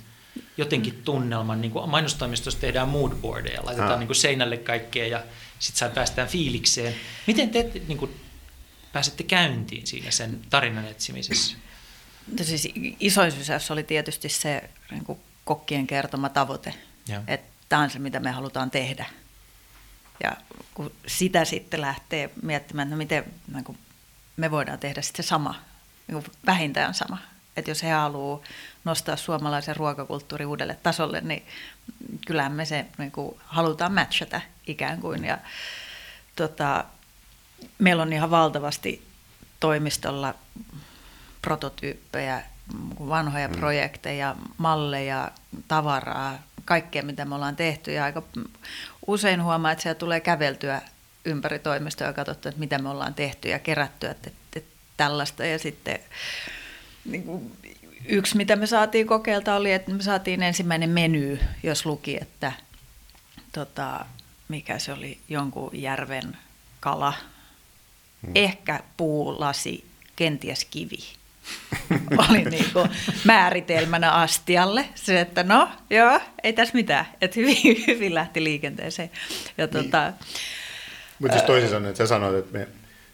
jotenkin 0.57 1.01
tunnelman, 1.03 1.61
niin 1.61 1.71
kuin 1.71 1.89
mainostoimistossa 1.89 2.59
tehdään 2.59 2.89
moodboardeja, 2.89 3.65
laitetaan 3.65 3.91
ah. 3.91 3.99
niin 3.99 4.07
kuin 4.07 4.15
seinälle 4.15 4.57
kaikkea 4.57 5.07
ja 5.07 5.23
sitten 5.59 5.91
päästään 5.91 6.27
fiilikseen. 6.27 6.95
Miten 7.27 7.49
te 7.49 7.71
niin 7.87 7.97
kuin, 7.97 8.19
pääsette 8.93 9.23
käyntiin 9.23 9.87
siinä 9.87 10.11
sen 10.11 10.39
tarinan 10.49 10.87
etsimisessä? 10.87 11.57
No 12.39 12.43
siis 12.43 12.69
isoin 12.99 13.31
sysäys 13.31 13.71
oli 13.71 13.83
tietysti 13.83 14.29
se 14.29 14.69
niin 14.91 15.05
kuin 15.05 15.19
kokkien 15.45 15.87
kertoma 15.87 16.29
tavoite, 16.29 16.73
että 17.27 17.51
tämä 17.69 17.81
on 17.81 17.89
se, 17.89 17.99
mitä 17.99 18.19
me 18.19 18.31
halutaan 18.31 18.71
tehdä. 18.71 19.05
Ja 20.23 20.31
kun 20.73 20.91
sitä 21.07 21.45
sitten 21.45 21.81
lähtee 21.81 22.29
miettimään, 22.41 22.87
että 22.87 22.95
no 22.95 22.97
miten 22.97 23.33
niin 23.53 23.63
kuin 23.63 23.77
me 24.37 24.51
voidaan 24.51 24.79
tehdä 24.79 25.01
sitten 25.01 25.25
sama, 25.25 25.55
niin 26.07 26.23
kuin 26.23 26.35
vähintään 26.45 26.93
sama. 26.93 27.17
Että 27.57 27.71
jos 27.71 27.83
he 27.83 27.89
haluaa 27.89 28.39
nostaa 28.87 29.15
suomalaisen 29.15 29.75
ruokakulttuurin 29.75 30.47
uudelle 30.47 30.77
tasolle, 30.83 31.21
niin 31.21 31.45
kyllähän 32.27 32.51
me 32.51 32.65
se 32.65 32.85
niin 32.97 33.11
kuin, 33.11 33.39
halutaan 33.45 33.93
matchata 33.93 34.41
ikään 34.67 34.99
kuin. 35.01 35.25
Ja, 35.25 35.37
tota, 36.35 36.83
meillä 37.79 38.03
on 38.03 38.13
ihan 38.13 38.31
valtavasti 38.31 39.07
toimistolla 39.59 40.35
prototyyppejä, 41.41 42.43
vanhoja 42.99 43.47
mm. 43.47 43.55
projekteja, 43.55 44.35
malleja, 44.57 45.31
tavaraa, 45.67 46.39
kaikkea, 46.65 47.03
mitä 47.03 47.25
me 47.25 47.35
ollaan 47.35 47.55
tehty. 47.55 47.93
Ja 47.93 48.03
aika 48.03 48.23
usein 49.07 49.43
huomaa, 49.43 49.71
että 49.71 49.81
siellä 49.81 49.99
tulee 49.99 50.19
käveltyä 50.19 50.81
ympäri 51.25 51.59
toimistoa 51.59 52.07
ja 52.07 52.13
katsottu, 52.13 52.49
että 52.49 52.59
mitä 52.59 52.79
me 52.79 52.89
ollaan 52.89 53.13
tehty 53.13 53.49
ja 53.49 53.59
kerätty, 53.59 54.07
että, 54.07 54.29
että 54.55 54.69
tällaista. 54.97 55.45
Ja 55.45 55.59
sitten 55.59 55.99
niin 57.05 57.23
kuin, 57.23 57.51
yksi, 58.05 58.37
mitä 58.37 58.55
me 58.55 58.67
saatiin 58.67 59.07
kokeilta, 59.07 59.55
oli, 59.55 59.73
että 59.73 59.91
me 59.91 60.03
saatiin 60.03 60.43
ensimmäinen 60.43 60.89
meny, 60.89 61.39
jos 61.63 61.85
luki, 61.85 62.17
että 62.21 62.51
tota, 63.51 64.05
mikä 64.47 64.79
se 64.79 64.93
oli, 64.93 65.17
jonkun 65.29 65.69
järven 65.73 66.37
kala, 66.79 67.13
hmm. 68.25 68.31
ehkä 68.35 68.79
puulasi, 68.97 69.85
kenties 70.15 70.65
kivi. 70.65 70.99
oli 72.29 72.43
niin 72.43 72.65
kuin 72.73 72.89
määritelmänä 73.23 74.11
astialle. 74.11 74.85
Se, 74.95 75.21
että 75.21 75.43
no, 75.43 75.69
joo, 75.89 76.19
ei 76.43 76.53
tässä 76.53 76.73
mitään. 76.73 77.05
Että 77.21 77.39
hyvin, 77.39 77.57
hyvin 77.87 78.13
lähti 78.13 78.43
liikenteeseen. 78.43 79.11
Ja 79.57 79.65
niin. 79.65 79.83
tota, 79.83 80.13
Mutta 81.19 81.37
siis 81.37 81.47
toisin 81.47 81.69
sanoen, 81.69 81.89
että 81.89 81.97
sä 81.97 82.07
sanoit, 82.07 82.35
että 82.35 82.57
me, 82.57 82.67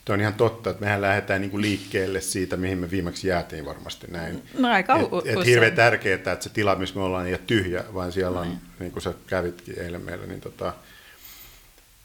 Tuo 0.06 0.14
on 0.14 0.22
ihan 0.22 0.34
totta, 0.34 0.70
että 0.70 0.82
mehän 0.82 1.02
lähdetään 1.02 1.42
niin 1.42 1.62
liikkeelle 1.62 2.22
siitä, 2.22 2.58
mihin 2.58 2.78
me 2.78 2.92
viimeksi 2.92 3.28
jäätiin 3.28 3.66
varmasti 3.66 4.08
näin. 4.08 4.44
No 4.58 4.72
aika 4.72 4.96
et, 4.96 5.38
et 5.38 5.46
hirveän 5.46 5.76
tärkeää, 5.76 6.16
että 6.16 6.38
se 6.40 6.50
tila, 6.50 6.76
missä 6.76 6.96
me 6.96 7.02
ollaan, 7.02 7.28
ei 7.28 7.34
ole 7.34 7.42
tyhjä, 7.48 7.84
vaan 7.94 8.12
siellä 8.12 8.40
on, 8.40 8.58
niin 8.80 8.92
kuin 8.92 9.04
sä 9.04 9.14
kävitkin 9.28 9.80
eilen 9.80 10.02
meillä, 10.02 10.26
niin 10.26 10.42
tota, 10.42 10.74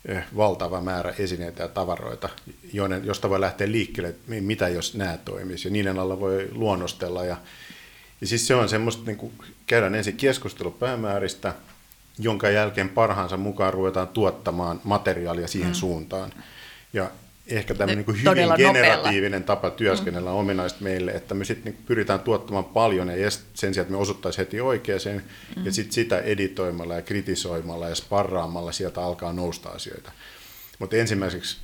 Eh, 0.08 0.24
valtava 0.36 0.80
määrä 0.80 1.14
esineitä 1.18 1.62
ja 1.62 1.68
tavaroita, 1.68 2.28
joiden, 2.72 3.04
josta 3.04 3.30
voi 3.30 3.40
lähteä 3.40 3.72
liikkeelle, 3.72 4.08
että 4.08 4.22
mitä 4.40 4.68
jos 4.68 4.94
nämä 4.94 5.18
toimisi. 5.24 5.68
Ja 5.68 5.72
niiden 5.72 5.98
alla 5.98 6.20
voi 6.20 6.48
luonnostella. 6.52 7.24
Ja, 7.24 7.36
ja 8.20 8.26
siis 8.26 8.46
se 8.46 8.54
on 8.54 8.68
semmoista, 8.68 9.02
niin 9.06 9.16
kuin 9.16 9.32
käydään 9.66 9.94
ensin 9.94 10.16
keskustelu 10.16 10.70
päämääristä, 10.70 11.54
jonka 12.18 12.50
jälkeen 12.50 12.88
parhaansa 12.88 13.36
mukaan 13.36 13.74
ruvetaan 13.74 14.08
tuottamaan 14.08 14.80
materiaalia 14.84 15.48
siihen 15.48 15.70
mm. 15.70 15.74
suuntaan. 15.74 16.32
Ja 16.92 17.10
ehkä 17.48 17.74
tämmöinen 17.74 18.04
niin 18.06 18.22
hyvin 18.22 18.56
generatiivinen 18.56 19.40
nopealla. 19.40 19.46
tapa 19.46 19.70
työskennellä 19.70 20.30
on 20.30 20.38
ominaista 20.38 20.84
meille, 20.84 21.10
että 21.10 21.34
me 21.34 21.44
sitten 21.44 21.72
niin 21.72 21.84
pyritään 21.86 22.20
tuottamaan 22.20 22.64
paljon 22.64 23.08
ja 23.08 23.30
sen 23.30 23.74
sijaan, 23.74 23.84
että 23.84 23.92
me 23.92 23.96
osuttaisiin 23.96 24.46
heti 24.46 24.60
oikeaan 24.60 25.00
mm. 25.56 25.64
ja 25.64 25.72
sitten 25.72 25.92
sitä 25.92 26.18
editoimalla 26.18 26.94
ja 26.94 27.02
kritisoimalla 27.02 27.88
ja 27.88 27.94
sparraamalla 27.94 28.72
sieltä 28.72 29.02
alkaa 29.02 29.32
nousta 29.32 29.68
asioita. 29.68 30.12
Mutta 30.78 30.96
ensimmäiseksi 30.96 31.58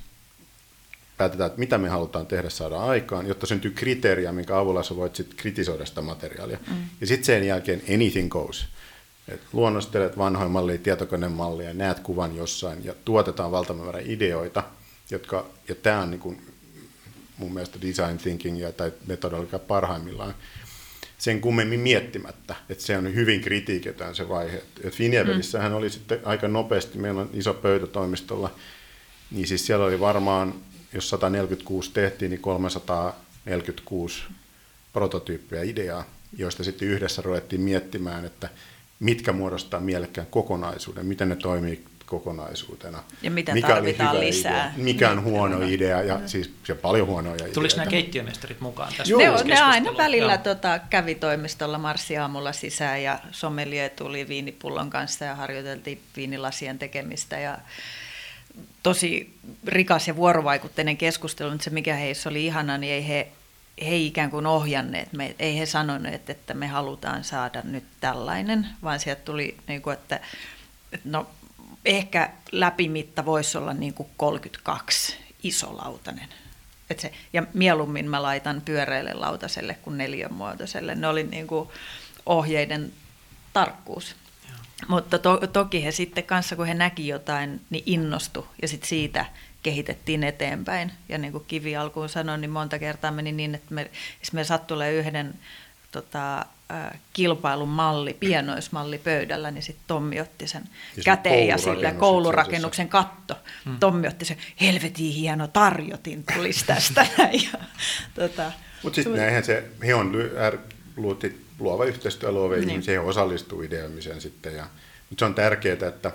päätetään, 1.17 1.47
että 1.47 1.59
mitä 1.59 1.77
me 1.77 1.89
halutaan 1.89 2.27
tehdä 2.27 2.49
saada 2.49 2.77
aikaan, 2.77 3.27
jotta 3.27 3.45
syntyy 3.45 3.71
kriteeriä, 3.71 4.31
minkä 4.31 4.57
avulla 4.57 4.83
sä 4.83 4.95
voit 4.95 5.15
sitten 5.15 5.37
kritisoida 5.37 5.85
sitä 5.85 6.01
materiaalia. 6.01 6.57
Mm. 6.67 6.75
Ja 7.01 7.07
sitten 7.07 7.25
sen 7.25 7.47
jälkeen 7.47 7.81
anything 7.93 8.29
goes. 8.29 8.65
Et 9.27 9.41
luonnostelet 9.53 10.17
vanhoja 10.17 10.49
mallia, 10.49 10.77
tietokonemallia, 10.77 11.73
näet 11.73 11.99
kuvan 11.99 12.35
jossain 12.35 12.85
ja 12.85 12.93
tuotetaan 13.05 13.51
valtavan 13.51 13.83
määrä 13.83 13.99
ideoita, 14.05 14.63
jotka, 15.09 15.49
ja 15.67 15.75
tämä 15.75 16.01
on 16.01 16.11
niin 16.11 16.19
kuin 16.19 16.41
mun 17.37 17.53
mielestä 17.53 17.81
design 17.81 18.17
thinking 18.17 18.59
ja, 18.59 18.71
tai 18.71 18.91
metodologia 19.07 19.59
parhaimmillaan, 19.59 20.35
sen 21.17 21.41
kummemmin 21.41 21.79
miettimättä, 21.79 22.55
että 22.69 22.83
se 22.83 22.97
on 22.97 23.15
hyvin 23.15 23.41
kritiiketään 23.41 24.15
se 24.15 24.29
vaihe. 24.29 24.63
Et 24.83 24.93
Finjevelissähän 24.93 25.71
mm. 25.71 25.77
oli 25.77 25.89
sitten 25.89 26.19
aika 26.23 26.47
nopeasti, 26.47 26.97
meillä 26.97 27.21
on 27.21 27.29
iso 27.33 27.53
pöytä 27.53 27.87
toimistolla, 27.87 28.55
niin 29.31 29.47
siis 29.47 29.65
siellä 29.65 29.85
oli 29.85 29.99
varmaan 29.99 30.53
jos 30.93 31.09
146 31.09 31.91
tehtiin, 31.93 32.31
niin 32.31 32.41
346 32.41 34.23
prototyyppiä 34.93 35.63
ideaa, 35.63 36.05
joista 36.37 36.63
sitten 36.63 36.87
yhdessä 36.87 37.21
ruvettiin 37.21 37.61
miettimään, 37.61 38.25
että 38.25 38.49
mitkä 38.99 39.31
muodostaa 39.31 39.79
mielekkään 39.79 40.27
kokonaisuuden, 40.27 41.05
miten 41.05 41.29
ne 41.29 41.35
toimii 41.35 41.83
kokonaisuutena. 42.05 43.03
Ja 43.21 43.31
mitä 43.31 43.53
mikä 43.53 43.67
tarvitaan 43.67 44.19
lisää. 44.19 44.73
Idea, 44.73 44.83
mikä 44.83 45.09
on 45.09 45.23
huono 45.23 45.59
niin. 45.59 45.73
idea, 45.73 46.01
ja 46.01 46.17
mm. 46.17 46.27
siis 46.27 46.51
se 46.63 46.75
paljon 46.75 47.07
huonoja 47.07 47.35
ideoita. 47.35 47.53
Tuliko 47.53 47.75
nämä 47.77 47.89
keittiömestarit 47.89 48.61
mukaan 48.61 48.93
tässä 48.97 49.11
Joo. 49.11 49.37
Ne, 49.37 49.43
ne 49.43 49.61
aina 49.61 49.97
välillä 49.97 50.37
tota, 50.37 50.79
kävi 50.79 51.15
toimistolla 51.15 51.77
marssiaamulla 51.77 52.53
sisään, 52.53 53.03
ja 53.03 53.19
sommelier 53.31 53.89
tuli 53.89 54.27
viinipullon 54.27 54.89
kanssa, 54.89 55.25
ja 55.25 55.35
harjoiteltiin 55.35 56.01
viinilasien 56.15 56.79
tekemistä, 56.79 57.39
ja 57.39 57.57
tosi 58.83 59.33
rikas 59.67 60.07
ja 60.07 60.15
vuorovaikutteinen 60.15 60.97
keskustelu, 60.97 61.51
mutta 61.51 61.63
se 61.63 61.69
mikä 61.69 61.95
heissä 61.95 62.29
oli 62.29 62.45
ihana, 62.45 62.77
niin 62.77 62.93
ei 62.93 63.07
he, 63.07 63.27
he 63.85 63.97
ikään 63.97 64.31
kuin 64.31 64.45
ohjanneet, 64.45 65.13
me, 65.13 65.35
ei 65.39 65.59
he 65.59 65.65
sanoneet, 65.65 66.29
että 66.29 66.53
me 66.53 66.67
halutaan 66.67 67.23
saada 67.23 67.61
nyt 67.63 67.83
tällainen, 67.99 68.67
vaan 68.83 68.99
sieltä 68.99 69.21
tuli, 69.21 69.57
niin 69.67 69.81
kuin, 69.81 69.93
että 69.93 70.19
no, 71.03 71.27
ehkä 71.85 72.29
läpimitta 72.51 73.25
voisi 73.25 73.57
olla 73.57 73.73
niin 73.73 73.93
kuin 73.93 74.09
32 74.17 75.17
isolautainen. 75.43 76.29
Et 76.89 76.99
se, 76.99 77.11
ja 77.33 77.43
mieluummin 77.53 78.09
mä 78.09 78.21
laitan 78.21 78.61
pyöreälle 78.61 79.13
lautaselle 79.13 79.73
kuin 79.73 79.97
muotoiselle. 80.29 80.95
Ne 80.95 81.07
oli 81.07 81.23
niin 81.23 81.47
kuin 81.47 81.69
ohjeiden 82.25 82.93
tarkkuus. 83.53 84.15
Mutta 84.87 85.19
to, 85.19 85.47
toki 85.53 85.83
he 85.83 85.91
sitten 85.91 86.23
kanssa, 86.23 86.55
kun 86.55 86.65
he 86.65 86.73
näki 86.73 87.07
jotain, 87.07 87.61
niin 87.69 87.83
innostu 87.85 88.47
ja 88.61 88.67
sitten 88.67 88.89
siitä 88.89 89.25
kehitettiin 89.63 90.23
eteenpäin. 90.23 90.91
Ja 91.09 91.17
niin 91.17 91.31
kuin 91.31 91.45
Kivi 91.47 91.75
alkuun 91.75 92.09
sanoi, 92.09 92.37
niin 92.37 92.51
monta 92.51 92.79
kertaa 92.79 93.11
meni 93.11 93.31
niin, 93.31 93.55
että 93.55 93.73
me, 93.73 93.91
jos 94.19 94.33
me 94.33 94.43
sattulee 94.43 94.93
yhden 94.93 95.33
tota, 95.95 96.45
kilpailun 97.13 97.69
malli, 97.69 98.13
pienoismalli 98.13 98.97
pöydällä, 98.97 99.51
niin 99.51 99.63
sitten 99.63 99.83
Tommi 99.87 100.21
otti 100.21 100.47
sen 100.47 100.63
ja 100.97 101.03
käteen 101.03 101.47
ja 101.47 101.57
sillä 101.57 101.91
koulurakennuksen 101.93 102.89
katto. 102.89 103.37
Hmm. 103.65 103.79
Tommi 103.79 104.07
otti 104.07 104.25
sen, 104.25 104.37
helvetin 104.61 105.11
hieno 105.11 105.47
tarjotin 105.47 106.23
tulisi 106.33 106.65
tästä. 106.65 107.07
tota, 108.15 108.51
Mutta 108.83 108.95
sitten 108.95 109.15
näinhän 109.15 109.43
se, 109.43 109.63
he 109.85 109.95
on 109.95 110.13
luuti 110.97 111.45
luova 111.59 111.85
yhteistyö 111.85 112.31
luova 112.31 112.55
niin. 112.55 112.69
ihmisiä, 112.69 113.01
osallistuu 113.01 113.61
ideoimiseen 113.61 114.21
sitten. 114.21 114.55
Ja, 114.55 114.67
mutta 115.09 115.21
se 115.21 115.25
on 115.25 115.35
tärkeää, 115.35 115.87
että 115.87 116.11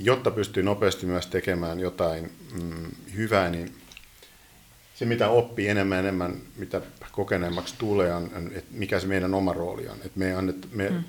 jotta 0.00 0.30
pystyy 0.30 0.62
nopeasti 0.62 1.06
myös 1.06 1.26
tekemään 1.26 1.80
jotain 1.80 2.32
mm, 2.62 2.90
hyvää, 3.16 3.50
niin 3.50 3.74
se 4.94 5.04
mitä 5.04 5.28
oppii 5.28 5.68
enemmän 5.68 5.98
enemmän, 5.98 6.36
mitä 6.56 6.80
kokeneemmaksi 7.14 7.74
tulee, 7.78 8.14
on, 8.14 8.30
että 8.54 8.70
mikä 8.70 9.00
se 9.00 9.06
meidän 9.06 9.34
oma 9.34 9.52
rooli 9.52 9.88
on. 9.88 9.96
Että 9.96 10.18
me, 10.18 10.34
annet, 10.34 10.68
me 10.72 10.90
mm. 10.90 11.04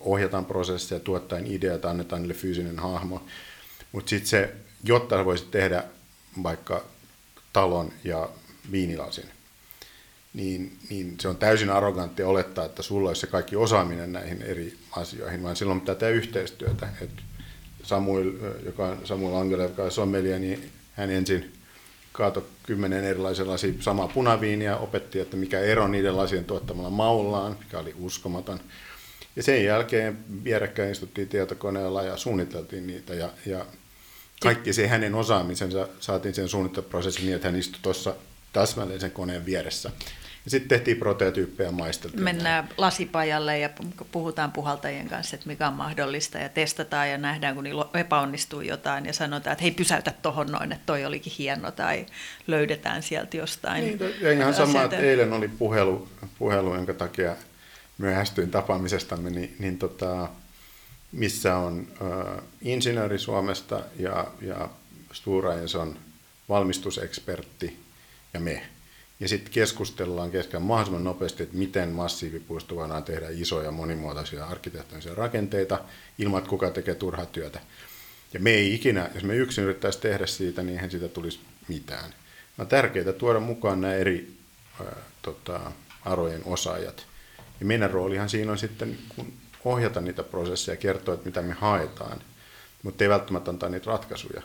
ohjataan 0.00 0.44
prosesseja, 0.44 1.00
tuottaen 1.00 1.46
ideat, 1.46 1.84
annetaan 1.84 2.22
niille 2.22 2.34
fyysinen 2.34 2.78
hahmo, 2.78 3.22
mutta 3.92 4.10
sitten 4.10 4.28
se, 4.28 4.52
jotta 4.84 5.24
voisit 5.24 5.50
tehdä 5.50 5.84
vaikka 6.42 6.84
talon 7.52 7.92
ja 8.04 8.28
viinilasin, 8.72 9.24
niin, 10.34 10.78
niin 10.90 11.16
se 11.20 11.28
on 11.28 11.36
täysin 11.36 11.70
arrogantti 11.70 12.22
olettaa, 12.22 12.64
että 12.64 12.82
sulla 12.82 13.08
olisi 13.08 13.20
se 13.20 13.26
kaikki 13.26 13.56
osaaminen 13.56 14.12
näihin 14.12 14.42
eri 14.42 14.78
asioihin, 14.90 15.42
vaan 15.42 15.56
silloin 15.56 15.80
pitää 15.80 15.94
tehdä 15.94 16.14
yhteistyötä. 16.14 16.88
Et 17.00 17.10
Samuel, 17.82 18.32
joka 18.66 18.86
on 18.86 19.06
Samuel 19.06 19.34
Angela, 19.34 19.62
joka 19.62 19.82
on 19.82 19.90
sommelia, 19.90 20.38
niin 20.38 20.70
hän 20.92 21.10
ensin 21.10 21.52
kaato 22.14 22.46
kymmenen 22.62 23.04
erilaisen 23.04 23.48
lasin 23.48 23.82
samaa 23.82 24.08
punaviiniä, 24.08 24.76
opetti, 24.76 25.20
että 25.20 25.36
mikä 25.36 25.60
ero 25.60 25.88
niiden 25.88 26.16
lasien 26.16 26.44
tuottamalla 26.44 26.90
maullaan, 26.90 27.56
mikä 27.58 27.78
oli 27.78 27.94
uskomaton. 27.98 28.60
Ja 29.36 29.42
sen 29.42 29.64
jälkeen 29.64 30.18
vierekkäin 30.44 30.92
istuttiin 30.92 31.28
tietokoneella 31.28 32.02
ja 32.02 32.16
suunniteltiin 32.16 32.86
niitä. 32.86 33.14
Ja, 33.14 33.30
ja 33.46 33.66
kaikki 34.42 34.72
se 34.72 34.86
hänen 34.86 35.14
osaamisensa 35.14 35.88
saatiin 36.00 36.34
sen 36.34 36.48
suunnitteluprosessin 36.48 37.24
niin, 37.24 37.36
että 37.36 37.48
hän 37.48 37.58
istui 37.58 37.78
tuossa 37.82 38.14
täsmälleen 38.52 39.00
sen 39.00 39.10
koneen 39.10 39.46
vieressä. 39.46 39.90
Ja 40.44 40.50
sitten 40.50 40.68
tehtiin 40.68 40.96
prototyyppejä 40.96 41.70
maisteltiin. 41.70 42.22
Mennään 42.22 42.68
lasipajalle 42.76 43.58
ja 43.58 43.70
puhutaan 44.12 44.52
puhaltajien 44.52 45.08
kanssa, 45.08 45.36
että 45.36 45.48
mikä 45.48 45.68
on 45.68 45.74
mahdollista 45.74 46.38
ja 46.38 46.48
testataan 46.48 47.10
ja 47.10 47.18
nähdään, 47.18 47.54
kun 47.54 47.64
niillä 47.64 47.86
epäonnistuu 47.94 48.60
jotain 48.60 49.06
ja 49.06 49.12
sanotaan, 49.12 49.52
että 49.52 49.62
hei 49.62 49.70
pysäytä 49.70 50.12
tuohon 50.22 50.46
noin, 50.46 50.72
että 50.72 50.86
toi 50.86 51.04
olikin 51.04 51.32
hieno 51.38 51.70
tai 51.70 52.06
löydetään 52.46 53.02
sieltä 53.02 53.36
jostain. 53.36 53.84
Niin, 53.84 54.00
ja 54.20 54.32
ihan 54.32 54.54
sama, 54.54 54.82
että 54.82 54.96
eilen 54.96 55.32
oli 55.32 55.48
puhelu, 55.48 56.08
puhelu 56.38 56.74
jonka 56.74 56.94
takia 56.94 57.36
myöhästyin 57.98 58.50
tapaamisestamme, 58.50 59.30
niin, 59.30 59.56
niin 59.58 59.78
tota, 59.78 60.28
missä 61.12 61.56
on 61.56 61.88
äh, 62.02 62.44
insinööri 62.62 63.18
Suomesta 63.18 63.80
ja, 63.98 64.26
ja 64.40 64.68
Stura 65.12 65.50
on 65.80 65.96
valmistusekspertti 66.48 67.78
ja 68.34 68.40
me 68.40 68.62
ja 69.20 69.28
sitten 69.28 69.52
keskustellaan 69.52 70.30
kesken 70.30 70.62
mahdollisimman 70.62 71.04
nopeasti, 71.04 71.42
että 71.42 71.56
miten 71.56 71.88
massiivipuisto 71.88 72.76
voidaan 72.76 73.04
tehdä 73.04 73.26
isoja 73.30 73.70
monimuotoisia 73.70 74.44
arkkitehtonisia 74.46 75.14
rakenteita 75.14 75.78
ilman, 76.18 76.38
että 76.38 76.50
kuka 76.50 76.70
tekee 76.70 76.94
turhaa 76.94 77.26
työtä. 77.26 77.60
Ja 78.32 78.40
me 78.40 78.50
ei 78.50 78.74
ikinä, 78.74 79.10
jos 79.14 79.24
me 79.24 79.36
yksin 79.36 79.64
yrittäisi 79.64 80.00
tehdä 80.00 80.26
siitä, 80.26 80.62
niin 80.62 80.74
eihän 80.74 80.90
siitä 80.90 81.08
tulisi 81.08 81.40
mitään. 81.68 82.14
On 82.58 82.66
tärkeää 82.66 83.12
tuoda 83.12 83.40
mukaan 83.40 83.80
nämä 83.80 83.94
eri 83.94 84.34
ää, 84.80 84.96
tota, 85.22 85.60
arojen 86.04 86.42
osaajat. 86.44 87.06
Ja 87.60 87.66
meidän 87.66 87.90
roolihan 87.90 88.28
siinä 88.28 88.52
on 88.52 88.58
sitten 88.58 88.98
kun 89.08 89.32
ohjata 89.64 90.00
niitä 90.00 90.22
prosesseja 90.22 90.74
ja 90.74 90.80
kertoa, 90.80 91.14
että 91.14 91.26
mitä 91.26 91.42
me 91.42 91.52
haetaan, 91.52 92.22
mutta 92.82 93.04
ei 93.04 93.10
välttämättä 93.10 93.50
antaa 93.50 93.68
niitä 93.68 93.90
ratkaisuja. 93.90 94.42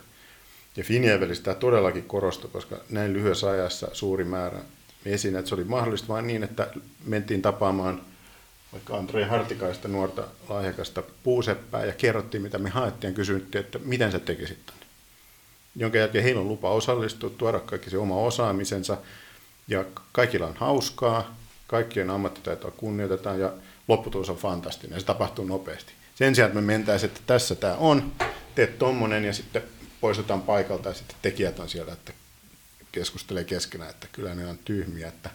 Ja 0.80 0.86
Finjevelissä 0.86 1.43
tämä 1.43 1.55
todellakin 1.55 2.03
korostui, 2.03 2.49
koska 2.53 2.77
näin 2.89 3.13
lyhyessä 3.13 3.49
ajassa 3.49 3.88
suuri 3.93 4.23
määrä 4.23 4.59
esineet, 5.05 5.47
se 5.47 5.55
oli 5.55 5.63
mahdollista 5.63 6.07
vain 6.07 6.27
niin, 6.27 6.43
että 6.43 6.67
mentiin 7.05 7.41
tapaamaan 7.41 8.01
vaikka 8.73 8.97
Andrei 8.97 9.25
Hartikaista 9.25 9.88
nuorta 9.88 10.27
lahjakasta 10.49 11.03
puuseppää 11.23 11.86
ja 11.86 11.93
kerrottiin, 11.93 12.43
mitä 12.43 12.57
me 12.57 12.69
haettiin 12.69 13.11
ja 13.11 13.15
kysyttiin, 13.15 13.65
että 13.65 13.80
miten 13.84 14.11
sä 14.11 14.19
tekisit 14.19 14.65
tämän. 14.65 14.82
Jonka 15.75 15.97
jälkeen 15.97 16.23
heillä 16.23 16.41
on 16.41 16.47
lupa 16.47 16.69
osallistua, 16.69 17.30
tuoda 17.30 17.59
kaikki 17.59 17.89
se 17.89 17.97
oma 17.97 18.15
osaamisensa 18.15 18.97
ja 19.67 19.86
kaikilla 20.11 20.47
on 20.47 20.55
hauskaa, 20.57 21.38
kaikkien 21.67 22.09
ammattitaitoa 22.09 22.71
kunnioitetaan 22.71 23.39
ja 23.39 23.53
lopputulos 23.88 24.30
on 24.30 24.38
fantastinen. 24.38 24.99
Se 24.99 25.05
tapahtuu 25.05 25.45
nopeasti. 25.45 25.93
Sen 26.15 26.36
sijaan, 26.36 26.49
että 26.49 26.61
me 26.61 26.65
mentäisiin, 26.65 27.07
että 27.07 27.21
tässä 27.27 27.55
tämä 27.55 27.75
on, 27.75 28.11
teet 28.55 28.80
tommonen 28.80 29.25
ja 29.25 29.34
sitten 29.34 29.63
poistutaan 30.02 30.41
paikalta 30.41 30.89
ja 30.89 30.95
sitten 30.95 31.18
tekijät 31.22 31.60
on 31.60 31.70
siellä, 31.70 31.93
että 31.93 32.14
keskustelee 32.91 33.43
keskenään, 33.43 33.89
että 33.89 34.08
kyllä 34.12 34.36
ne 34.36 34.47
on 34.47 34.58
tyhmiä, 34.58 35.08
että 35.08 35.30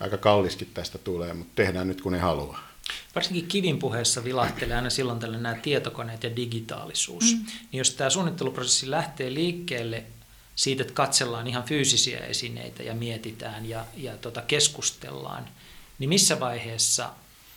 aika 0.00 0.16
kalliskin 0.16 0.70
tästä 0.74 0.98
tulee, 0.98 1.34
mutta 1.34 1.52
tehdään 1.54 1.88
nyt 1.88 2.00
kun 2.00 2.12
ne 2.12 2.18
haluaa. 2.18 2.68
Varsinkin 3.14 3.46
kivin 3.46 3.78
puheessa 3.78 4.24
vilahtelee 4.24 4.76
aina 4.76 4.90
silloin 4.90 5.18
tällä 5.18 5.38
nämä 5.38 5.54
tietokoneet 5.54 6.22
ja 6.22 6.36
digitaalisuus. 6.36 7.24
Mm. 7.24 7.46
Niin 7.72 7.78
jos 7.78 7.90
tämä 7.90 8.10
suunnitteluprosessi 8.10 8.90
lähtee 8.90 9.34
liikkeelle 9.34 10.04
siitä, 10.56 10.82
että 10.82 10.94
katsellaan 10.94 11.46
ihan 11.46 11.64
fyysisiä 11.64 12.18
esineitä 12.18 12.82
ja 12.82 12.94
mietitään 12.94 13.66
ja, 13.66 13.86
ja 13.96 14.16
tota 14.16 14.42
keskustellaan, 14.42 15.48
niin 15.98 16.08
missä 16.08 16.40
vaiheessa 16.40 17.10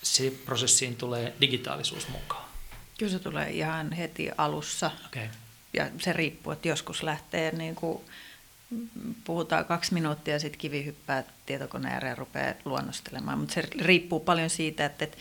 se 0.04 0.34
prosessiin 0.46 0.96
tulee 0.96 1.34
digitaalisuus 1.42 2.08
mukaan? 2.08 2.50
Kyllä 2.98 3.12
se 3.12 3.20
tulee 3.20 3.52
ihan 3.52 3.92
heti 3.92 4.30
alussa. 4.38 4.92
Okay 5.06 5.28
ja 5.74 5.88
se 6.00 6.14
riippuu, 6.14 6.54
että 6.54 6.68
joskus 6.68 7.04
lähtee 7.04 7.52
niin 7.52 7.76
kuin 7.76 8.02
puhutaan 9.24 9.66
kaksi 9.66 9.94
minuuttia 9.94 10.34
ja 10.34 10.40
sitten 10.40 10.60
kivi 10.60 10.86
hyppää 10.86 11.24
tietokoneen 11.46 11.94
ääreen 11.94 12.12
ja 12.12 12.16
rupeaa 12.16 12.54
luonnostelemaan. 12.66 13.40
Mutta 13.40 13.54
se 13.54 13.64
riippuu 13.82 14.20
paljon 14.20 14.50
siitä, 14.50 14.86
että, 14.86 15.06
että 15.06 15.18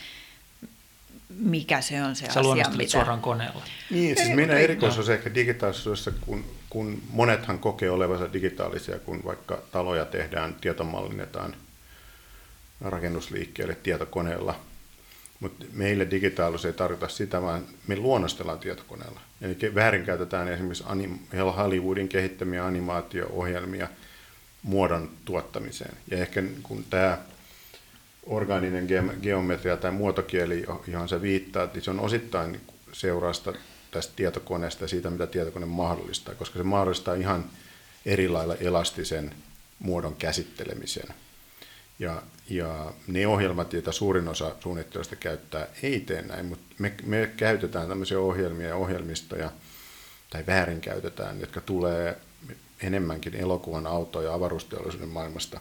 mikä 1.29 1.81
se 1.81 2.03
on 2.03 2.17
se 2.17 2.27
Sä 2.27 2.41
asia. 2.41 2.71
mitä... 2.77 2.91
suoraan 2.91 3.21
koneella. 3.21 3.63
Niin, 3.91 4.17
siis 4.17 4.35
meidän 4.35 4.59
erikoisuus 4.59 5.09
no. 5.09 5.15
ehkä 5.15 5.35
digitaalisuudessa, 5.35 6.13
kun, 6.21 6.45
kun 6.71 7.03
monethan 7.11 7.59
kokee 7.59 7.91
olevansa 7.91 8.33
digitaalisia, 8.33 8.99
kun 8.99 9.25
vaikka 9.25 9.63
taloja 9.73 10.05
tehdään, 10.05 10.55
tietomallinnetaan 10.55 11.57
rakennusliikkeelle 12.81 13.75
tietokoneella. 13.75 14.61
Mutta 15.41 15.65
meille 15.73 16.11
digitaalisuus 16.11 16.65
ei 16.65 16.73
tarkoita 16.73 17.09
sitä, 17.09 17.43
vaan 17.43 17.65
me 17.87 17.97
luonnostellaan 17.97 18.59
tietokoneella. 18.59 19.21
Eli 19.43 19.75
väärinkäytetään 19.75 20.49
esimerkiksi 20.49 20.85
anim, 20.87 21.19
Hollywoodin 21.57 22.09
kehittämiä 22.09 22.67
animaatio-ohjelmia 22.67 23.89
muodon 24.63 25.11
tuottamiseen. 25.25 25.97
Ja 26.11 26.17
ehkä 26.17 26.43
kun 26.63 26.85
tämä 26.91 27.19
orgaaninen 28.27 28.89
geometria 29.23 29.77
tai 29.77 29.91
muotokieli, 29.91 30.65
johon 30.87 31.09
se 31.09 31.23
viittaa, 31.23 31.69
niin 31.75 31.83
se 31.83 31.91
on 31.91 32.01
osittain 32.01 32.61
seurausta 32.93 33.53
tästä 33.91 34.13
tietokoneesta 34.17 34.85
ja 34.85 34.89
siitä, 34.89 35.11
mitä 35.11 35.27
tietokone 35.27 35.67
mahdollistaa, 35.67 36.35
koska 36.35 36.59
se 36.59 36.63
mahdollistaa 36.63 37.15
ihan 37.15 37.45
eri 38.07 38.29
lailla 38.29 38.55
elastisen 38.55 39.35
muodon 39.79 40.17
käsittelemisen. 40.17 41.15
Ja, 41.99 42.23
ja 42.57 42.93
ne 43.07 43.27
ohjelmat, 43.27 43.73
joita 43.73 43.93
suurin 43.93 44.29
osa 44.29 44.57
suunnittelijoista 44.61 45.17
käyttää, 45.17 45.67
ei 45.83 46.01
tee 46.01 46.23
näin, 46.23 46.47
mutta 46.47 46.75
me, 46.79 46.95
me 47.07 47.31
käytetään 47.37 47.89
tämmöisiä 47.89 48.19
ohjelmia 48.21 48.69
ja 48.69 48.77
ohjelmistoja, 48.77 49.51
tai 50.31 50.45
väärinkäytetään, 50.47 51.41
jotka 51.41 51.61
tulee 51.61 52.17
enemmänkin 52.83 53.35
elokuvan, 53.35 53.87
auto- 53.87 54.23
ja 54.23 54.35
avaruusteollisuuden 54.35 55.09
maailmasta. 55.09 55.61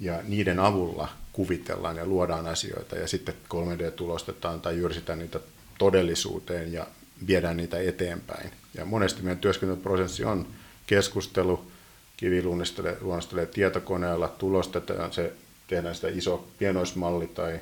Ja 0.00 0.20
niiden 0.22 0.60
avulla 0.60 1.08
kuvitellaan 1.32 1.96
ja 1.96 2.06
luodaan 2.06 2.46
asioita, 2.46 2.96
ja 2.96 3.08
sitten 3.08 3.34
3D-tulostetaan 3.48 4.60
tai 4.60 4.76
jyrsitään 4.76 5.18
niitä 5.18 5.40
todellisuuteen 5.78 6.72
ja 6.72 6.86
viedään 7.26 7.56
niitä 7.56 7.78
eteenpäin. 7.78 8.50
Ja 8.74 8.84
monesti 8.84 9.22
meidän 9.22 9.38
työskentelyprosessi 9.38 10.24
on 10.24 10.46
keskustelu, 10.86 11.70
kivi 12.16 12.42
luonnostelee 12.42 13.46
tietokoneella, 13.46 14.28
tulostetaan 14.28 15.12
se, 15.12 15.32
tehdään 15.66 15.94
sitä 15.94 16.08
iso 16.08 16.48
pienoismalli 16.58 17.26
tai 17.26 17.60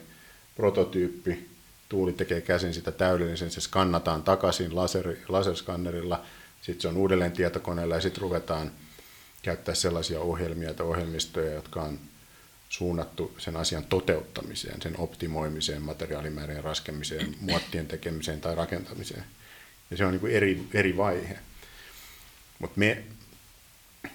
prototyyppi, 0.56 1.48
tuuli 1.88 2.12
tekee 2.12 2.40
käsin 2.40 2.74
sitä 2.74 2.92
täydellisen, 2.92 3.50
se 3.50 3.60
skannataan 3.60 4.22
takaisin 4.22 4.76
laser, 4.76 5.16
laserskannerilla, 5.28 6.24
sitten 6.62 6.82
se 6.82 6.88
on 6.88 6.96
uudelleen 6.96 7.32
tietokoneella 7.32 7.94
ja 7.94 8.00
sitten 8.00 8.22
ruvetaan 8.22 8.70
käyttää 9.42 9.74
sellaisia 9.74 10.20
ohjelmia 10.20 10.74
tai 10.74 10.86
ohjelmistoja, 10.86 11.52
jotka 11.54 11.82
on 11.82 11.98
suunnattu 12.68 13.34
sen 13.38 13.56
asian 13.56 13.84
toteuttamiseen, 13.84 14.82
sen 14.82 14.94
optimoimiseen, 14.98 15.82
materiaalimäärien 15.82 16.64
raskemiseen, 16.64 17.34
muottien 17.40 17.86
tekemiseen 17.86 18.40
tai 18.40 18.54
rakentamiseen. 18.54 19.24
Ja 19.90 19.96
se 19.96 20.04
on 20.04 20.10
niin 20.10 20.20
kuin 20.20 20.32
eri, 20.32 20.68
eri 20.74 20.96
vaihe. 20.96 21.38
Mutta 22.58 22.80
me 22.80 23.04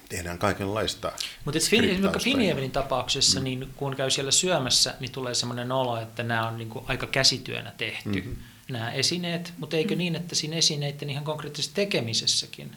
tehdään 0.10 0.39
kaikenlaista. 0.39 1.12
Mutta 1.45 1.60
vaikka 2.01 2.20
Finievelin 2.20 2.72
tapauksessa, 2.72 3.39
mm. 3.39 3.43
niin 3.43 3.70
kun 3.76 3.95
käy 3.95 4.10
siellä 4.10 4.32
syömässä, 4.32 4.93
niin 4.99 5.12
tulee 5.12 5.36
sellainen 5.36 5.72
olo, 5.72 5.97
että 5.97 6.24
nämä 6.24 6.47
on 6.47 6.57
niin 6.57 6.70
kuin 6.70 6.86
aika 6.88 7.07
käsityönä 7.07 7.74
tehty, 7.78 8.10
mm-hmm. 8.22 8.36
nämä 8.70 8.91
esineet. 8.91 9.53
Mutta 9.57 9.78
eikö 9.78 9.95
niin, 9.95 10.16
että 10.16 10.36
siinä 10.36 10.55
esineiden 10.55 11.10
ihan 11.10 11.24
konkreettisessa 11.24 11.76
tekemisessäkin 11.76 12.76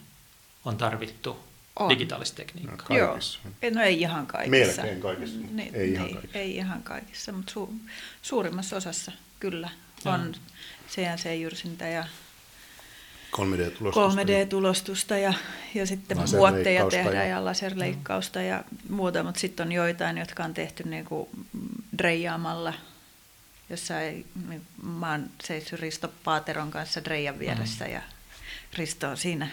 on 0.65 0.77
tarvittu 0.77 1.37
on. 1.77 1.91
digitaalista 1.91 2.37
tekniikkaa? 2.37 2.87
No, 2.89 2.97
Joo, 2.97 3.19
no 3.75 3.83
ei 3.83 4.01
ihan 4.01 4.27
kaikissa. 4.27 4.83
Melkein 4.83 5.01
kaikissa, 5.01 5.39
ne, 5.51 5.63
ei, 5.63 5.81
ei, 5.81 5.93
ihan 5.93 6.11
kaikissa. 6.11 6.39
ei 6.39 6.57
ihan 6.57 6.83
kaikissa, 6.83 7.33
mutta 7.33 7.53
su, 7.53 7.75
suurimmassa 8.23 8.77
osassa 8.77 9.13
kyllä 9.41 9.71
on 10.05 10.35
CNC-jyrsintä 10.89 11.89
ja 11.89 12.05
3D-tulostusta. 13.37 14.23
3D-tulostusta 14.23 15.17
ja, 15.17 15.35
ja 15.75 15.87
sitten 15.87 16.19
muotteja 16.37 16.87
tehdään 16.87 17.29
ja 17.29 17.45
laserleikkausta 17.45 18.39
mm. 18.39 18.45
ja 18.45 18.65
muuta, 18.89 19.23
mutta 19.23 19.41
sitten 19.41 19.67
on 19.67 19.73
joitain, 19.73 20.19
jotka 20.19 20.45
on 20.45 20.55
tehty 20.55 20.83
niin 20.83 21.05
kuin 21.05 21.29
dreijaamalla. 21.99 22.75
Jossain, 23.71 24.27
niin 24.49 24.63
mä 24.83 25.11
oon 25.11 25.31
seissyt 25.45 25.81
Risto 25.81 26.13
Paateron 26.25 26.71
kanssa 26.71 27.05
dreijan 27.05 27.39
vieressä 27.39 27.85
mm. 27.85 27.93
ja 27.93 28.03
Risto 28.79 29.09
on 29.09 29.17
siinä 29.17 29.49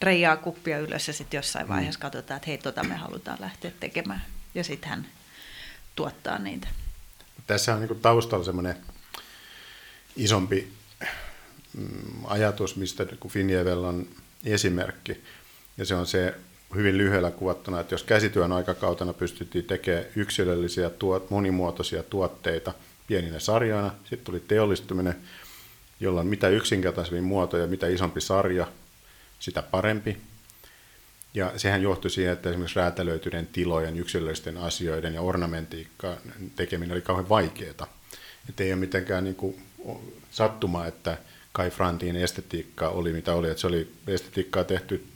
dreijaa 0.00 0.36
kuppia 0.36 0.78
ylös 0.78 1.08
ja 1.08 1.14
sitten 1.14 1.38
jossain 1.38 1.66
mm. 1.66 1.72
vaiheessa 1.74 2.00
katsotaan, 2.00 2.36
että 2.36 2.50
hei, 2.50 2.58
tota 2.58 2.84
me 2.84 2.94
halutaan 2.94 3.38
lähteä 3.40 3.70
tekemään. 3.80 4.24
Ja 4.54 4.64
sitten 4.64 4.90
hän 4.90 5.06
tuottaa 5.96 6.38
niitä. 6.38 6.68
Tässä 7.46 7.74
on 7.74 7.80
niin 7.80 8.00
taustalla 8.00 8.44
semmoinen 8.44 8.76
isompi 10.16 10.72
Mm, 10.72 10.77
ajatus, 12.24 12.76
mistä 12.76 13.06
Finjevel 13.28 13.84
on 13.84 14.06
esimerkki. 14.44 15.22
Ja 15.78 15.84
se 15.84 15.94
on 15.94 16.06
se 16.06 16.34
hyvin 16.74 16.98
lyhyellä 16.98 17.30
kuvattuna, 17.30 17.80
että 17.80 17.94
jos 17.94 18.02
käsityön 18.02 18.52
aikakautena 18.52 19.12
pystyttiin 19.12 19.64
tekemään 19.64 20.04
yksilöllisiä, 20.16 20.90
tuot, 20.90 21.30
monimuotoisia 21.30 22.02
tuotteita 22.02 22.74
pieninä 23.06 23.38
sarjoina, 23.38 23.90
sitten 24.00 24.24
tuli 24.24 24.40
teollistuminen, 24.40 25.16
jolla 26.00 26.20
on 26.20 26.26
mitä 26.26 26.48
yksinkertaisemmin 26.48 27.24
muotoja, 27.24 27.66
mitä 27.66 27.86
isompi 27.86 28.20
sarja, 28.20 28.68
sitä 29.38 29.62
parempi. 29.62 30.16
Ja 31.34 31.52
sehän 31.56 31.82
johtui 31.82 32.10
siihen, 32.10 32.32
että 32.32 32.50
esimerkiksi 32.50 32.76
räätälöityneiden 32.76 33.48
tilojen, 33.52 33.98
yksilöllisten 33.98 34.56
asioiden 34.56 35.14
ja 35.14 35.20
ornamentiikka 35.20 36.16
tekeminen 36.56 36.92
oli 36.92 37.00
kauhean 37.00 37.28
vaikeaa. 37.28 37.86
Että 38.48 38.64
ei 38.64 38.72
ole 38.72 38.80
mitenkään 38.80 39.24
niin 39.24 39.36
kuin 39.36 39.62
sattuma, 40.30 40.86
että 40.86 41.18
Kai 41.58 41.70
Frantin 41.70 42.16
estetiikka 42.16 42.88
oli 42.88 43.12
mitä 43.12 43.34
oli, 43.34 43.50
että 43.50 43.60
se 43.60 43.66
oli 43.66 43.92
estetiikkaa 44.06 44.64
tehty 44.64 45.06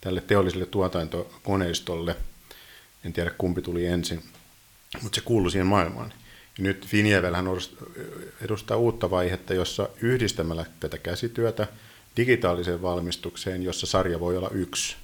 tälle 0.00 0.20
teolliselle 0.20 0.66
tuotantokoneistolle. 0.66 2.16
En 3.04 3.12
tiedä 3.12 3.30
kumpi 3.30 3.62
tuli 3.62 3.86
ensin, 3.86 4.22
mutta 5.02 5.16
se 5.16 5.20
kuului 5.20 5.50
siihen 5.50 5.66
maailmaan. 5.66 6.12
Ja 6.58 6.64
nyt 6.64 6.86
Finjevelhän 6.86 7.46
edustaa 8.40 8.76
uutta 8.76 9.10
vaihetta, 9.10 9.54
jossa 9.54 9.88
yhdistämällä 10.00 10.66
tätä 10.80 10.98
käsityötä 10.98 11.66
digitaaliseen 12.16 12.82
valmistukseen, 12.82 13.62
jossa 13.62 13.86
sarja 13.86 14.20
voi 14.20 14.36
olla 14.36 14.50
yksi, 14.50 14.96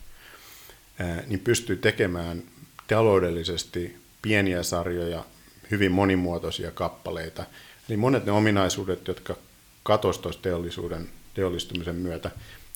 niin 1.26 1.40
pystyy 1.40 1.76
tekemään 1.76 2.42
taloudellisesti 2.88 3.96
pieniä 4.22 4.62
sarjoja, 4.62 5.24
hyvin 5.70 5.92
monimuotoisia 5.92 6.70
kappaleita. 6.70 7.44
Eli 7.88 7.96
monet 7.96 8.26
ne 8.26 8.32
ominaisuudet, 8.32 9.08
jotka 9.08 9.36
katosi 9.84 10.20
teollisuuden 10.42 11.08
teollistumisen 11.34 11.96
myötä, 11.96 12.30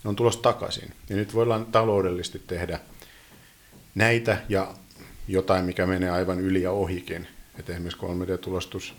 on 0.05 0.17
tulossa 0.17 0.43
takaisin. 0.43 0.93
Ja 1.09 1.17
nyt 1.17 1.35
voidaan 1.35 1.67
taloudellisesti 1.67 2.43
tehdä 2.47 2.81
näitä 3.95 4.39
ja 4.49 4.75
jotain, 5.29 5.65
mikä 5.65 5.87
menee 5.87 6.11
aivan 6.11 6.41
yli 6.41 6.63
ja 6.63 6.71
ohikin. 6.71 7.27
Että 7.59 7.73
esimerkiksi 7.73 8.07
3D-tulostus, 8.07 8.95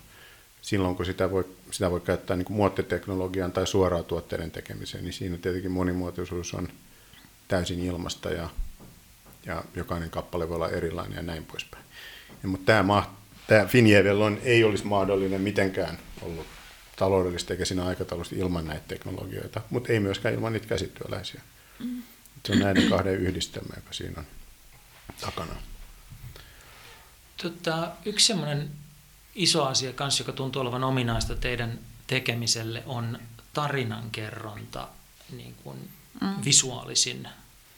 silloin 0.62 0.96
kun 0.96 1.06
sitä 1.06 1.32
voi, 1.32 1.46
sitä 1.72 1.92
voi 1.92 2.00
käyttää 2.00 2.38
niin 2.38 2.46
muottiteknologian 2.50 3.52
tai 3.52 3.68
suoraan 3.68 4.06
tuotteiden 4.06 4.52
tekemiseen, 4.52 5.04
niin 5.04 5.14
siinä 5.14 5.38
tietenkin 5.38 5.72
monimuotoisuus 5.72 6.54
on 6.54 6.68
täysin 7.48 7.80
ilmasta 7.80 8.30
ja, 8.30 8.50
ja 9.46 9.64
jokainen 9.76 10.10
kappale 10.10 10.50
voi 10.50 10.56
olla 10.56 10.70
erilainen 10.70 11.16
ja 11.16 11.22
näin 11.22 11.46
poispäin. 11.46 11.84
Ja, 12.44 12.50
mutta 12.50 12.66
tämä, 12.66 13.04
tämä 13.48 13.66
Finjevel 13.66 14.22
on, 14.22 14.40
ei 14.44 14.64
olisi 14.64 14.86
mahdollinen 14.86 15.42
mitenkään 15.42 16.00
ollut 16.22 16.48
taloudellisesti 17.00 17.54
eikä 17.54 17.66
siinä 17.66 17.86
aikataulusta 17.86 18.36
ilman 18.36 18.68
näitä 18.68 18.88
teknologioita, 18.88 19.62
mutta 19.70 19.94
ei 19.94 20.00
myöskään 20.00 20.36
ilman 20.36 20.54
niitä 20.54 20.68
käsityöläisiä. 20.68 21.42
Mm. 21.80 22.04
Se 22.46 22.52
on 22.52 22.60
näiden 22.60 22.90
kahden 22.90 23.16
yhdistelmä, 23.16 23.74
joka 23.76 23.94
siinä 23.94 24.20
on 24.20 24.26
takana. 25.22 25.56
Tota, 27.44 27.92
yksi 28.06 28.28
semmoinen 28.28 28.70
iso 29.36 29.66
asia 29.66 29.94
kanssa, 29.94 30.22
joka 30.22 30.32
tuntuu 30.32 30.62
olevan 30.62 30.84
ominaista 30.84 31.36
teidän 31.36 31.80
tekemiselle, 32.08 32.84
on 32.86 33.20
tarinankerronta 33.54 34.88
niin 35.32 35.56
kuin 35.64 35.90
mm. 36.22 36.36
visuaalisin 36.46 37.28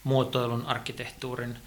muotoilun, 0.04 0.66
arkkitehtuurin 0.66 1.58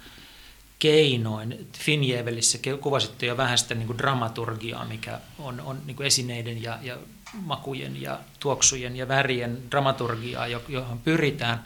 keinoin. 0.79 1.69
Finjevelissä 1.77 2.57
kuvasitte 2.81 3.25
jo 3.25 3.37
vähän 3.37 3.57
sitä 3.57 3.75
niin 3.75 3.87
kuin 3.87 3.97
dramaturgiaa, 3.97 4.85
mikä 4.85 5.19
on, 5.39 5.61
on 5.61 5.81
niin 5.85 5.95
kuin 5.95 6.07
esineiden 6.07 6.63
ja, 6.63 6.79
ja 6.81 6.97
makujen 7.41 8.01
ja 8.01 8.19
tuoksujen 8.39 8.95
ja 8.95 9.07
värien 9.07 9.71
dramaturgiaa, 9.71 10.47
johon 10.47 10.99
pyritään 10.99 11.63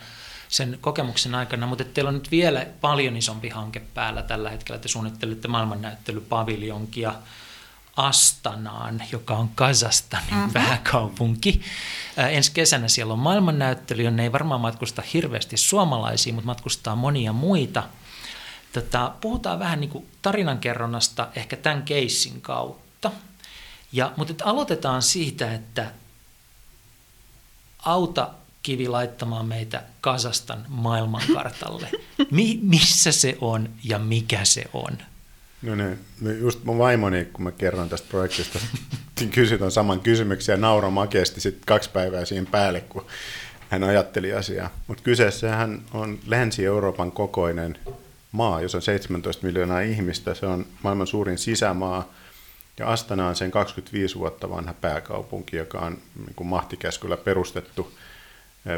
sen 0.47 0.77
kokemuksen 0.81 1.35
aikana, 1.35 1.67
mutta 1.67 1.83
teillä 1.83 2.07
on 2.09 2.13
nyt 2.13 2.31
vielä 2.31 2.65
paljon 2.81 3.17
isompi 3.17 3.49
hanke 3.49 3.79
päällä 3.79 4.21
tällä 4.21 4.49
hetkellä. 4.49 4.79
Te 4.79 4.87
suunnittelette 4.87 5.47
maailmannäyttelypaviljonkia 5.47 7.13
Astanaan, 7.95 9.03
joka 9.11 9.33
on 9.33 9.49
Kazastanin 9.55 10.33
mm-hmm. 10.33 10.53
pääkaupunki. 10.53 11.61
Ää, 12.17 12.29
ensi 12.29 12.51
kesänä 12.51 12.87
siellä 12.87 13.13
on 13.13 13.19
maailmannäyttely, 13.19 14.03
jonne 14.03 14.23
ei 14.23 14.31
varmaan 14.31 14.61
matkusta 14.61 15.03
hirveästi 15.13 15.57
suomalaisia, 15.57 16.33
mutta 16.33 16.45
matkustaa 16.45 16.95
monia 16.95 17.33
muita. 17.33 17.83
Tota, 18.73 19.11
puhutaan 19.21 19.59
vähän 19.59 19.79
niin 19.79 19.89
kuin 19.89 20.07
tarinankerronnasta 20.21 21.27
ehkä 21.35 21.55
tämän 21.55 21.83
keissin 21.83 22.41
kautta. 22.41 23.11
Ja, 23.91 24.13
mutta 24.17 24.45
aloitetaan 24.45 25.01
siitä, 25.01 25.53
että 25.53 25.91
auta 27.79 28.29
kivi 28.63 28.87
laittamaan 28.87 29.45
meitä 29.45 29.83
Kasastan 30.01 30.65
maailmankartalle. 30.67 31.89
Mi- 32.31 32.59
missä 32.61 33.11
se 33.11 33.37
on 33.41 33.69
ja 33.83 33.99
mikä 33.99 34.45
se 34.45 34.65
on? 34.73 34.97
No 35.61 35.75
ne, 35.75 35.97
just 36.39 36.63
mun 36.63 36.77
vaimoni, 36.77 37.25
kun 37.25 37.43
mä 37.43 37.51
kerron 37.51 37.89
tästä 37.89 38.07
projektista, 38.09 38.59
niin 39.19 39.29
kysyt 39.29 39.61
on 39.61 39.71
saman 39.71 39.99
kysymyksen 39.99 40.53
ja 40.53 40.57
naura 40.57 40.89
makeasti 40.89 41.41
sitten 41.41 41.65
kaksi 41.65 41.89
päivää 41.89 42.25
siihen 42.25 42.47
päälle, 42.47 42.81
kun 42.81 43.05
hän 43.69 43.83
ajatteli 43.83 44.33
asiaa. 44.33 44.69
Mutta 44.87 45.03
kyseessähän 45.03 45.81
on 45.93 46.19
Länsi-Euroopan 46.27 47.11
kokoinen 47.11 47.77
maa, 48.31 48.61
jossa 48.61 48.77
on 48.77 48.81
17 48.81 49.45
miljoonaa 49.45 49.81
ihmistä. 49.81 50.33
Se 50.33 50.45
on 50.45 50.65
maailman 50.83 51.07
suurin 51.07 51.37
sisämaa. 51.37 52.13
Ja 52.79 52.87
Astana 52.87 53.27
on 53.27 53.35
sen 53.35 53.51
25 53.51 54.15
vuotta 54.15 54.49
vanha 54.49 54.73
pääkaupunki, 54.73 55.57
joka 55.57 55.79
on 55.79 55.97
niin 56.15 56.35
kuin 56.35 56.47
mahtikäskyllä 56.47 57.17
perustettu 57.17 57.91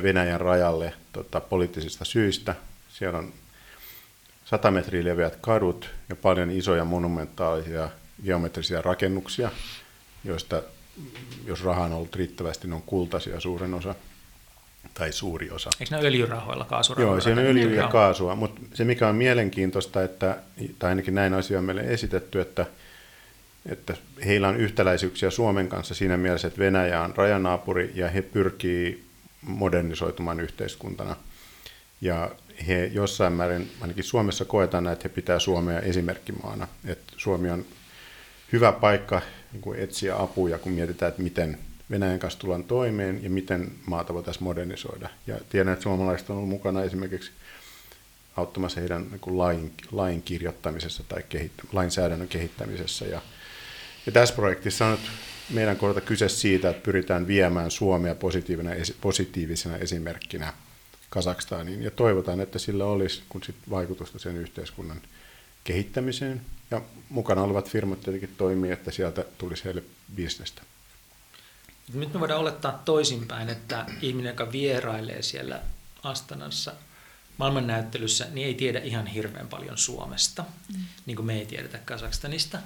Venäjän 0.04 0.42
rajalle 0.42 0.94
tota, 1.14 1.40
poliittisista 1.40 2.06
syistä. 2.06 2.56
Siellä 2.90 3.20
on 3.20 3.34
100 4.46 4.72
metriä 4.72 5.04
leveät 5.04 5.36
kadut 5.36 5.90
ja 6.10 6.16
paljon 6.16 6.52
isoja 6.52 6.86
monumentaalisia 6.86 7.90
geometrisia 8.26 8.82
rakennuksia, 8.82 9.52
joista 10.24 10.62
jos 11.46 11.64
rahaa 11.64 11.86
on 11.86 11.94
ollut 11.94 12.16
riittävästi, 12.16 12.68
ne 12.68 12.76
on 12.76 12.82
kultaisia 12.82 13.40
suurin 13.40 13.74
osa 13.74 13.96
tai 14.94 15.12
suuri 15.12 15.52
osa. 15.52 15.70
Eikö 15.80 15.96
ne 15.96 16.02
öljyrahoilla, 16.02 16.66
kaasurahoilla? 16.66 17.16
Joo, 17.16 17.22
siinä 17.22 17.42
on 17.42 17.48
öljy 17.48 17.76
ja 17.76 17.88
kaasua, 17.88 18.36
mutta 18.36 18.62
se 18.74 18.84
mikä 18.84 19.08
on 19.08 19.16
mielenkiintoista, 19.16 20.04
että, 20.04 20.38
tai 20.80 20.90
ainakin 20.90 21.16
näin 21.16 21.34
asia 21.34 21.58
on 21.58 21.64
meille 21.64 21.82
esitetty, 21.82 22.42
että, 22.42 22.66
että 23.66 23.96
heillä 24.26 24.48
on 24.48 24.58
yhtäläisyyksiä 24.58 25.30
Suomen 25.30 25.68
kanssa 25.68 25.94
siinä 25.94 26.18
mielessä, 26.18 26.48
että 26.48 26.60
Venäjä 26.60 27.02
on 27.02 27.16
rajanaapuri 27.16 27.92
ja 27.96 28.10
he 28.10 28.22
pyrkii 28.22 29.04
modernisoitumaan 29.42 30.40
yhteiskuntana. 30.40 31.16
Ja 32.02 32.32
he 32.68 32.86
jossain 32.86 33.34
määrin, 33.34 33.72
ainakin 33.82 34.04
Suomessa 34.04 34.46
koetaan, 34.46 34.88
että 34.88 35.10
he 35.10 35.16
pitää 35.16 35.40
Suomea 35.40 35.80
esimerkkimaana. 35.80 36.68
Että 36.86 37.14
Suomi 37.18 37.50
on 37.50 37.66
hyvä 38.52 38.72
paikka 38.72 39.22
niin 39.54 39.76
etsiä 39.78 40.18
apuja, 40.18 40.58
kun 40.58 40.72
mietitään, 40.72 41.10
että 41.10 41.22
miten 41.22 41.58
Venäjän 41.92 42.20
kanssa 42.20 42.40
tullaan 42.40 42.64
toimeen 42.64 43.24
ja 43.24 43.30
miten 43.30 43.72
maata 43.86 44.14
voitaisiin 44.14 44.44
modernisoida. 44.44 45.10
Ja 45.28 45.40
tiedän, 45.50 45.74
että 45.74 45.84
suomalaiset 45.84 46.30
on 46.30 46.36
ollut 46.36 46.50
mukana 46.50 46.84
esimerkiksi 46.84 47.32
auttamassa 48.38 48.80
heidän 48.80 49.08
niin 49.12 49.38
lain, 49.38 49.74
lain 49.92 50.22
kirjoittamisessa 50.22 51.04
tai 51.04 51.24
kehittä, 51.30 51.64
lainsäädännön 51.74 52.28
kehittämisessä. 52.28 53.06
Ja, 53.06 53.22
ja 54.06 54.12
tässä 54.12 54.36
projektissa 54.36 54.86
on 54.86 54.92
nyt 54.92 55.12
meidän 55.50 55.78
kohdalta 55.78 56.02
kyse 56.02 56.30
siitä, 56.30 56.70
että 56.70 56.84
pyritään 56.84 57.28
viemään 57.28 57.72
Suomea 57.72 58.16
positiivisena, 58.16 58.72
positiivisena 59.02 59.78
esimerkkinä 59.78 60.54
Kazakstaniin. 61.10 61.84
Ja 61.84 61.92
toivotaan, 61.92 62.42
että 62.42 62.60
sillä 62.60 62.86
olisi 62.86 63.22
kun 63.30 63.44
sit 63.44 63.56
vaikutusta 63.70 64.20
sen 64.20 64.38
yhteiskunnan 64.38 65.02
kehittämiseen. 65.64 66.42
Ja 66.72 66.82
mukana 67.10 67.42
olevat 67.44 67.70
firmat 67.70 68.02
tietenkin 68.02 68.36
toimii, 68.38 68.72
että 68.72 68.92
sieltä 68.92 69.26
tulisi 69.38 69.66
heille 69.66 69.84
bisnestä. 70.16 70.62
Nyt 71.94 72.14
me 72.14 72.20
voidaan 72.20 72.40
olettaa 72.40 72.82
toisinpäin, 72.86 73.50
että 73.50 73.86
ihminen, 74.02 74.30
joka 74.30 74.52
vierailee 74.52 75.22
siellä 75.22 75.62
Astanassa 76.04 76.74
maailmannäyttelyssä, 77.38 78.28
niin 78.32 78.48
ei 78.48 78.54
tiedä 78.54 78.80
ihan 78.80 79.08
hirveän 79.08 79.48
paljon 79.48 79.78
Suomesta, 79.78 80.46
mm. 80.74 80.82
niin 81.06 81.16
kuin 81.16 81.26
me 81.26 81.40
ei 81.40 81.46
tiedetä 81.46 81.78
Kazakstanista. 81.78 82.60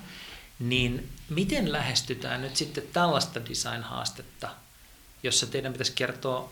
Niin 0.60 1.10
miten 1.30 1.72
lähestytään 1.72 2.42
nyt 2.42 2.56
sitten 2.56 2.84
tällaista 2.94 3.46
design-haastetta, 3.46 4.50
jossa 5.24 5.48
teidän 5.48 5.72
pitäisi 5.72 5.94
kertoa 5.96 6.50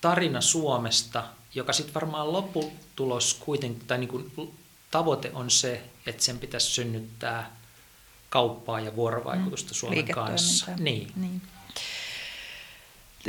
tarina 0.00 0.40
Suomesta, 0.40 1.24
joka 1.54 1.72
sitten 1.72 1.94
varmaan 1.94 2.32
lopputulos 2.32 3.34
kuitenkin, 3.34 3.86
tai 3.86 3.98
niin 3.98 4.08
kuin 4.08 4.54
tavoite 4.90 5.30
on 5.34 5.50
se, 5.50 5.82
että 6.06 6.24
sen 6.24 6.38
pitäisi 6.38 6.70
synnyttää 6.70 7.56
kauppaa 8.30 8.80
ja 8.80 8.96
vuorovaikutusta 8.96 9.70
mm, 9.70 9.74
Suomen 9.74 10.08
kanssa. 10.08 10.70
Niin. 10.78 11.12
niin. 11.16 11.42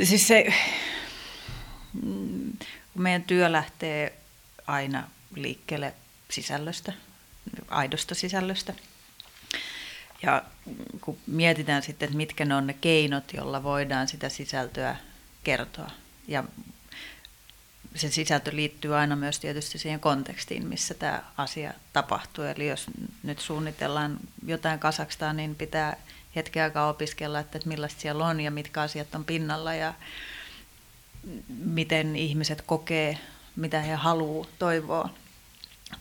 Siis 0.02 0.28
se, 0.28 0.54
kun 2.94 3.02
meidän 3.02 3.22
työ 3.22 3.52
lähtee 3.52 4.18
aina 4.66 5.10
liikkeelle 5.34 5.94
sisällöstä, 6.30 6.92
aidosta 7.68 8.14
sisällöstä. 8.14 8.74
Ja 10.22 10.42
kun 11.00 11.18
mietitään 11.26 11.82
sitten, 11.82 12.06
että 12.06 12.16
mitkä 12.16 12.44
ne 12.44 12.54
on 12.54 12.66
ne 12.66 12.72
keinot, 12.80 13.32
joilla 13.34 13.62
voidaan 13.62 14.08
sitä 14.08 14.28
sisältöä 14.28 14.96
kertoa. 15.44 15.90
Ja 16.28 16.44
se 17.94 18.10
sisältö 18.10 18.50
liittyy 18.54 18.96
aina 18.96 19.16
myös 19.16 19.38
tietysti 19.38 19.78
siihen 19.78 20.00
kontekstiin, 20.00 20.66
missä 20.66 20.94
tämä 20.94 21.22
asia 21.36 21.72
tapahtuu. 21.92 22.44
Eli 22.44 22.68
jos 22.68 22.86
nyt 23.22 23.38
suunnitellaan 23.38 24.18
jotain 24.46 24.78
Kasakstaan, 24.78 25.36
niin 25.36 25.54
pitää 25.54 25.96
hetken 26.36 26.62
aikaa 26.62 26.88
opiskella, 26.88 27.38
että 27.38 27.58
millaista 27.64 28.00
siellä 28.00 28.26
on 28.26 28.40
ja 28.40 28.50
mitkä 28.50 28.82
asiat 28.82 29.14
on 29.14 29.24
pinnalla 29.24 29.74
ja 29.74 29.94
miten 31.48 32.16
ihmiset 32.16 32.62
kokee, 32.62 33.18
mitä 33.56 33.80
he 33.80 33.94
haluaa 33.94 34.46
toivoa 34.58 35.10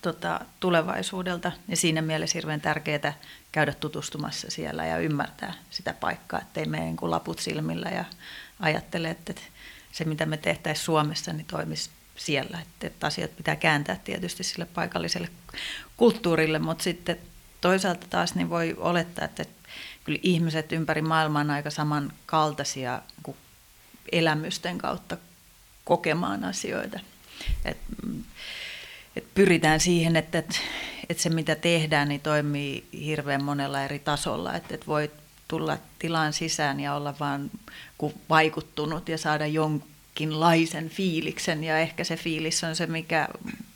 tota, 0.02 0.40
tulevaisuudelta. 0.60 1.52
Ja 1.68 1.78
siinä 1.78 2.02
mielessä 2.02 2.38
hirveän 2.38 2.62
tärkeää 2.62 3.14
käydä 3.52 3.74
tutustumassa 3.74 4.52
siellä 4.52 4.86
ja 4.86 4.98
ymmärtää 4.98 5.54
sitä 5.70 5.94
paikkaa, 5.94 6.42
ettei 6.42 6.66
mene 6.66 6.86
niin 6.86 6.98
laput 7.02 7.40
silmillä 7.40 7.90
ja 7.90 8.06
ajattele, 8.60 9.10
että 9.10 9.34
se 9.92 10.06
mitä 10.06 10.26
me 10.26 10.38
tehtäisiin 10.38 10.86
Suomessa, 10.86 11.34
niin 11.34 11.46
toimisi 11.46 11.90
siellä. 12.16 12.60
Että, 12.62 12.88
että 12.88 13.08
asiat 13.08 13.36
pitää 13.36 13.56
kääntää 13.56 13.96
tietysti 14.04 14.44
sille 14.44 14.66
paikalliselle 14.66 15.30
kulttuurille, 15.98 16.60
mutta 16.60 16.84
sitten 16.84 17.18
toisaalta 17.62 18.08
taas 18.10 18.36
niin 18.36 18.50
voi 18.50 18.76
olettaa, 18.78 19.26
että 19.26 19.46
kyllä 20.04 20.20
ihmiset 20.24 20.72
ympäri 20.72 21.02
maailmaa 21.02 21.42
on 21.42 21.52
aika 21.52 21.70
samankaltaisia 21.70 23.02
kuin 23.24 23.38
elämysten 24.12 24.78
kautta 24.78 25.18
kokemaan 25.86 26.44
asioita. 26.44 27.00
Et, 27.66 27.78
et 29.16 29.34
pyritään 29.36 29.80
siihen, 29.80 30.16
että, 30.16 30.38
että, 30.38 30.56
että 31.10 31.24
se 31.24 31.30
mitä 31.30 31.56
tehdään 31.56 32.10
niin 32.10 32.22
toimii 32.22 32.88
hirveän 33.06 33.44
monella 33.44 33.84
eri 33.84 34.00
tasolla. 34.00 34.56
Että, 34.56 34.74
että 34.74 34.88
voi 34.88 35.12
tulla 35.48 35.78
tilaan 36.00 36.34
sisään 36.34 36.80
ja 36.80 36.94
olla 36.94 37.16
vaan 37.20 37.52
vaikuttunut 38.30 39.10
ja 39.10 39.18
saada 39.18 39.48
jonkinlaisen 39.48 40.90
fiiliksen. 40.90 41.64
Ja 41.64 41.80
ehkä 41.80 42.04
se 42.04 42.16
fiilis 42.16 42.64
on 42.64 42.76
se, 42.76 42.88
mikä 42.88 43.28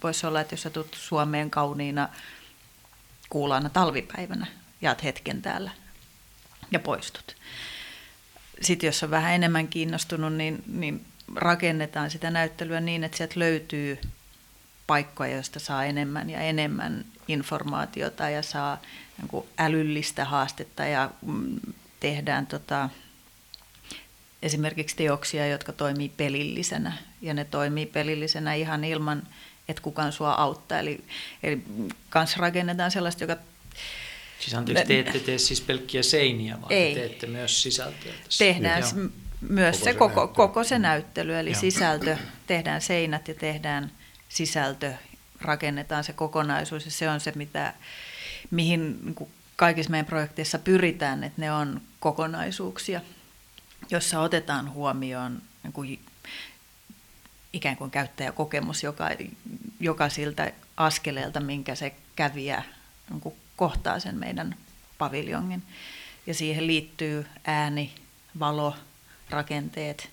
voisi 0.03 0.27
olla, 0.27 0.41
että 0.41 0.53
jos 0.53 0.61
sä 0.61 0.69
tulet 0.69 0.93
Suomeen 0.93 1.49
kauniina 1.49 2.09
kuulaana 3.29 3.69
talvipäivänä, 3.69 4.47
jaat 4.81 5.03
hetken 5.03 5.41
täällä 5.41 5.71
ja 6.71 6.79
poistut. 6.79 7.35
Sitten 8.61 8.87
jos 8.87 9.03
on 9.03 9.11
vähän 9.11 9.33
enemmän 9.33 9.67
kiinnostunut, 9.67 10.33
niin, 10.33 10.63
niin 10.67 11.05
rakennetaan 11.35 12.11
sitä 12.11 12.31
näyttelyä 12.31 12.79
niin, 12.79 13.03
että 13.03 13.17
sieltä 13.17 13.39
löytyy 13.39 13.99
paikkoja, 14.87 15.35
joista 15.35 15.59
saa 15.59 15.85
enemmän 15.85 16.29
ja 16.29 16.39
enemmän 16.39 17.05
informaatiota 17.27 18.29
ja 18.29 18.41
saa 18.41 18.81
niin 19.21 19.43
älyllistä 19.57 20.25
haastetta 20.25 20.85
ja 20.85 21.09
mm, 21.25 21.59
tehdään 21.99 22.47
tota, 22.47 22.89
esimerkiksi 24.41 24.95
teoksia, 24.95 25.47
jotka 25.47 25.71
toimii 25.71 26.09
pelillisenä 26.09 26.93
ja 27.21 27.33
ne 27.33 27.45
toimii 27.45 27.85
pelillisenä 27.85 28.53
ihan 28.53 28.83
ilman, 28.83 29.27
että 29.67 29.81
kukaan 29.81 30.11
sua 30.11 30.33
auttaa. 30.33 30.79
Eli, 30.79 31.03
eli 31.43 31.63
kans 32.09 32.37
rakennetaan 32.37 32.91
sellaista, 32.91 33.23
joka 33.23 33.37
Siis 34.39 34.53
anteeksi, 34.53 34.85
te 34.85 34.99
ette 34.99 35.19
tee 35.19 35.37
siis 35.37 35.61
pelkkiä 35.61 36.03
seiniä, 36.03 36.61
vaan 36.61 36.71
Ei. 36.71 36.95
teette 36.95 37.27
myös 37.27 37.63
sisältöä 37.63 38.11
tässä. 38.23 38.45
Tehdään 38.45 38.81
Joo. 38.81 39.09
myös 39.49 39.75
koko 39.75 39.85
se, 39.85 39.93
koko, 39.93 40.15
näyttely. 40.15 40.35
koko 40.35 40.63
se 40.63 40.79
näyttely, 40.79 41.39
eli 41.39 41.51
Joo. 41.51 41.59
sisältö, 41.59 42.17
tehdään 42.47 42.81
seinät 42.81 43.27
ja 43.27 43.33
tehdään 43.33 43.91
sisältö, 44.33 44.93
rakennetaan 45.41 46.03
se 46.03 46.13
kokonaisuus 46.13 46.85
ja 46.85 46.91
se 46.91 47.09
on 47.09 47.19
se, 47.19 47.31
mitä, 47.35 47.73
mihin 48.51 48.99
niin 49.05 49.31
kaikissa 49.55 49.91
meidän 49.91 50.05
projekteissa 50.05 50.59
pyritään, 50.59 51.23
että 51.23 51.41
ne 51.41 51.51
on 51.51 51.81
kokonaisuuksia, 51.99 53.01
jossa 53.89 54.19
otetaan 54.19 54.73
huomioon 54.73 55.41
niin 55.63 55.73
kuin 55.73 55.99
ikään 57.53 57.75
kuin 57.75 57.91
käyttäjäkokemus 57.91 58.83
joka, 58.83 59.09
jokaisilta 59.79 60.47
askeleelta, 60.77 61.39
minkä 61.39 61.75
se 61.75 61.93
kävijä 62.15 62.63
niin 63.09 63.21
kuin 63.21 63.35
kohtaa 63.55 63.99
sen 63.99 64.15
meidän 64.15 64.55
paviljongin. 64.97 65.63
Ja 66.27 66.33
siihen 66.33 66.67
liittyy 66.67 67.25
ääni, 67.45 67.93
valo, 68.39 68.75
rakenteet, 69.29 70.09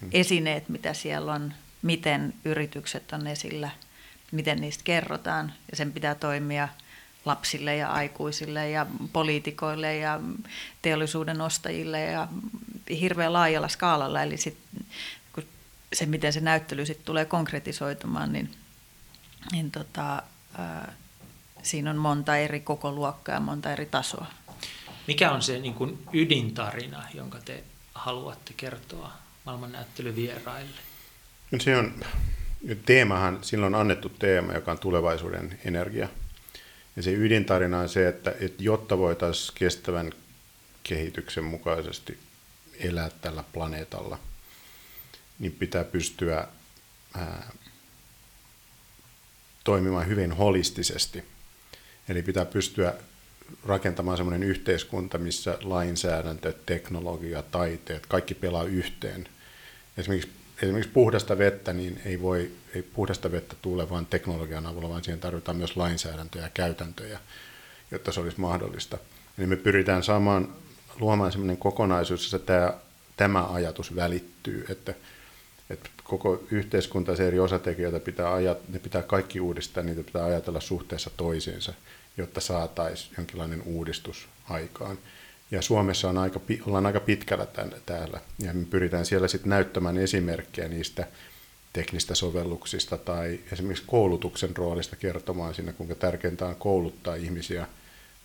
hmm. 0.00 0.08
esineet, 0.12 0.68
mitä 0.68 0.94
siellä 0.94 1.32
on, 1.32 1.54
miten 1.86 2.34
yritykset 2.44 3.12
on 3.12 3.26
esillä, 3.26 3.70
miten 4.32 4.60
niistä 4.60 4.84
kerrotaan. 4.84 5.52
Ja 5.70 5.76
sen 5.76 5.92
pitää 5.92 6.14
toimia 6.14 6.68
lapsille 7.24 7.76
ja 7.76 7.92
aikuisille 7.92 8.70
ja 8.70 8.86
poliitikoille 9.12 9.96
ja 9.96 10.20
teollisuuden 10.82 11.40
ostajille 11.40 12.00
ja 12.00 12.28
hirveän 13.00 13.32
laajalla 13.32 13.68
skaalalla. 13.68 14.22
Eli 14.22 14.36
sit, 14.36 14.58
kun 15.32 15.44
se, 15.92 16.06
miten 16.06 16.32
se 16.32 16.40
näyttely 16.40 16.86
sit 16.86 17.04
tulee 17.04 17.24
konkretisoitumaan, 17.24 18.32
niin, 18.32 18.50
niin 19.52 19.70
tota, 19.70 20.22
ää, 20.58 20.92
siinä 21.62 21.90
on 21.90 21.96
monta 21.96 22.36
eri 22.36 22.60
koko 22.60 22.92
luokkaa 22.92 23.34
ja 23.34 23.40
monta 23.40 23.72
eri 23.72 23.86
tasoa. 23.86 24.26
Mikä 25.06 25.30
on 25.30 25.42
se 25.42 25.58
niin 25.58 25.74
kuin 25.74 25.98
ydintarina, 26.12 27.08
jonka 27.14 27.38
te 27.44 27.64
haluatte 27.94 28.52
kertoa 28.56 29.12
maailmannäyttelyvieraille? 29.44 30.95
Se 31.60 31.76
on, 31.76 31.94
teemahan, 32.86 33.38
silloin 33.42 33.74
on 33.74 33.80
annettu 33.80 34.08
teema, 34.08 34.52
joka 34.52 34.70
on 34.70 34.78
tulevaisuuden 34.78 35.60
energia. 35.64 36.08
Ja 36.96 37.02
se 37.02 37.12
ydintarina 37.12 37.78
on 37.78 37.88
se, 37.88 38.08
että, 38.08 38.34
että 38.40 38.62
jotta 38.62 38.98
voitaisiin 38.98 39.54
kestävän 39.58 40.12
kehityksen 40.82 41.44
mukaisesti 41.44 42.18
elää 42.80 43.10
tällä 43.20 43.44
planeetalla, 43.52 44.18
niin 45.38 45.52
pitää 45.52 45.84
pystyä 45.84 46.48
ää, 47.14 47.52
toimimaan 49.64 50.08
hyvin 50.08 50.32
holistisesti. 50.32 51.24
Eli 52.08 52.22
pitää 52.22 52.44
pystyä 52.44 52.94
rakentamaan 53.64 54.16
sellainen 54.16 54.48
yhteiskunta, 54.48 55.18
missä 55.18 55.58
lainsäädäntö, 55.62 56.52
teknologia, 56.66 57.42
taiteet, 57.42 58.06
kaikki 58.06 58.34
pelaa 58.34 58.64
yhteen. 58.64 59.28
Esimerkiksi, 59.96 60.30
esimerkiksi 60.62 60.92
puhdasta 60.92 61.38
vettä, 61.38 61.72
niin 61.72 62.00
ei 62.04 62.22
voi 62.22 62.50
ei 62.74 62.82
puhdasta 62.82 63.32
vettä 63.32 63.56
tule 63.62 63.90
vain 63.90 64.06
teknologian 64.06 64.66
avulla, 64.66 64.88
vaan 64.88 65.04
siihen 65.04 65.20
tarvitaan 65.20 65.56
myös 65.56 65.76
lainsäädäntöjä 65.76 66.44
ja 66.44 66.50
käytäntöjä, 66.54 67.18
jotta 67.90 68.12
se 68.12 68.20
olisi 68.20 68.40
mahdollista. 68.40 68.98
Eli 69.38 69.46
me 69.46 69.56
pyritään 69.56 70.02
saamaan, 70.02 70.48
luomaan 71.00 71.32
sellainen 71.32 71.56
kokonaisuus, 71.56 72.22
jossa 72.22 72.38
tämä, 72.38 72.74
tämä 73.16 73.46
ajatus 73.52 73.96
välittyy, 73.96 74.66
että, 74.68 74.94
että 75.70 75.90
koko 76.04 76.42
yhteiskunta, 76.50 77.16
se 77.16 77.26
eri 77.26 77.38
osatekijöitä 77.38 78.00
pitää, 78.00 78.32
ajat, 78.32 78.68
ne 78.68 78.78
pitää 78.78 79.02
kaikki 79.02 79.40
uudistaa, 79.40 79.82
niitä 79.82 80.02
pitää 80.02 80.24
ajatella 80.24 80.60
suhteessa 80.60 81.10
toisiinsa– 81.16 81.72
jotta 82.16 82.40
saataisiin 82.40 83.14
jonkinlainen 83.16 83.62
uudistus 83.62 84.28
aikaan. 84.48 84.98
Ja 85.50 85.62
Suomessa 85.62 86.08
on 86.08 86.18
aika, 86.18 86.40
ollaan 86.66 86.86
aika 86.86 87.00
pitkällä 87.00 87.46
tämän, 87.46 87.72
täällä, 87.86 88.20
ja 88.38 88.54
me 88.54 88.64
pyritään 88.64 89.06
siellä 89.06 89.28
sitten 89.28 89.50
näyttämään 89.50 89.98
esimerkkejä 89.98 90.68
niistä 90.68 91.06
teknistä 91.72 92.14
sovelluksista 92.14 92.98
tai 92.98 93.40
esimerkiksi 93.52 93.84
koulutuksen 93.86 94.56
roolista 94.56 94.96
kertomaan 94.96 95.54
siinä, 95.54 95.72
kuinka 95.72 95.94
tärkeintä 95.94 96.46
on 96.46 96.56
kouluttaa 96.56 97.14
ihmisiä. 97.14 97.66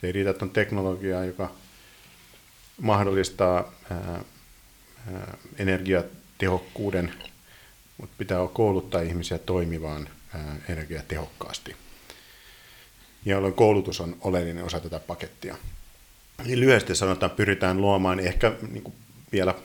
Se 0.02 0.08
ei 0.08 0.14
riitä, 0.14 0.30
että 0.30 0.46
on 0.46 0.52
teknologiaa, 0.52 1.26
joka 1.26 1.52
mahdollistaa 2.82 3.74
ää, 3.92 4.24
ää, 5.14 5.38
energiatehokkuuden, 5.58 7.14
mutta 7.98 8.16
pitää 8.18 8.48
kouluttaa 8.54 9.02
ihmisiä 9.02 9.38
toimivaan 9.38 10.10
ää, 10.34 10.56
energiatehokkaasti 10.70 11.76
jolloin 13.26 13.54
koulutus 13.54 14.02
on 14.02 14.18
oleellinen 14.22 14.64
osa 14.64 14.80
tätä 14.80 15.00
pakettia. 15.00 15.58
Niin 16.46 16.60
lyhyesti 16.60 16.96
sanotaan, 16.96 17.32
pyritään 17.32 17.82
luomaan 17.82 18.20
ehkä 18.20 18.54
niin 18.72 18.84
kuin 18.84 18.96
vielä 19.32 19.56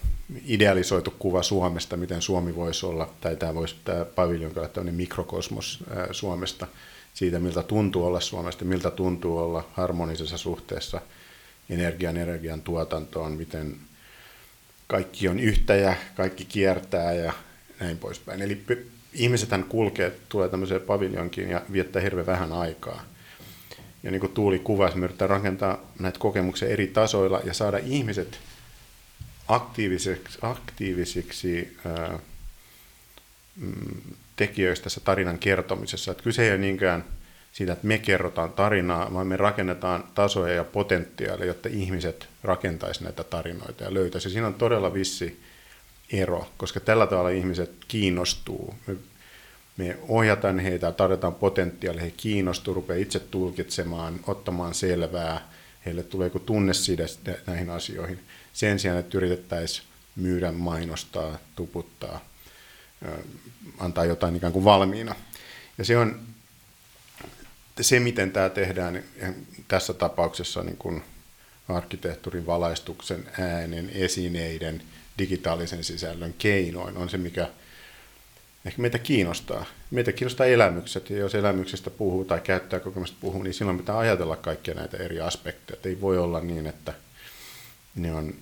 idealisoitu 0.47 1.15
kuva 1.19 1.43
Suomesta, 1.43 1.97
miten 1.97 2.23
Suomi 2.23 2.57
voisi 2.57 2.87
olla, 2.87 3.11
tai 3.21 3.37
tämä, 3.37 3.55
voisi, 3.55 3.77
tämä 3.85 4.05
paviljon 4.05 4.53
olla 4.57 4.69
tämmöinen 4.69 4.95
mikrokosmos 4.95 5.85
Suomesta, 6.13 6.67
siitä 7.15 7.39
miltä 7.39 7.63
tuntuu 7.63 8.05
olla 8.05 8.21
Suomesta, 8.21 8.65
miltä 8.65 8.91
tuntuu 8.91 9.39
olla 9.39 9.69
harmonisessa 9.73 10.39
suhteessa 10.39 11.01
energian, 11.71 12.17
energian 12.17 12.61
tuotantoon, 12.61 13.33
miten 13.33 13.77
kaikki 14.87 15.29
on 15.29 15.41
yhtä 15.41 15.75
ja 15.75 15.95
kaikki 16.15 16.45
kiertää 16.45 17.13
ja 17.13 17.33
näin 17.81 17.99
poispäin. 17.99 18.43
Eli 18.43 18.63
ihmisethän 19.13 19.65
kulkee, 19.65 20.13
tulee 20.29 20.49
tämmöiseen 20.49 20.81
paviljonkiin 20.81 21.51
ja 21.51 21.63
viettää 21.73 22.03
hirveän 22.03 22.27
vähän 22.27 22.53
aikaa 22.53 23.03
ja 24.07 24.13
niin 24.13 24.21
kuin 24.21 24.33
Tuuli 24.33 24.59
kuvasi, 24.59 24.97
me 24.97 25.05
yritetään 25.05 25.31
rakentaa 25.31 25.79
näitä 25.99 26.19
kokemuksia 26.19 26.69
eri 26.69 26.87
tasoilla 26.87 27.41
ja 27.45 27.55
saada 27.55 27.79
ihmiset 27.79 28.39
aktiivisiksi, 29.49 30.39
aktiivisiksi 30.43 31.77
ää, 31.87 32.19
mm, 33.57 34.01
tekijöistä 34.37 34.85
tässä 34.85 35.01
tarinan 35.01 35.39
kertomisessa. 35.39 36.11
Että 36.11 36.23
kyse 36.23 36.45
ei 36.45 36.51
ole 36.51 36.59
niinkään 36.59 37.05
siitä, 37.53 37.73
että 37.73 37.87
me 37.87 37.99
kerrotaan 37.99 38.53
tarinaa, 38.53 39.15
vaan 39.15 39.27
me 39.27 39.37
rakennetaan 39.37 40.05
tasoja 40.15 40.55
ja 40.55 40.65
potentiaalia, 40.65 41.47
jotta 41.47 41.69
ihmiset 41.73 42.29
rakentaisi 42.43 43.05
näitä 43.05 43.25
tarinoita 43.25 43.85
ja 43.85 43.95
löytäisi. 43.95 44.31
Siinä 44.31 44.47
on 44.47 44.55
todella 44.55 44.95
vissi 44.95 45.41
ero, 46.13 46.49
koska 46.57 46.81
tällä 46.81 47.07
tavalla 47.07 47.31
ihmiset 47.31 47.71
kiinnostuu. 47.89 48.75
Me 48.87 48.97
me 49.77 49.97
ohjataan 50.09 50.59
heitä, 50.59 50.93
tarjotaan 50.93 51.35
potentiaalia, 51.35 52.03
he 52.03 52.11
kiinnostuu, 52.11 52.75
rupeaa 52.75 52.99
itse 52.99 53.21
tulkitsemaan, 53.21 54.21
ottamaan 54.27 54.75
selvää, 54.75 55.49
heille 55.87 56.03
tulee 56.03 56.27
joku 56.27 56.39
tunneside 56.39 57.07
näihin 57.47 57.71
asioihin. 57.71 58.21
Sen 58.53 58.79
sijaan, 58.79 58.99
että 58.99 59.19
yritettäisiin 59.19 59.87
myydä, 60.17 60.53
mainostaa, 60.53 61.39
tuputtaa, 61.57 62.25
antaa 63.79 64.05
jotain 64.05 64.37
ikään 64.37 64.53
kuin 64.53 64.65
valmiina. 64.65 65.15
Ja 65.79 65.85
se 65.85 65.99
on 65.99 66.21
se, 67.81 68.01
miten 68.01 68.33
tämä 68.33 68.49
tehdään 68.49 69.03
tässä 69.69 69.95
tapauksessa 69.95 70.63
niin 70.63 70.77
kuin 70.77 71.03
arkkitehtuurin 71.69 72.47
valaistuksen, 72.47 73.25
äänen, 73.39 73.91
esineiden, 73.95 74.83
digitaalisen 75.19 75.85
sisällön 75.85 76.35
keinoin 76.39 76.97
on 76.97 77.11
se, 77.11 77.19
mikä– 77.19 77.49
ehkä 78.67 78.83
meitä 78.83 78.99
kiinnostaa. 78.99 79.65
Meitä 79.91 80.13
kiinnostaa 80.13 80.47
elämykset, 80.47 81.11
ja 81.11 81.19
jos 81.19 81.35
elämyksestä 81.35 81.91
puhuu 81.91 82.25
tai 82.25 82.41
käyttää 82.41 82.81
kokemusta 82.81 83.17
puhuu, 83.21 83.43
niin 83.43 83.55
silloin 83.55 83.79
pitää 83.79 83.99
ajatella 83.99 84.37
kaikkia 84.37 84.75
näitä 84.75 84.97
eri 84.97 85.21
aspekteja. 85.21 85.81
Ei 85.85 86.01
voi 86.01 86.19
olla 86.19 86.41
niin, 86.41 86.67
että 86.67 86.95
ne 87.95 88.15
on 88.15 88.35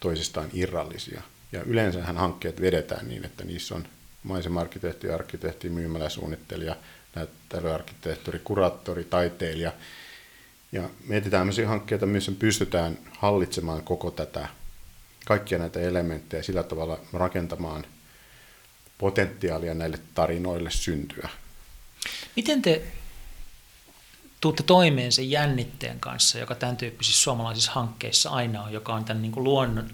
toisistaan 0.00 0.48
irrallisia. 0.52 1.22
Ja 1.52 1.62
yleensähän 1.62 2.16
hankkeet 2.16 2.60
vedetään 2.60 3.08
niin, 3.08 3.24
että 3.24 3.44
niissä 3.44 3.74
on 3.74 3.86
maisema-arkkitehti, 4.22 5.10
arkkitehti, 5.10 5.68
myymäläsuunnittelija, 5.68 6.76
näyttelyarkkitehtori, 7.14 8.38
kuraattori, 8.44 9.04
taiteilija. 9.04 9.72
Ja 10.72 10.90
mietitään 11.08 11.40
tämmöisiä 11.40 11.68
hankkeita, 11.68 12.06
missä 12.06 12.32
pystytään 12.38 12.98
hallitsemaan 13.18 13.82
koko 13.82 14.10
tätä, 14.10 14.48
kaikkia 15.26 15.58
näitä 15.58 15.80
elementtejä 15.80 16.42
sillä 16.42 16.62
tavalla 16.62 17.00
rakentamaan– 17.12 17.86
potentiaalia 19.02 19.74
näille 19.74 19.98
tarinoille 20.14 20.70
syntyä. 20.70 21.28
Miten 22.36 22.62
te 22.62 22.82
tuutte 24.40 24.62
toimeen 24.62 25.12
sen 25.12 25.30
jännitteen 25.30 26.00
kanssa, 26.00 26.38
joka 26.38 26.54
tämän 26.54 26.76
tyyppisissä 26.76 27.22
suomalaisissa 27.22 27.72
hankkeissa 27.72 28.30
aina 28.30 28.62
on, 28.62 28.72
joka 28.72 28.94
on 28.94 29.04
tämän 29.04 29.22
niin 29.22 29.32
kuin 29.32 29.44
luonnon, 29.44 29.90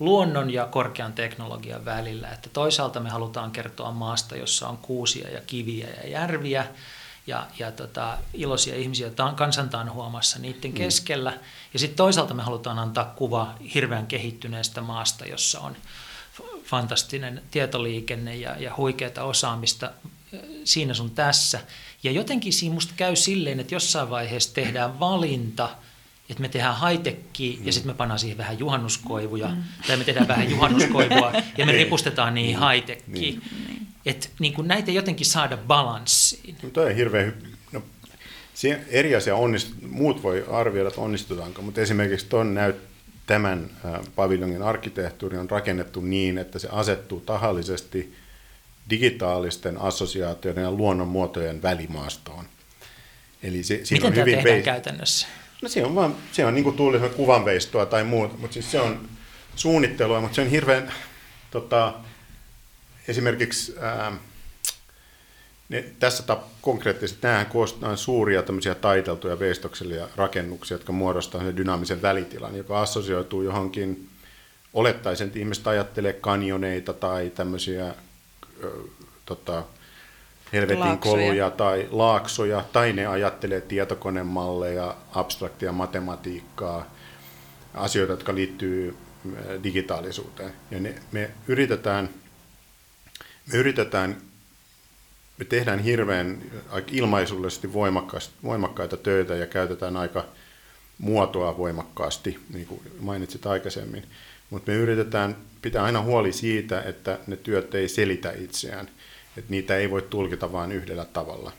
luonnon 0.00 0.50
ja 0.50 0.66
korkean 0.66 1.12
teknologian 1.12 1.84
välillä. 1.84 2.28
Että 2.28 2.48
toisaalta 2.48 3.00
me 3.00 3.10
halutaan 3.10 3.50
kertoa 3.50 3.90
maasta, 3.90 4.36
jossa 4.36 4.68
on 4.68 4.76
kuusia 4.76 5.30
ja 5.30 5.40
kiviä 5.46 5.88
ja 6.02 6.08
järviä, 6.08 6.66
ja, 7.26 7.46
ja 7.58 7.72
tota, 7.72 8.18
iloisia 8.34 8.74
ihmisiä 8.74 9.10
kansantaan 9.36 9.92
huomassa 9.92 10.38
niiden 10.38 10.70
mm. 10.70 10.76
keskellä. 10.76 11.38
Ja 11.72 11.78
sitten 11.78 11.96
toisaalta 11.96 12.34
me 12.34 12.42
halutaan 12.42 12.78
antaa 12.78 13.04
kuva 13.16 13.54
hirveän 13.74 14.06
kehittyneestä 14.06 14.80
maasta, 14.80 15.26
jossa 15.26 15.60
on 15.60 15.76
fantastinen 16.70 17.42
tietoliikenne 17.50 18.36
ja, 18.36 18.56
ja 18.58 18.74
huikeata 18.76 19.24
osaamista 19.24 19.90
siinä 20.64 20.94
sun 20.94 21.10
tässä. 21.10 21.60
Ja 22.02 22.12
jotenkin 22.12 22.52
siinä 22.52 22.74
musta 22.74 22.94
käy 22.96 23.16
silleen, 23.16 23.60
että 23.60 23.74
jossain 23.74 24.10
vaiheessa 24.10 24.54
tehdään 24.54 25.00
valinta, 25.00 25.68
että 26.28 26.40
me 26.40 26.48
tehdään 26.48 26.76
high 26.88 27.02
mm. 27.60 27.66
ja 27.66 27.72
sitten 27.72 27.92
me 27.92 27.96
pannaan 27.96 28.18
siihen 28.18 28.38
vähän 28.38 28.58
juhannuskoivuja, 28.58 29.48
mm. 29.48 29.62
tai 29.86 29.96
me 29.96 30.04
tehdään 30.04 30.28
vähän 30.28 30.50
juhannuskoivua 30.50 31.32
ja 31.58 31.66
me 31.66 31.72
niin. 31.72 31.84
ripustetaan 31.84 32.34
niihin 32.34 32.56
mm. 32.56 32.66
high 32.68 33.02
Niin. 33.06 33.42
Että 34.06 34.28
niin 34.38 34.52
kuin 34.52 34.68
näitä 34.68 34.90
jotenkin 34.90 35.26
saada 35.26 35.56
balanssiin. 35.56 36.56
No 36.62 36.70
toi 36.70 36.86
on 36.86 36.96
hirveän 36.96 37.34
no, 37.72 37.82
eri 38.88 39.14
asia 39.14 39.36
onnist, 39.36 39.68
muut 39.88 40.22
voi 40.22 40.44
arvioida, 40.50 40.88
että 40.88 41.00
onnistutaanko, 41.00 41.62
mutta 41.62 41.80
esimerkiksi 41.80 42.26
tuon 42.26 42.54
näyt, 42.54 42.76
tämän 43.26 43.70
paviljongin 44.16 44.62
arkkitehtuuri 44.62 45.38
on 45.38 45.50
rakennettu 45.50 46.00
niin, 46.00 46.38
että 46.38 46.58
se 46.58 46.68
asettuu 46.72 47.20
tahallisesti 47.20 48.14
digitaalisten 48.90 49.80
assosiaatioiden 49.80 50.62
ja 50.62 50.72
luonnonmuotojen 50.72 51.62
välimaastoon. 51.62 52.44
Eli 53.42 53.62
se, 53.62 53.82
Miten 53.90 54.06
on 54.06 54.16
hyvin 54.16 54.24
tehdään 54.24 54.54
veis... 54.54 54.64
käytännössä? 54.64 55.26
No 55.62 55.68
se 55.68 55.84
on, 55.84 55.94
vaan, 55.94 56.16
se 56.32 56.44
on 56.44 56.54
niin 56.54 56.64
kuin 56.64 56.76
tuli 56.76 56.98
kuvanveistoa 57.16 57.86
tai 57.86 58.04
muuta, 58.04 58.36
mutta 58.38 58.54
siis 58.54 58.70
se 58.70 58.80
on 58.80 59.08
suunnittelua, 59.56 60.20
mutta 60.20 60.34
se 60.34 60.40
on 60.40 60.50
hirveän, 60.50 60.92
tota, 61.50 61.94
esimerkiksi 63.08 63.74
ää, 63.80 64.12
ne, 65.70 65.84
tässä 65.98 66.22
tap, 66.22 66.42
konkreettisesti 66.60 67.20
nämähän 67.22 67.46
koostutaan 67.46 67.96
suuria 67.96 68.42
tämmöisiä 68.42 68.74
taiteltuja 68.74 69.38
veistoksellisia 69.38 70.08
rakennuksia, 70.16 70.74
jotka 70.74 70.92
muodostavat 70.92 71.46
sen 71.46 71.56
dynaamisen 71.56 72.02
välitilan, 72.02 72.56
joka 72.56 72.80
assosioituu 72.80 73.42
johonkin, 73.42 74.08
olettaisen, 74.74 75.26
että 75.26 75.38
ihmiset 75.38 75.66
ajattelee 75.66 76.12
kanjoneita 76.12 76.92
tai 76.92 77.30
tämmöisiä 77.34 77.94
ö, 78.64 78.70
tota, 79.26 79.64
helvetin 80.52 80.80
laaksoja. 80.80 81.16
koluja 81.16 81.50
tai 81.50 81.88
laaksoja, 81.90 82.64
tai 82.72 82.92
ne 82.92 83.06
ajattelee 83.06 83.60
tietokonemalleja, 83.60 84.96
abstraktia 85.14 85.72
matematiikkaa, 85.72 86.94
asioita, 87.74 88.12
jotka 88.12 88.34
liittyy 88.34 88.96
digitaalisuuteen. 89.62 90.52
Ja 90.70 90.80
ne, 90.80 90.94
me 91.12 91.30
yritetään, 91.48 92.08
me 93.52 93.58
yritetään 93.58 94.16
me 95.40 95.46
tehdään 95.46 95.78
hirveän 95.78 96.42
ilmaisullisesti 96.90 97.72
voimakkaita 98.42 98.96
töitä 98.96 99.34
ja 99.34 99.46
käytetään 99.46 99.96
aika 99.96 100.24
muotoa 100.98 101.58
voimakkaasti, 101.58 102.38
niin 102.52 102.66
kuin 102.66 102.80
mainitsit 103.00 103.46
aikaisemmin. 103.46 104.06
Mutta 104.50 104.70
me 104.70 104.76
yritetään 104.76 105.36
pitää 105.62 105.84
aina 105.84 106.02
huoli 106.02 106.32
siitä, 106.32 106.82
että 106.82 107.18
ne 107.26 107.36
työt 107.36 107.74
ei 107.74 107.88
selitä 107.88 108.32
itseään, 108.32 108.88
että 109.36 109.50
niitä 109.50 109.76
ei 109.76 109.90
voi 109.90 110.02
tulkita 110.02 110.52
vain 110.52 110.72
yhdellä 110.72 111.04
tavalla. 111.04 111.52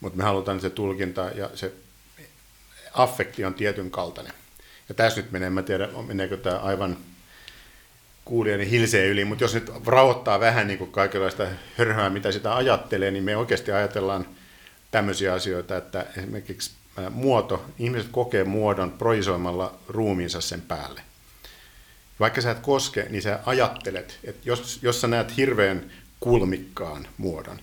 Mutta 0.00 0.16
me 0.16 0.24
halutaan 0.24 0.60
se 0.60 0.70
tulkinta 0.70 1.30
ja 1.34 1.50
se 1.54 1.72
affekti 2.94 3.44
on 3.44 3.54
tietyn 3.54 3.90
kaltainen. 3.90 4.32
Ja 4.88 4.94
tässä 4.94 5.20
nyt 5.20 5.32
menee, 5.32 5.52
en 5.58 5.64
tiedä, 5.64 5.88
meneekö 6.06 6.36
tämä 6.36 6.58
aivan 6.58 6.96
kuulijani 8.28 8.70
hilsee 8.70 9.06
yli, 9.06 9.24
mutta 9.24 9.44
jos 9.44 9.54
nyt 9.54 9.72
rauhoittaa 9.86 10.40
vähän 10.40 10.66
niin 10.66 10.78
kuin 10.78 10.92
kaikenlaista 10.92 11.46
hörhää, 11.78 12.10
mitä 12.10 12.32
sitä 12.32 12.56
ajattelee, 12.56 13.10
niin 13.10 13.24
me 13.24 13.36
oikeasti 13.36 13.72
ajatellaan 13.72 14.26
tämmöisiä 14.90 15.34
asioita, 15.34 15.76
että 15.76 16.06
esimerkiksi 16.16 16.70
muoto, 17.10 17.64
ihmiset 17.78 18.08
kokee 18.10 18.44
muodon 18.44 18.92
projisoimalla 18.92 19.78
ruumiinsa 19.88 20.40
sen 20.40 20.60
päälle. 20.60 21.00
Vaikka 22.20 22.40
sä 22.40 22.50
et 22.50 22.58
koske, 22.58 23.06
niin 23.10 23.22
sä 23.22 23.40
ajattelet, 23.46 24.18
että 24.24 24.40
jos, 24.44 24.78
jos 24.82 25.00
sä 25.00 25.08
näet 25.08 25.36
hirveän 25.36 25.90
kulmikkaan 26.20 27.06
muodon, 27.18 27.60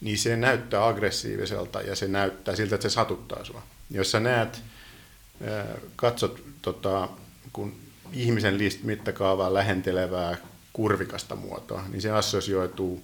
niin 0.00 0.18
se 0.18 0.36
näyttää 0.36 0.86
aggressiiviselta 0.86 1.82
ja 1.82 1.96
se 1.96 2.08
näyttää 2.08 2.56
siltä, 2.56 2.74
että 2.74 2.88
se 2.88 2.94
satuttaa 2.94 3.44
sua. 3.44 3.62
Jos 3.90 4.10
sä 4.10 4.20
näet, 4.20 4.62
katsot, 5.96 6.42
tota, 6.62 7.08
kun 7.52 7.89
ihmisen 8.12 8.58
list 8.58 8.82
mittakaavaa 8.82 9.54
lähentelevää 9.54 10.36
kurvikasta 10.72 11.36
muotoa, 11.36 11.84
niin 11.88 12.02
se 12.02 12.10
assosioituu 12.10 13.02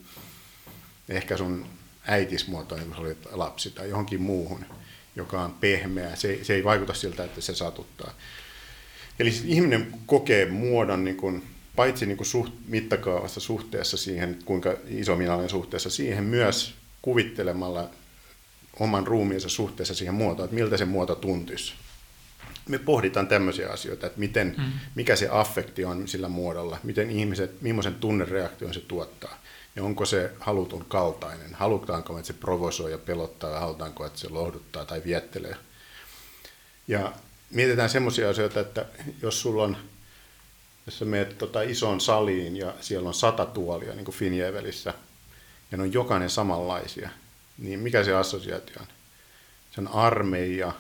ehkä 1.09 1.37
sun 1.37 1.67
äitismuotoon, 2.07 2.81
kun 2.81 2.97
olit 2.97 3.29
lapsi, 3.33 3.71
tai 3.71 3.89
johonkin 3.89 4.23
muuhun, 4.23 4.65
joka 5.17 5.43
on 5.43 5.53
pehmeä. 5.53 6.17
Se, 6.17 6.39
se 6.43 6.55
ei 6.55 6.65
vaikuta 6.65 6.95
siltä, 6.95 7.25
että 7.25 7.41
se 7.41 7.55
satuttaa. 7.55 8.13
Eli 9.19 9.31
siis 9.31 9.45
ihminen 9.45 9.95
kokee 10.07 10.47
muodon 10.47 11.05
niin 11.05 11.17
kuin, 11.17 11.43
paitsi 11.77 12.07
niin 12.07 12.17
kuin 12.17 12.27
suht, 12.27 12.55
mittakaavassa 12.69 13.41
suhteessa 13.41 13.97
siihen, 13.97 14.39
kuinka 14.45 14.75
iso 14.89 15.17
minä 15.17 15.35
olen 15.35 15.49
suhteessa 15.49 15.91
siihen, 15.91 16.25
myös 16.25 16.75
kuvittelemalla 17.03 17.91
oman 18.81 19.07
ruumiinsa 19.07 19.49
suhteessa 19.49 19.95
siihen 19.95 20.15
muotoon, 20.15 20.45
että 20.45 20.55
miltä 20.55 20.77
se 20.77 20.85
muoto 20.85 21.15
tuntuisi 21.15 21.75
me 22.69 22.79
pohditaan 22.79 23.29
tämmöisiä 23.29 23.69
asioita, 23.69 24.07
että 24.07 24.19
miten, 24.19 24.55
mm. 24.59 24.73
mikä 24.95 25.17
se 25.17 25.29
affekti 25.31 25.85
on 25.85 26.09
sillä 26.09 26.29
muodolla, 26.29 26.79
miten 26.83 27.11
ihmiset, 27.11 27.63
millaisen 27.63 27.95
tunnereaktion 27.95 28.75
se 28.75 28.81
tuottaa, 28.81 29.43
ja 29.77 29.85
onko 29.85 30.05
se 30.05 30.33
halutun 30.41 30.85
kaltainen, 30.89 31.55
halutaanko, 31.55 32.19
että 32.19 32.27
se 32.27 32.33
provosoi 32.33 32.91
ja 32.91 32.99
pelottaa, 32.99 33.51
ja 33.51 33.61
halutaanko, 33.61 34.07
että 34.07 34.19
se 34.19 34.29
lohduttaa 34.29 34.85
tai 34.85 35.03
viettelee. 35.05 35.57
Ja 36.89 37.13
mietitään 37.51 37.91
semmoisia 37.91 38.31
asioita, 38.31 38.61
että 38.61 38.87
jos 39.23 39.41
sulla 39.41 39.63
on, 39.63 39.77
jos 40.87 40.99
sä 40.99 41.05
menet 41.05 41.39
tota 41.39 41.63
isoon 41.63 42.01
saliin 42.01 42.57
ja 42.57 42.75
siellä 42.81 43.09
on 43.09 43.15
sata 43.15 43.47
tuolia, 43.47 43.95
niin 43.95 44.05
kuin 44.05 44.15
Finjevelissä, 44.15 44.95
ja 45.71 45.77
ne 45.77 45.83
on 45.83 45.93
jokainen 45.93 46.31
samanlaisia, 46.31 47.11
niin 47.59 47.79
mikä 47.79 48.05
se 48.05 48.15
assosiaatio 48.15 48.77
on? 48.81 48.87
Se 49.71 49.81
on 49.81 49.89
armeija, 49.89 50.73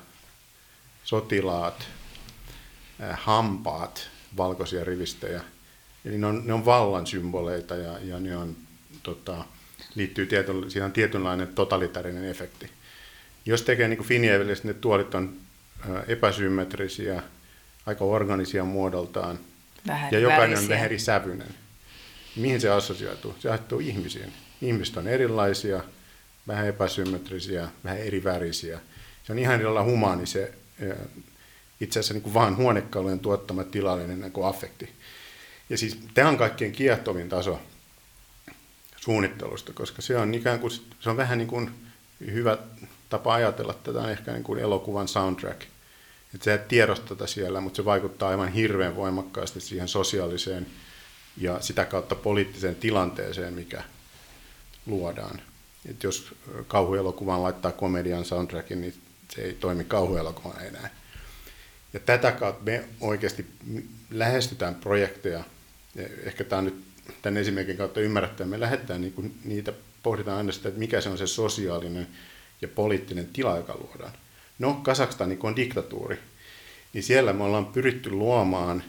sotilaat, 1.06 1.88
hampaat, 3.12 4.08
valkoisia 4.36 4.84
rivistejä. 4.84 5.40
Eli 6.04 6.18
ne 6.18 6.26
on, 6.26 6.42
ne 6.46 6.52
on 6.52 6.64
vallan 6.64 7.06
symboleita 7.06 7.74
ja, 7.74 7.98
ja 7.98 8.20
ne 8.20 8.36
on, 8.36 8.56
tota, 9.02 9.44
liittyy 9.94 10.26
tietyn, 10.26 10.70
siihen 10.70 10.84
on 10.84 10.92
tietynlainen 10.92 11.48
totalitarinen 11.48 12.24
efekti. 12.24 12.70
Jos 13.44 13.62
tekee 13.62 13.88
niin 13.88 13.96
kuin 13.96 14.06
ne 14.64 14.74
tuolit 14.74 15.14
on 15.14 15.36
epäsymmetrisiä, 16.08 17.22
aika 17.86 18.04
organisia 18.04 18.64
muodoltaan, 18.64 19.38
vähän 19.86 20.12
ja 20.12 20.18
jokainen 20.18 20.48
värisiä. 20.48 20.64
on 20.64 20.68
vähän 20.68 20.84
eri 20.84 20.98
sävyinen. 20.98 21.54
Mihin 22.36 22.60
se 22.60 22.70
assosioituu? 22.70 23.34
Se 23.38 23.50
assosioituu 23.50 23.80
ihmisiin. 23.80 24.32
Ihmiset 24.62 24.96
on 24.96 25.08
erilaisia, 25.08 25.84
vähän 26.48 26.66
epäsymmetrisiä, 26.66 27.68
vähän 27.84 27.98
eri 27.98 28.24
värisiä. 28.24 28.80
Se 29.24 29.32
on 29.32 29.38
ihan 29.38 29.54
erilainen 29.54 29.92
humaani 29.92 30.26
se 30.26 30.52
itse 31.80 32.00
asiassa 32.00 32.14
niin 32.14 32.22
kuin 32.22 32.34
vaan 32.34 32.56
huonekalujen 32.56 33.20
tuottama 33.20 33.64
tilallinen 33.64 34.20
niin 34.20 34.32
kuin 34.32 34.46
affekti. 34.46 34.92
Ja 35.70 35.78
siis 35.78 35.98
tämä 36.14 36.28
on 36.28 36.36
kaikkein 36.36 36.72
kiehtovin 36.72 37.28
taso 37.28 37.60
suunnittelusta, 38.96 39.72
koska 39.72 40.02
se 40.02 40.16
on 40.16 40.34
ikään 40.34 40.60
kuin, 40.60 40.72
se 41.00 41.10
on 41.10 41.16
vähän 41.16 41.38
niin 41.38 41.48
kuin 41.48 41.70
hyvä 42.20 42.58
tapa 43.08 43.34
ajatella 43.34 43.72
tätä 43.72 43.98
on 43.98 44.10
ehkä 44.10 44.32
niin 44.32 44.44
kuin 44.44 44.58
elokuvan 44.58 45.08
soundtrack. 45.08 45.62
Että 46.34 46.44
sä 46.44 46.54
et 46.54 46.68
tiedosta 46.68 47.08
tätä 47.08 47.26
siellä, 47.26 47.60
mutta 47.60 47.76
se 47.76 47.84
vaikuttaa 47.84 48.28
aivan 48.28 48.52
hirveän 48.52 48.96
voimakkaasti 48.96 49.60
siihen 49.60 49.88
sosiaaliseen 49.88 50.66
ja 51.36 51.60
sitä 51.60 51.84
kautta 51.84 52.14
poliittiseen 52.14 52.76
tilanteeseen, 52.76 53.54
mikä 53.54 53.82
luodaan. 54.86 55.40
Et 55.88 56.02
jos 56.02 56.34
kauhuelokuvaan 56.68 57.42
laittaa 57.42 57.72
komedian 57.72 58.24
soundtrackin, 58.24 58.80
niin 58.80 58.94
se 59.34 59.42
ei 59.42 59.52
toimi 59.52 59.84
kauhuelokuvana 59.84 60.60
enää. 60.60 60.90
Ja 61.92 62.00
tätä 62.00 62.32
kautta 62.32 62.64
me 62.64 62.84
oikeasti 63.00 63.46
lähestytään 64.10 64.74
projekteja, 64.74 65.44
ja 65.94 66.04
ehkä 66.24 66.44
tämä 66.44 66.58
on 66.58 66.64
nyt 66.64 66.84
tämän 67.22 67.36
esimerkin 67.36 67.76
kautta 67.76 68.00
ymmärrettävä, 68.00 68.48
me 68.48 68.60
lähdetään 68.60 69.00
niin 69.00 69.12
kuin 69.12 69.34
niitä, 69.44 69.72
pohditaan 70.02 70.36
aina 70.36 70.52
sitä, 70.52 70.68
että 70.68 70.78
mikä 70.78 71.00
se 71.00 71.08
on 71.08 71.18
se 71.18 71.26
sosiaalinen 71.26 72.08
ja 72.62 72.68
poliittinen 72.68 73.26
tila, 73.32 73.56
joka 73.56 73.76
luodaan. 73.76 74.12
No, 74.58 74.74
Kasakstan 74.74 75.28
niin 75.28 75.38
on 75.42 75.56
diktatuuri, 75.56 76.18
niin 76.92 77.02
siellä 77.02 77.32
me 77.32 77.44
ollaan 77.44 77.66
pyritty 77.66 78.10
luomaan 78.10 78.82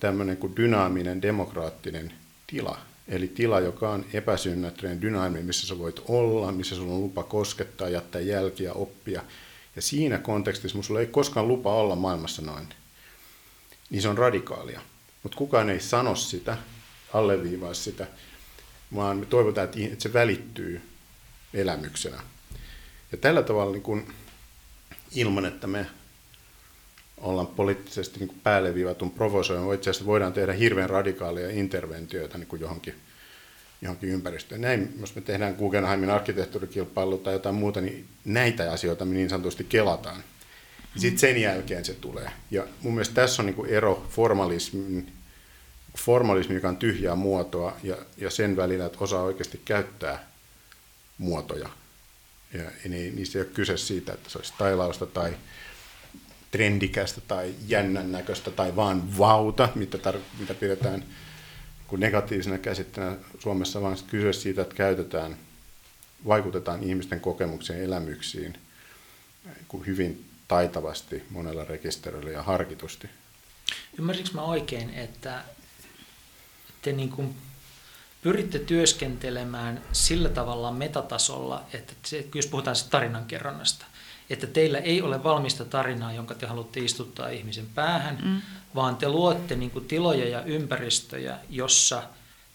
tämmöinen 0.00 0.36
kuin 0.36 0.56
dynaaminen 0.56 1.22
demokraattinen 1.22 2.12
tila. 2.46 2.80
Eli 3.08 3.28
tila, 3.28 3.60
joka 3.60 3.90
on 3.90 4.04
epäsymmetrinen 4.12 5.02
dynaaminen, 5.02 5.46
missä 5.46 5.66
sä 5.66 5.78
voit 5.78 6.00
olla, 6.08 6.52
missä 6.52 6.74
sulla 6.74 6.94
on 6.94 7.00
lupa 7.00 7.22
koskettaa, 7.22 7.88
jättää 7.88 8.20
jälkiä, 8.20 8.72
oppia. 8.72 9.22
Ja 9.80 9.84
siinä 9.84 10.18
kontekstissa 10.18 10.78
mulla 10.78 11.00
ei 11.00 11.06
koskaan 11.06 11.48
lupa 11.48 11.74
olla 11.74 11.96
maailmassa 11.96 12.42
noin. 12.42 12.68
Niin 13.90 14.02
se 14.02 14.08
on 14.08 14.18
radikaalia. 14.18 14.80
Mutta 15.22 15.38
kukaan 15.38 15.70
ei 15.70 15.80
sano 15.80 16.14
sitä, 16.14 16.56
alleviivaa 17.12 17.74
sitä, 17.74 18.06
vaan 18.94 19.16
me 19.16 19.26
toivotaan, 19.26 19.68
että 19.68 20.02
se 20.02 20.12
välittyy 20.12 20.80
elämyksenä. 21.54 22.22
Ja 23.12 23.18
tällä 23.18 23.42
tavalla 23.42 23.72
niin 23.72 23.82
kun, 23.82 24.12
ilman, 25.14 25.44
että 25.44 25.66
me 25.66 25.86
ollaan 27.18 27.46
poliittisesti 27.46 28.20
niin 28.20 28.40
päälle 28.42 28.74
viivatun 28.74 29.10
provosoimaan, 29.10 29.74
itse 29.74 29.90
asiassa 29.90 30.06
voidaan 30.06 30.32
tehdä 30.32 30.52
hirveän 30.52 30.90
radikaalia 30.90 31.50
interventioita 31.50 32.38
niin 32.38 32.60
johonkin 32.60 32.94
johonkin 33.82 34.08
ympäristöön. 34.08 34.60
Näin, 34.60 34.94
jos 35.00 35.14
me 35.14 35.20
tehdään 35.20 35.54
Guggenheimin 35.54 36.10
arkkitehtuurikilpailu 36.10 37.18
tai 37.18 37.32
jotain 37.32 37.54
muuta, 37.54 37.80
niin 37.80 38.08
näitä 38.24 38.72
asioita 38.72 39.04
me 39.04 39.14
niin 39.14 39.30
sanotusti 39.30 39.64
kelataan. 39.64 40.24
Sitten 40.96 41.18
sen 41.18 41.40
jälkeen 41.40 41.84
se 41.84 41.94
tulee. 41.94 42.30
Ja 42.50 42.66
mun 42.82 42.94
mielestä 42.94 43.14
tässä 43.14 43.42
on 43.42 43.46
niin 43.46 43.66
ero 43.66 44.06
formalismin, 44.10 45.12
formalismi, 45.98 46.54
joka 46.54 46.68
on 46.68 46.76
tyhjää 46.76 47.14
muotoa, 47.14 47.76
ja, 47.82 47.96
ja 48.16 48.30
sen 48.30 48.56
välillä, 48.56 48.86
että 48.86 48.98
osaa 49.00 49.22
oikeasti 49.22 49.60
käyttää 49.64 50.30
muotoja. 51.18 51.68
Ja, 52.54 52.62
ja 52.62 52.88
niin, 52.88 53.16
niistä 53.16 53.38
ei 53.38 53.42
ole 53.42 53.50
kyse 53.54 53.76
siitä, 53.76 54.12
että 54.12 54.30
se 54.30 54.38
olisi 54.38 54.54
tailausta 54.58 55.06
tai 55.06 55.36
trendikästä 56.50 57.20
tai 57.20 57.54
jännän 57.68 58.12
näköistä 58.12 58.50
tai 58.50 58.76
vaan 58.76 59.18
vauta, 59.18 59.68
mitä, 59.74 59.98
tar- 59.98 60.38
mitä 60.38 60.54
pidetään 60.54 61.04
kuin 61.90 62.00
negatiivisena 62.00 62.58
käsitteenä 62.58 63.16
Suomessa, 63.38 63.82
vaan 63.82 63.96
kyse 64.06 64.32
siitä, 64.32 64.62
että 64.62 64.74
käytetään, 64.74 65.36
vaikutetaan 66.26 66.82
ihmisten 66.82 67.20
kokemuksiin 67.20 67.80
elämyksiin 67.80 68.58
hyvin 69.86 70.30
taitavasti 70.48 71.22
monella 71.30 71.64
rekisterillä 71.64 72.30
ja 72.30 72.42
harkitusti. 72.42 73.10
Ymmärsinkö 73.98 74.30
mä 74.34 74.42
oikein, 74.42 74.90
että 74.90 75.44
te 76.82 76.92
niin 76.92 77.10
kuin 77.10 77.34
pyritte 78.22 78.58
työskentelemään 78.58 79.82
sillä 79.92 80.28
tavalla 80.28 80.72
metatasolla, 80.72 81.64
että 81.72 81.94
jos 82.34 82.46
puhutaan 82.46 82.76
tarinankerronnasta, 82.90 83.86
että 84.30 84.46
teillä 84.46 84.78
ei 84.78 85.02
ole 85.02 85.24
valmista 85.24 85.64
tarinaa, 85.64 86.12
jonka 86.12 86.34
te 86.34 86.46
haluatte 86.46 86.80
istuttaa 86.80 87.28
ihmisen 87.28 87.66
päähän, 87.74 88.18
mm. 88.24 88.40
vaan 88.74 88.96
te 88.96 89.08
luotte 89.08 89.56
niin 89.56 89.70
kuin 89.70 89.84
tiloja 89.84 90.28
ja 90.28 90.42
ympäristöjä, 90.42 91.38
jossa 91.48 92.02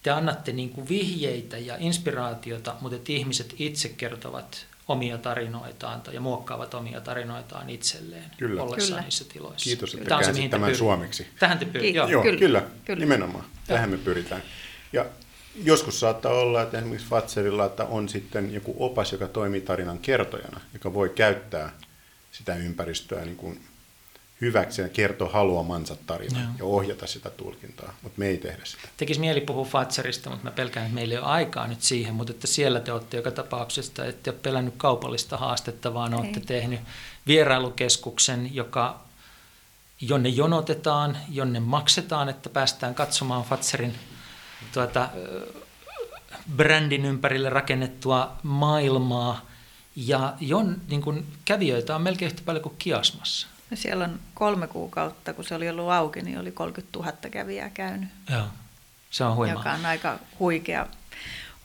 te 0.04 0.12
annatte 0.12 0.52
niin 0.52 0.70
kuin 0.70 0.90
vihjeitä 0.90 1.58
ja 1.58 1.76
inspiraatiota, 1.80 2.76
mutta 2.82 2.96
että 2.96 3.12
ihmiset 3.12 3.56
itse 3.58 3.90
kertovat 3.90 4.66
omia 4.88 5.18
tarinoitaan 5.18 6.02
ja 6.12 6.22
muokkaavat 6.22 6.74
omia 6.74 7.02
tarinoitaan 7.02 7.70
itselleen 7.70 8.32
kyllä. 8.38 8.64
ollessaan 8.64 8.88
kyllä. 8.88 9.02
niissä 9.02 9.26
tiloissa. 9.34 9.64
Kiitos, 9.64 9.94
että 9.94 10.06
Tämä 10.06 10.18
on 10.18 10.36
se, 10.36 10.48
tämän 10.50 10.70
pyr... 10.70 10.78
suomeksi. 10.78 11.28
Tähän 11.40 11.60
te 11.60 11.66
pyritte. 11.66 11.98
Joo, 11.98 12.10
Joo 12.10 12.24
kyllä, 12.24 12.40
kyllä, 12.40 12.64
kyllä, 12.86 13.00
nimenomaan. 13.00 13.46
Tähän 13.68 13.90
me 13.90 13.98
pyritään. 13.98 14.44
Ja 14.94 15.06
joskus 15.64 16.00
saattaa 16.00 16.34
olla, 16.34 16.62
että 16.62 16.78
esimerkiksi 16.78 17.08
Fatserilla 17.08 17.66
että 17.66 17.84
on 17.86 18.10
sitten 18.10 18.54
joku 18.54 18.76
opas, 18.80 19.12
joka 19.12 19.28
toimii 19.28 19.62
tarinan 19.62 20.00
kertojana, 20.00 20.62
joka 20.74 20.94
voi 20.94 21.10
käyttää 21.10 21.72
sitä 22.32 22.56
ympäristöä 22.56 23.26
niin 23.26 23.38
kuin 23.38 23.62
hyväksi 24.42 24.82
ja 24.82 24.90
kertoa 24.90 25.30
haluamansa 25.30 25.96
tarina 26.08 26.40
Joo. 26.40 26.50
ja 26.60 26.66
ohjata 26.66 27.08
sitä 27.08 27.30
tulkintaa, 27.30 27.94
mutta 28.02 28.20
me 28.20 28.28
ei 28.28 28.38
tehdä 28.38 28.66
sitä. 28.66 28.88
Tekisi 28.98 29.20
mieli 29.20 29.42
puhua 29.42 29.66
Fatserista, 29.66 30.30
mutta 30.30 30.44
mä 30.44 30.52
pelkään, 30.52 30.86
että 30.86 30.96
meillä 30.96 31.14
ei 31.14 31.18
ole 31.18 31.28
aikaa 31.28 31.68
nyt 31.68 31.82
siihen, 31.82 32.14
mutta 32.14 32.34
että 32.34 32.48
siellä 32.48 32.80
te 32.80 32.92
olette 32.92 33.18
joka 33.18 33.32
tapauksessa, 33.32 34.06
ette 34.06 34.30
ole 34.30 34.40
pelännyt 34.44 34.74
kaupallista 34.78 35.38
haastetta, 35.38 35.94
vaan 35.94 36.14
ei. 36.14 36.20
olette 36.20 36.40
tehnyt 36.40 36.80
vierailukeskuksen, 37.28 38.56
joka, 38.56 39.00
jonne 40.02 40.30
jonotetaan, 40.30 41.18
jonne 41.30 41.60
maksetaan, 41.60 42.30
että 42.30 42.50
päästään 42.50 42.96
katsomaan 42.96 43.44
Fatserin 43.44 43.96
tuota, 44.74 45.10
brändin 46.56 47.06
ympärille 47.06 47.50
rakennettua 47.50 48.38
maailmaa, 48.44 49.46
ja 49.96 50.34
jon, 50.40 50.82
niin 50.88 51.02
kun 51.02 51.26
kävijöitä 51.46 51.96
on 51.96 52.02
melkein 52.02 52.28
yhtä 52.28 52.42
paljon 52.46 52.64
kuin 52.64 52.76
kiasmassa. 52.80 53.48
No 53.70 53.78
siellä 53.78 54.04
on 54.04 54.20
kolme 54.34 54.68
kuukautta, 54.68 55.34
kun 55.34 55.46
se 55.46 55.56
oli 55.56 55.70
ollut 55.70 55.92
auki, 55.92 56.22
niin 56.22 56.40
oli 56.40 56.52
30 56.52 57.00
000 57.00 57.12
kävijää 57.32 57.70
käynyt. 57.70 58.10
Joo, 58.30 58.48
se 59.10 59.24
on 59.24 59.36
huima. 59.36 59.54
Joka 59.54 59.72
on 59.72 59.86
aika 59.86 60.20
huikea, 60.40 60.88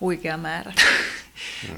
huikea 0.01 0.37
määrä. 0.37 0.73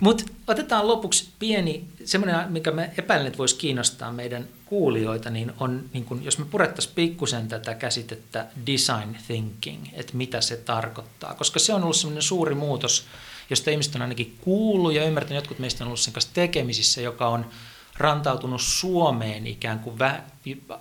Mutta 0.00 0.24
otetaan 0.46 0.88
lopuksi 0.88 1.28
pieni, 1.38 1.84
semmoinen, 2.04 2.52
mikä 2.52 2.70
me 2.70 2.90
epäilen, 2.98 3.26
että 3.26 3.38
voisi 3.38 3.56
kiinnostaa 3.56 4.12
meidän 4.12 4.48
kuulijoita, 4.64 5.30
niin 5.30 5.52
on, 5.60 5.84
niin 5.92 6.04
kun, 6.04 6.24
jos 6.24 6.38
me 6.38 6.44
purettaisiin 6.44 6.94
pikkusen 6.94 7.48
tätä 7.48 7.74
käsitettä 7.74 8.46
design 8.66 9.16
thinking, 9.26 9.86
että 9.92 10.16
mitä 10.16 10.40
se 10.40 10.56
tarkoittaa, 10.56 11.34
koska 11.34 11.58
se 11.58 11.74
on 11.74 11.82
ollut 11.82 11.96
semmoinen 11.96 12.22
suuri 12.22 12.54
muutos, 12.54 13.04
josta 13.50 13.70
ihmiset 13.70 13.94
on 13.94 14.02
ainakin 14.02 14.38
kuullut 14.40 14.92
ja 14.92 15.04
ymmärtänyt, 15.04 15.36
jotkut 15.36 15.58
meistä 15.58 15.84
on 15.84 15.88
ollut 15.88 16.00
sen 16.00 16.12
kanssa 16.12 16.34
tekemisissä, 16.34 17.00
joka 17.00 17.28
on 17.28 17.46
rantautunut 17.98 18.62
Suomeen 18.62 19.46
ikään 19.46 19.78
kuin. 19.78 19.98
Vä- 19.98 20.22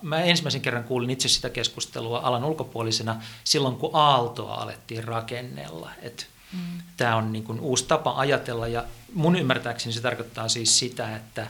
Mä 0.01 0.21
ensimmäisen 0.21 0.61
kerran 0.61 0.84
kuulin 0.84 1.09
itse 1.09 1.27
sitä 1.27 1.49
keskustelua 1.49 2.19
alan 2.19 2.43
ulkopuolisena 2.43 3.21
silloin, 3.43 3.75
kun 3.75 3.89
Aaltoa 3.93 4.55
alettiin 4.55 5.03
rakennella. 5.03 5.91
Et 6.01 6.27
mm. 6.53 6.81
Tämä 6.97 7.15
on 7.15 7.33
niin 7.33 7.43
kuin 7.43 7.59
uusi 7.59 7.85
tapa 7.85 8.13
ajatella 8.17 8.67
ja 8.67 8.83
mun 9.13 9.35
ymmärtääkseni 9.35 9.93
se 9.93 10.01
tarkoittaa 10.01 10.49
siis 10.49 10.79
sitä, 10.79 11.15
että 11.15 11.47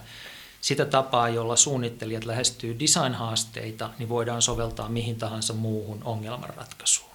sitä 0.62 0.86
tapaa, 0.86 1.30
jolla 1.30 1.56
suunnittelijat 1.56 2.26
lähestyy 2.26 2.80
design-haasteita, 2.80 3.90
niin 4.00 4.10
voidaan 4.10 4.42
soveltaa 4.42 4.90
mihin 4.90 5.16
tahansa 5.16 5.54
muuhun 5.54 6.04
ongelmanratkaisuun. 6.04 7.12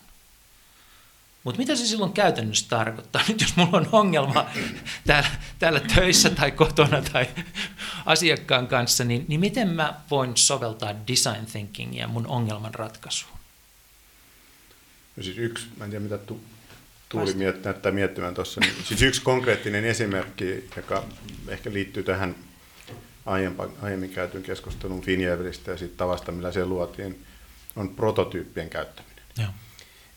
Mutta 1.47 1.59
mitä 1.59 1.77
se 1.77 1.87
silloin 1.87 2.13
käytännössä 2.13 2.67
tarkoittaa? 2.69 3.23
Nyt 3.29 3.41
jos 3.41 3.57
mulla 3.57 3.79
on 3.79 3.89
ongelma 3.93 4.47
täällä, 5.07 5.29
täällä 5.59 5.81
töissä 5.81 6.31
tai 6.31 6.51
kotona 6.51 7.03
tai 7.13 7.29
asiakkaan 8.07 8.67
kanssa, 8.67 9.05
niin, 9.05 9.25
niin 9.29 9.41
miten 9.41 9.69
mä 9.69 10.01
voin 10.11 10.37
soveltaa 10.37 10.95
design 11.09 11.47
thinkingia 11.53 12.09
mun 12.09 12.27
ongelman 12.27 12.75
ratkaisuun? 12.75 13.39
No 15.17 15.23
siis 15.23 15.39
yksi, 15.39 15.67
mä 15.77 15.85
en 15.85 15.91
tiedä 15.91 16.03
mitä 16.03 16.19
tu, 16.19 16.41
Tuuli 17.09 17.35
miet, 17.35 17.65
näyttää 17.65 17.93
miettimään 17.93 18.35
tuossa, 18.35 18.61
niin 18.61 18.75
siis 18.85 19.03
yksi 19.03 19.23
konkreettinen 19.23 19.85
esimerkki, 19.85 20.69
joka 20.77 21.05
ehkä 21.49 21.73
liittyy 21.73 22.03
tähän 22.03 22.35
aiemmin 23.83 24.11
käytyyn 24.11 24.43
keskusteluun 24.43 25.03
Finjävelistä 25.03 25.71
ja 25.71 25.77
siitä 25.77 25.97
tavasta, 25.97 26.33
millä 26.33 26.53
se 26.53 26.65
luotiin, 26.65 27.25
on 27.77 27.89
prototyyppien 27.89 28.71
käyttäminen. 28.71 29.25
Joo. 29.39 29.49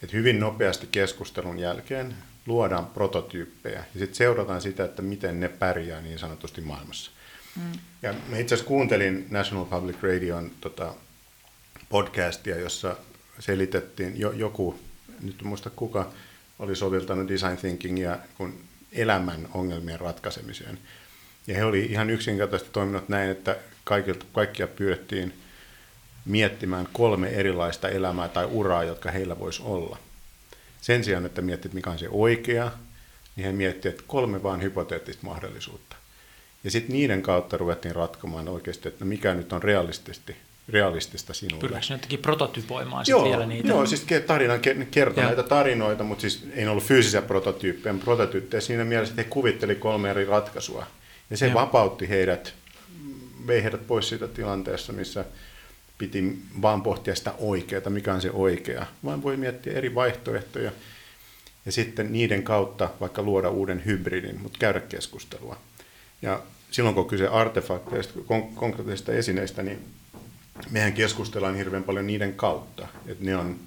Et 0.02 0.12
hyvin 0.12 0.40
nopeasti 0.40 0.88
keskustelun 0.92 1.58
jälkeen 1.58 2.14
luodaan 2.46 2.86
prototyyppejä 2.86 3.78
ja 3.94 3.98
sitten 3.98 4.14
seurataan 4.14 4.60
sitä, 4.60 4.84
että 4.84 5.02
miten 5.02 5.40
ne 5.40 5.48
pärjää 5.48 6.00
niin 6.00 6.18
sanotusti 6.18 6.60
maailmassa. 6.60 7.10
Mm. 7.56 7.72
Ja 8.02 8.14
mä 8.28 8.38
itse 8.38 8.54
asiassa 8.54 8.68
kuuntelin 8.68 9.26
National 9.30 9.64
Public 9.64 9.96
Radion 10.02 10.50
tota, 10.60 10.94
podcastia, 11.88 12.58
jossa 12.58 12.96
selitettiin 13.38 14.20
jo, 14.20 14.32
joku, 14.32 14.80
nyt 15.22 15.40
en 15.40 15.46
muista 15.46 15.70
kuka, 15.70 16.12
oli 16.60 16.76
soviltanut 16.76 17.28
design 17.28 17.56
thinkingia 17.56 18.18
kun 18.36 18.60
elämän 18.92 19.48
ongelmien 19.54 20.00
ratkaisemiseen. 20.00 20.78
Ja 21.46 21.54
he 21.54 21.64
oli 21.64 21.84
ihan 21.84 22.10
yksinkertaisesti 22.10 22.72
toiminut 22.72 23.08
näin, 23.08 23.30
että 23.30 23.56
kaikilta, 23.84 24.26
kaikkia 24.32 24.66
pyydettiin 24.66 25.34
miettimään 26.24 26.88
kolme 26.92 27.28
erilaista 27.28 27.88
elämää 27.88 28.28
tai 28.28 28.46
uraa, 28.46 28.84
jotka 28.84 29.10
heillä 29.10 29.38
voisi 29.38 29.62
olla. 29.62 29.98
Sen 30.80 31.04
sijaan, 31.04 31.26
että 31.26 31.42
miettit, 31.42 31.72
mikä 31.72 31.90
on 31.90 31.98
se 31.98 32.08
oikea, 32.10 32.70
niin 33.36 33.44
he 33.44 33.52
miettivät, 33.52 34.02
kolme 34.06 34.42
vaan 34.42 34.62
hypoteettista 34.62 35.26
mahdollisuutta. 35.26 35.96
Ja 36.64 36.70
sitten 36.70 36.92
niiden 36.92 37.22
kautta 37.22 37.56
ruvettiin 37.56 37.96
ratkomaan 37.96 38.48
oikeasti, 38.48 38.88
että 38.88 39.04
mikä 39.04 39.34
nyt 39.34 39.52
on 39.52 39.62
realistisesti 39.62 40.36
realistista 40.72 41.34
sinulle. 41.34 41.68
Pyritkö 41.68 41.92
jotenkin 41.94 42.18
prototypoimaan 42.18 43.04
joo, 43.08 43.24
vielä 43.24 43.46
niitä? 43.46 43.68
Joo, 43.68 43.86
siis 43.86 44.06
tarinan 44.26 44.60
kertoo 44.90 45.24
näitä 45.24 45.42
tarinoita, 45.42 46.04
mutta 46.04 46.20
siis 46.20 46.46
ei 46.52 46.66
ollut 46.66 46.84
fyysisiä 46.84 47.22
prototyyppejä, 47.22 47.94
prototyyppejä 48.04 48.60
siinä 48.60 48.84
mielessä, 48.84 49.12
että 49.12 49.22
he 49.22 49.28
kuvitteli 49.28 49.74
kolme 49.74 50.10
eri 50.10 50.24
ratkaisua. 50.24 50.86
Ja 51.30 51.36
se 51.36 51.46
joo. 51.46 51.54
vapautti 51.54 52.08
heidät, 52.08 52.54
vei 53.46 53.62
heidät 53.62 53.86
pois 53.86 54.08
siitä 54.08 54.28
tilanteessa, 54.28 54.92
missä 54.92 55.24
piti 55.98 56.38
vaan 56.62 56.82
pohtia 56.82 57.14
sitä 57.14 57.34
oikeaa, 57.38 57.90
mikä 57.90 58.14
on 58.14 58.20
se 58.20 58.30
oikea, 58.30 58.86
vaan 59.04 59.22
voi 59.22 59.36
miettiä 59.36 59.72
eri 59.72 59.94
vaihtoehtoja 59.94 60.72
ja 61.66 61.72
sitten 61.72 62.12
niiden 62.12 62.42
kautta 62.42 62.88
vaikka 63.00 63.22
luoda 63.22 63.50
uuden 63.50 63.84
hybridin, 63.84 64.40
mutta 64.40 64.58
käydä 64.58 64.80
keskustelua. 64.80 65.56
Ja 66.22 66.42
silloin 66.70 66.94
kun 66.94 67.04
on 67.04 67.10
kyse 67.10 67.28
artefakteista, 67.28 68.14
konkreettisista 68.54 69.12
esineistä, 69.12 69.62
niin 69.62 69.84
mehän 70.70 70.92
keskustellaan 70.92 71.56
hirveän 71.56 71.84
paljon 71.84 72.06
niiden 72.06 72.34
kautta. 72.34 72.88
Että 73.06 73.24
ne 73.24 73.36
on 73.36 73.60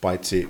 paitsi 0.00 0.48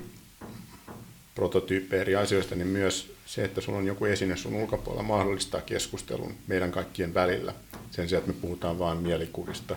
prototyyppejä 1.34 2.02
eri 2.02 2.16
asioista, 2.16 2.54
niin 2.54 2.68
myös 2.68 3.14
se, 3.26 3.44
että 3.44 3.60
sulla 3.60 3.78
on 3.78 3.86
joku 3.86 4.04
esine 4.04 4.36
sun 4.36 4.54
ulkopuolella 4.54 5.02
mahdollistaa 5.02 5.60
keskustelun 5.60 6.34
meidän 6.46 6.70
kaikkien 6.70 7.14
välillä. 7.14 7.54
Sen 7.90 8.08
sijaan, 8.08 8.20
että 8.20 8.32
me 8.32 8.40
puhutaan 8.40 8.78
vain 8.78 8.98
mielikuvista, 8.98 9.76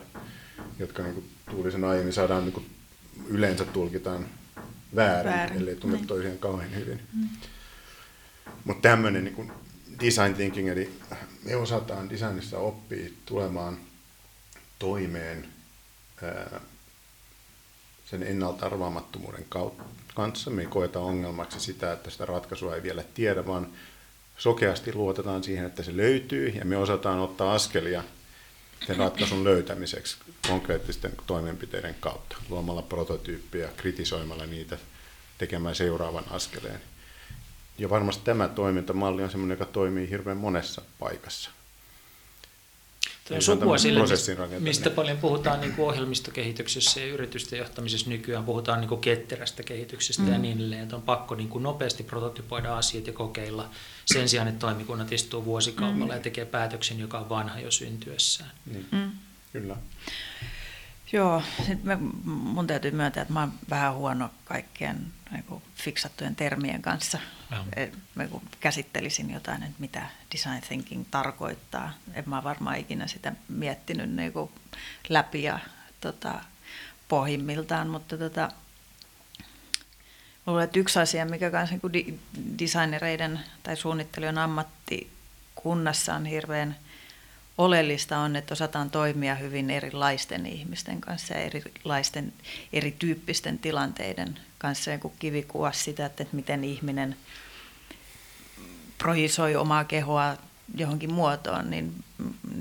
jotka 0.80 1.04
niin 1.04 1.14
kuin 1.14 1.30
Tuulisen 1.52 1.84
aiemmin 1.84 2.14
saadaan 2.14 2.44
niin 2.44 2.54
kuin 2.54 2.66
yleensä 3.28 3.66
tulkitaan 3.66 4.26
väärin, 4.96 5.34
väärin. 5.34 5.58
ellei 5.58 5.76
tunne 5.76 5.98
niin. 5.98 6.08
toisiaan 6.08 6.38
kauhean 6.38 6.76
hyvin. 6.76 7.02
Mm. 7.14 7.30
Mutta 8.64 8.90
tämmöinen 8.90 9.24
niin 9.24 9.52
design 10.02 10.34
thinking, 10.34 10.70
eli 10.70 10.91
me 11.46 11.56
osataan 11.56 12.10
designissa 12.10 12.60
oppia 12.60 13.10
tulemaan 13.26 13.78
toimeen 14.80 15.48
sen 18.06 18.24
ennalta 18.24 18.66
arvaamattomuuden 18.66 19.46
kanssa. 20.16 20.52
Me 20.52 20.66
koeta 20.66 21.00
ongelmaksi 21.00 21.60
sitä, 21.60 21.94
että 21.94 22.10
sitä 22.10 22.26
ratkaisua 22.26 22.76
ei 22.76 22.84
vielä 22.84 23.04
tiedä, 23.14 23.48
vaan 23.48 23.68
sokeasti 24.38 24.94
luotetaan 24.94 25.44
siihen, 25.44 25.66
että 25.66 25.84
se 25.84 25.98
löytyy 25.98 26.50
ja 26.50 26.66
me 26.66 26.78
osataan 26.78 27.20
ottaa 27.20 27.54
askelia 27.54 28.04
sen 28.88 28.98
ratkaisun 28.98 29.44
löytämiseksi 29.44 30.18
konkreettisten 30.48 31.12
toimenpiteiden 31.28 31.96
kautta, 32.00 32.36
luomalla 32.50 32.82
prototyyppiä, 32.82 33.70
kritisoimalla 33.78 34.46
niitä, 34.46 34.78
tekemään 35.38 35.76
seuraavan 35.76 36.24
askeleen. 36.30 36.82
Ja 37.78 37.90
varmasti 37.90 38.26
tämä 38.26 38.48
toimintamalli 38.48 39.24
on 39.24 39.32
sellainen, 39.32 39.56
joka 39.56 39.72
toimii 39.72 40.10
hirveän 40.10 40.38
monessa 40.38 40.82
paikassa. 41.00 41.50
Tuo 43.30 43.41
sukua 43.41 43.77
sille, 43.77 43.99
mistä 44.60 44.89
paljon 44.89 45.18
puhutaan 45.18 45.61
niin 45.61 45.73
kuin 45.73 45.88
ohjelmistokehityksessä 45.88 46.99
ja 46.99 47.07
yritysten 47.07 47.60
johtamisessa 47.60 48.10
nykyään, 48.10 48.43
puhutaan 48.43 48.80
niin 48.80 48.89
kuin 48.89 49.01
ketterästä 49.01 49.64
kehityksestä 49.64 50.23
mm. 50.23 50.31
ja 50.31 50.38
niin 50.38 50.57
edelleen, 50.57 50.84
että 50.84 50.95
on 50.95 51.01
pakko 51.01 51.35
niin 51.35 51.49
kuin 51.49 51.64
nopeasti 51.64 52.03
prototypoida 52.03 52.77
asiat 52.77 53.07
ja 53.07 53.14
kokeilla 53.14 53.69
sen 54.06 54.30
sijaan, 54.30 54.47
että 54.47 54.60
toimikunnat 54.60 55.11
istuu 55.11 55.45
vuosikaupalla 55.45 56.06
mm. 56.06 56.18
ja 56.18 56.19
tekee 56.19 56.45
päätöksen, 56.45 56.99
joka 56.99 57.19
on 57.19 57.30
vanha 57.30 57.60
jo 57.60 57.72
syntyessään. 57.72 58.51
Niin. 58.65 58.85
Mm. 58.91 59.11
Kyllä. 59.53 59.76
Joo, 61.11 61.44
sit 61.65 61.84
me, 61.84 61.95
mun 62.26 62.68
täytyy 62.68 62.91
myöntää, 62.91 63.22
että 63.22 63.34
mä 63.34 63.40
oon 63.40 63.53
vähän 63.69 63.94
huono 63.94 64.30
kaikkien 64.45 65.07
niin 65.31 65.44
kuin, 65.44 65.64
fiksattujen 65.76 66.36
termien 66.36 66.81
kanssa. 66.81 67.19
Et, 67.76 67.98
mä 68.15 68.27
kun 68.27 68.41
käsittelisin 68.60 69.31
jotain, 69.31 69.64
että 69.64 69.76
mitä 69.80 70.06
design 70.31 70.61
thinking 70.68 71.06
tarkoittaa. 71.11 71.94
En 72.14 72.23
mä 72.27 72.44
varmaan 72.44 72.77
ikinä 72.77 73.07
sitä 73.07 73.34
miettinyt 73.48 74.11
niin 74.11 74.34
kuin, 74.34 74.52
läpi 75.10 75.44
ja 75.44 75.60
tota, 76.02 76.41
pohjimmiltaan, 77.07 77.88
mutta 77.88 78.18
tota, 78.18 78.52
luulen, 80.48 80.64
että 80.64 80.80
yksi 80.80 80.99
asia, 80.99 81.26
mikä 81.26 81.52
kanssa 81.52 81.76
niin 81.76 81.94
di- 81.94 82.19
designereiden 82.60 83.40
tai 83.64 83.77
suunnittelijan 83.77 84.38
ammattikunnassa 84.38 86.15
on 86.15 86.26
hirveän– 86.26 86.76
oleellista 87.60 88.18
on, 88.18 88.36
että 88.36 88.53
osataan 88.53 88.90
toimia 88.90 89.36
hyvin 89.36 89.69
erilaisten 89.69 90.45
ihmisten 90.45 91.02
kanssa 91.02 91.34
ja 91.34 91.40
erilaisten, 91.40 92.34
erityyppisten 92.73 93.60
tilanteiden 93.60 94.40
kanssa. 94.57 94.91
Ja 94.91 94.98
kun 94.98 95.14
kivi 95.19 95.44
kuvasi 95.44 95.84
sitä, 95.84 96.06
että 96.06 96.26
miten 96.31 96.64
ihminen 96.64 97.15
projisoi 98.98 99.56
omaa 99.56 99.84
kehoa 99.84 100.38
johonkin 100.76 101.14
muotoon, 101.14 101.69
niin 101.69 102.03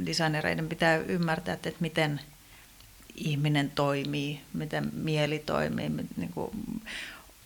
designereiden 0.06 0.68
pitää 0.68 0.96
ymmärtää, 0.96 1.54
että 1.54 1.72
miten 1.80 2.20
ihminen 3.14 3.70
toimii, 3.70 4.40
miten 4.52 4.90
mieli 4.92 5.38
toimii, 5.38 5.88
niin 6.16 6.32
kuin 6.34 6.50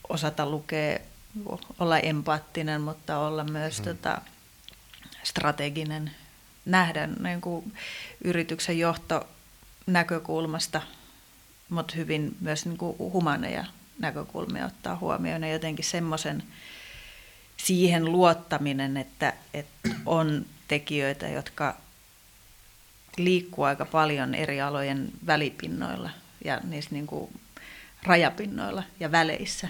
osata 0.08 0.46
lukea, 0.46 0.98
olla 1.78 1.98
empaattinen, 1.98 2.80
mutta 2.80 3.18
olla 3.18 3.44
myös 3.44 3.78
hmm. 3.78 3.84
tota, 3.84 4.20
strateginen 5.22 6.10
nähdä 6.64 7.06
niin 7.06 7.40
kuin 7.40 7.72
yrityksen 8.24 8.78
johto 8.78 9.28
näkökulmasta, 9.86 10.82
mutta 11.68 11.94
hyvin 11.96 12.36
myös 12.40 12.66
niin 12.66 12.78
kuin 12.78 12.98
humaneja 12.98 13.64
näkökulmia 13.98 14.66
ottaa 14.66 14.96
huomioon 14.96 15.42
ja 15.42 15.52
jotenkin 15.52 15.84
semmoisen 15.84 16.42
siihen 17.56 18.04
luottaminen, 18.04 18.96
että, 18.96 19.32
että 19.54 19.88
on 20.06 20.46
tekijöitä, 20.68 21.28
jotka 21.28 21.76
liikkuu 23.16 23.64
aika 23.64 23.84
paljon 23.84 24.34
eri 24.34 24.60
alojen 24.60 25.08
välipinnoilla 25.26 26.10
ja 26.44 26.60
niissä 26.64 26.90
niin 26.92 27.06
kuin 27.06 27.40
rajapinnoilla 28.02 28.82
ja 29.00 29.12
väleissä, 29.12 29.68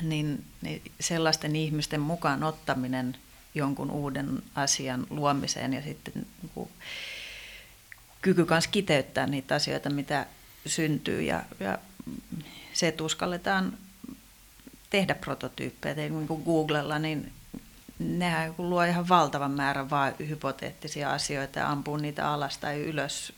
niin, 0.00 0.44
niin 0.62 0.82
sellaisten 1.00 1.56
ihmisten 1.56 2.00
mukaan 2.00 2.42
ottaminen– 2.44 3.16
jonkun 3.54 3.90
uuden 3.90 4.42
asian 4.54 5.06
luomiseen 5.10 5.72
ja 5.72 5.82
sitten 5.82 6.12
niin 6.14 6.50
kuin, 6.54 6.70
kyky 8.22 8.46
myös 8.50 8.68
kiteyttää 8.68 9.26
niitä 9.26 9.54
asioita, 9.54 9.90
mitä 9.90 10.26
syntyy 10.66 11.22
ja, 11.22 11.42
ja 11.60 11.78
se, 12.72 12.88
että 12.88 13.04
uskalletaan 13.04 13.78
tehdä 14.90 15.14
prototyyppejä, 15.14 15.94
niin 15.94 16.26
kuin 16.26 16.42
Googlella, 16.42 16.98
niin 16.98 17.32
nehän 17.98 18.54
luo 18.58 18.84
ihan 18.84 19.08
valtavan 19.08 19.50
määrän 19.50 19.90
vaan 19.90 20.14
hypoteettisia 20.28 21.10
asioita 21.10 21.58
ja 21.58 21.70
ampuu 21.70 21.96
niitä 21.96 22.28
alas 22.28 22.58
tai 22.58 22.80
ylös 22.80 23.32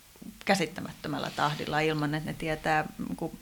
käsittämättömällä 0.44 1.30
tahdilla 1.36 1.80
ilman, 1.80 2.14
että 2.14 2.30
ne 2.30 2.36
tietää 2.38 2.84
niin 2.98 3.38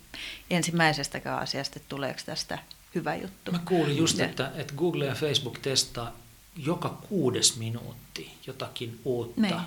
ensimmäisestäkään 0.50 1.38
asiasta, 1.38 1.76
että 1.76 1.88
tuleeko 1.88 2.20
tästä 2.26 2.58
hyvä 2.94 3.14
juttu. 3.14 3.52
Mä 3.52 3.60
kuulin 3.64 3.96
just, 3.96 4.20
että, 4.20 4.52
että 4.54 4.74
Google 4.74 5.06
ja 5.06 5.14
Facebook 5.14 5.58
testaa 5.58 6.16
joka 6.58 6.88
kuudes 7.08 7.56
minuutti 7.56 8.30
jotakin 8.46 9.00
uutta 9.04 9.40
niin. 9.40 9.60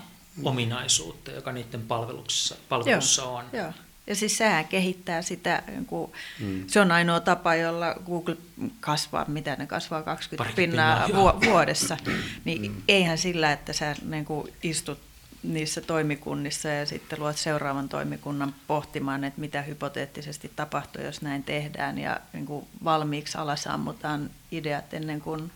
ominaisuutta, 0.44 1.32
joka 1.32 1.52
niiden 1.52 1.82
palvelussa, 1.82 2.56
palvelussa 2.70 3.22
Joo. 3.22 3.36
on. 3.36 3.46
Joo. 3.54 3.74
Ja 4.08 4.16
siis 4.16 4.38
sehän 4.38 4.68
kehittää 4.68 5.22
sitä, 5.22 5.64
kun 5.88 6.12
mm. 6.40 6.64
se 6.68 6.82
on 6.82 6.92
ainoa 6.92 7.20
tapa, 7.20 7.56
jolla 7.56 7.96
Google 8.06 8.38
kasvaa, 8.80 9.26
mitä 9.28 9.56
ne 9.56 9.68
kasvaa 9.68 10.04
20 10.04 10.56
pinnaa, 10.56 11.08
pinnaa 11.08 11.42
vuodessa. 11.46 11.98
Niin 12.46 12.72
mm. 12.72 12.82
eihän 12.88 13.18
sillä, 13.18 13.52
että 13.52 13.74
sä 13.74 13.96
niin 14.06 14.26
kuin 14.26 14.54
istut 14.64 15.00
niissä 15.44 15.82
toimikunnissa 15.82 16.70
ja 16.70 16.86
sitten 16.86 17.20
luot 17.20 17.38
seuraavan 17.38 17.90
toimikunnan 17.90 18.56
pohtimaan, 18.68 19.24
että 19.24 19.42
mitä 19.42 19.62
hypoteettisesti 19.62 20.52
tapahtuu, 20.56 21.04
jos 21.04 21.22
näin 21.22 21.44
tehdään 21.44 21.98
ja 21.98 22.20
niin 22.34 22.46
kuin 22.46 22.68
valmiiksi 22.84 23.38
alasammutaan 23.38 24.30
ideat 24.52 24.94
ennen 24.94 25.22
kuin 25.22 25.52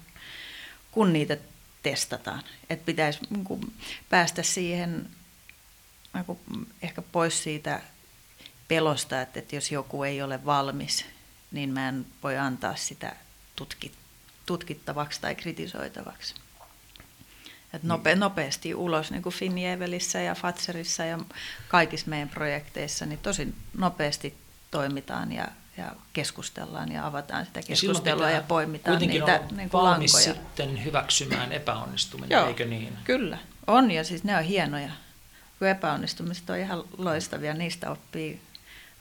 kun 0.96 1.14
niitä 1.14 1.38
testataan. 1.84 2.44
Että 2.70 2.86
pitäisi 2.86 3.20
niin 3.30 3.74
päästä 4.10 4.44
siihen 4.44 5.10
niin 6.14 6.68
ehkä 6.82 7.02
pois 7.02 7.44
siitä 7.44 7.82
pelosta, 8.68 9.22
että, 9.22 9.40
että 9.40 9.56
jos 9.56 9.72
joku 9.72 10.04
ei 10.04 10.22
ole 10.22 10.46
valmis, 10.46 11.06
niin 11.52 11.70
mä 11.70 11.90
en 11.90 12.06
voi 12.24 12.38
antaa 12.38 12.76
sitä 12.76 13.16
tutki, 13.56 13.92
tutkittavaksi 14.46 15.22
tai 15.22 15.36
kritisoitavaksi. 15.36 16.36
Et 17.74 17.84
nope, 17.84 18.16
nopeasti 18.16 18.76
ulos, 18.76 19.12
niin 19.12 19.24
kuin 19.24 19.36
Finjevelissä 19.36 20.20
ja 20.20 20.36
Fatserissa 20.36 21.06
ja 21.06 21.20
kaikissa 21.68 22.10
meidän 22.10 22.30
projekteissa, 22.30 23.06
niin 23.06 23.20
tosi 23.20 23.56
nopeasti 23.78 24.38
toimitaan 24.72 25.32
ja 25.32 25.48
ja 25.78 25.92
keskustellaan 26.14 26.92
ja 26.92 27.08
avataan 27.08 27.46
sitä 27.46 27.62
keskustelua 27.62 28.30
ja, 28.30 28.36
ja 28.36 28.42
poimitaan 28.42 29.00
niitä 29.00 29.42
niin 29.56 29.70
kuin 29.70 29.84
valmis 29.84 30.14
lankoja. 30.14 30.34
sitten 30.34 30.86
hyväksymään 30.86 31.52
epäonnistuminen, 31.52 32.36
Joo, 32.36 32.48
eikö 32.48 32.66
niin? 32.66 32.98
Kyllä, 33.04 33.38
on 33.68 33.92
ja 33.92 34.04
siis 34.04 34.24
ne 34.24 34.38
on 34.38 34.44
hienoja. 34.44 34.90
Kun 35.60 35.68
epäonnistumiset 35.68 36.50
on 36.50 36.58
ihan 36.58 36.84
loistavia, 36.98 37.54
niistä 37.54 37.92
oppii 37.92 38.42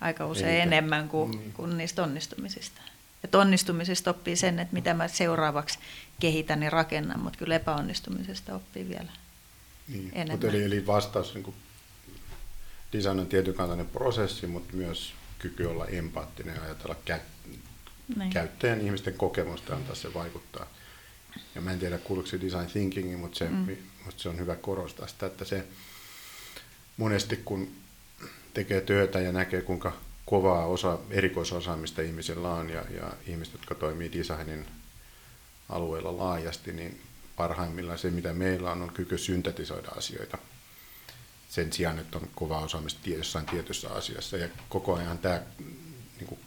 aika 0.00 0.26
usein 0.26 0.48
Eikä. 0.48 0.62
enemmän 0.62 1.08
kuin, 1.08 1.30
mm. 1.30 1.52
kuin 1.52 1.78
niistä 1.78 2.02
onnistumisista. 2.02 2.80
Et 3.24 3.34
onnistumisista 3.34 4.10
oppii 4.10 4.36
sen, 4.36 4.58
että 4.58 4.74
mitä 4.74 4.94
mä 4.94 5.08
seuraavaksi 5.08 5.78
kehitän 6.20 6.62
ja 6.62 6.70
rakennan, 6.70 7.20
mutta 7.20 7.38
kyllä 7.38 7.54
epäonnistumisesta 7.54 8.54
oppii 8.54 8.88
vielä 8.88 9.12
niin. 9.88 10.10
enemmän. 10.12 10.50
eli, 10.50 10.64
eli 10.64 10.86
vastaus, 10.86 11.34
niin 11.34 11.44
kuin 11.44 11.56
design 12.92 13.20
on 13.20 13.26
tietynkantainen 13.26 13.86
prosessi, 13.86 14.46
mutta 14.46 14.76
myös 14.76 15.12
kyky 15.44 15.64
olla 15.64 15.86
empaattinen 15.86 16.56
ja 16.56 16.62
ajatella 16.62 16.96
kä- 17.10 17.20
niin. 18.16 18.30
käyttäjän 18.30 18.80
ihmisten 18.80 19.14
kokemusta 19.14 19.72
ja 19.72 19.76
antaa 19.76 19.94
se 19.94 20.14
vaikuttaa. 20.14 20.66
Ja 21.54 21.60
mä 21.60 21.72
en 21.72 21.78
tiedä 21.78 21.98
kuuluuko 21.98 22.28
se 22.28 22.40
design 22.40 22.66
thinking, 22.66 23.20
mutta 23.20 23.38
se, 23.38 23.48
mm. 23.48 23.76
mutta 24.04 24.22
se 24.22 24.28
on 24.28 24.38
hyvä 24.38 24.56
korostaa 24.56 25.06
sitä, 25.06 25.26
että 25.26 25.44
se 25.44 25.64
monesti 26.96 27.36
kun 27.36 27.68
tekee 28.54 28.80
työtä 28.80 29.20
ja 29.20 29.32
näkee 29.32 29.62
kuinka 29.62 29.92
kovaa 30.26 30.66
osa, 30.66 30.98
erikoisosaamista 31.10 32.02
ihmisillä 32.02 32.48
on 32.48 32.70
ja, 32.70 32.84
ja 32.90 33.12
ihmiset, 33.26 33.54
jotka 33.54 33.74
toimii 33.74 34.12
designin 34.12 34.66
alueella 35.68 36.18
laajasti, 36.18 36.72
niin 36.72 37.00
parhaimmillaan 37.36 37.98
se, 37.98 38.10
mitä 38.10 38.32
meillä 38.32 38.72
on, 38.72 38.82
on 38.82 38.92
kyky 38.92 39.18
syntetisoida 39.18 39.88
asioita 39.96 40.38
sen 41.54 41.72
sijaan, 41.72 41.98
että 41.98 42.18
on 42.18 42.28
kova 42.34 42.58
osaamista 42.58 43.10
jossain 43.10 43.46
tietyssä 43.46 43.90
asiassa. 43.90 44.36
Ja 44.36 44.48
koko 44.68 44.94
ajan 44.94 45.18
tämä 45.18 45.40
niin 46.16 46.26
kuin 46.26 46.40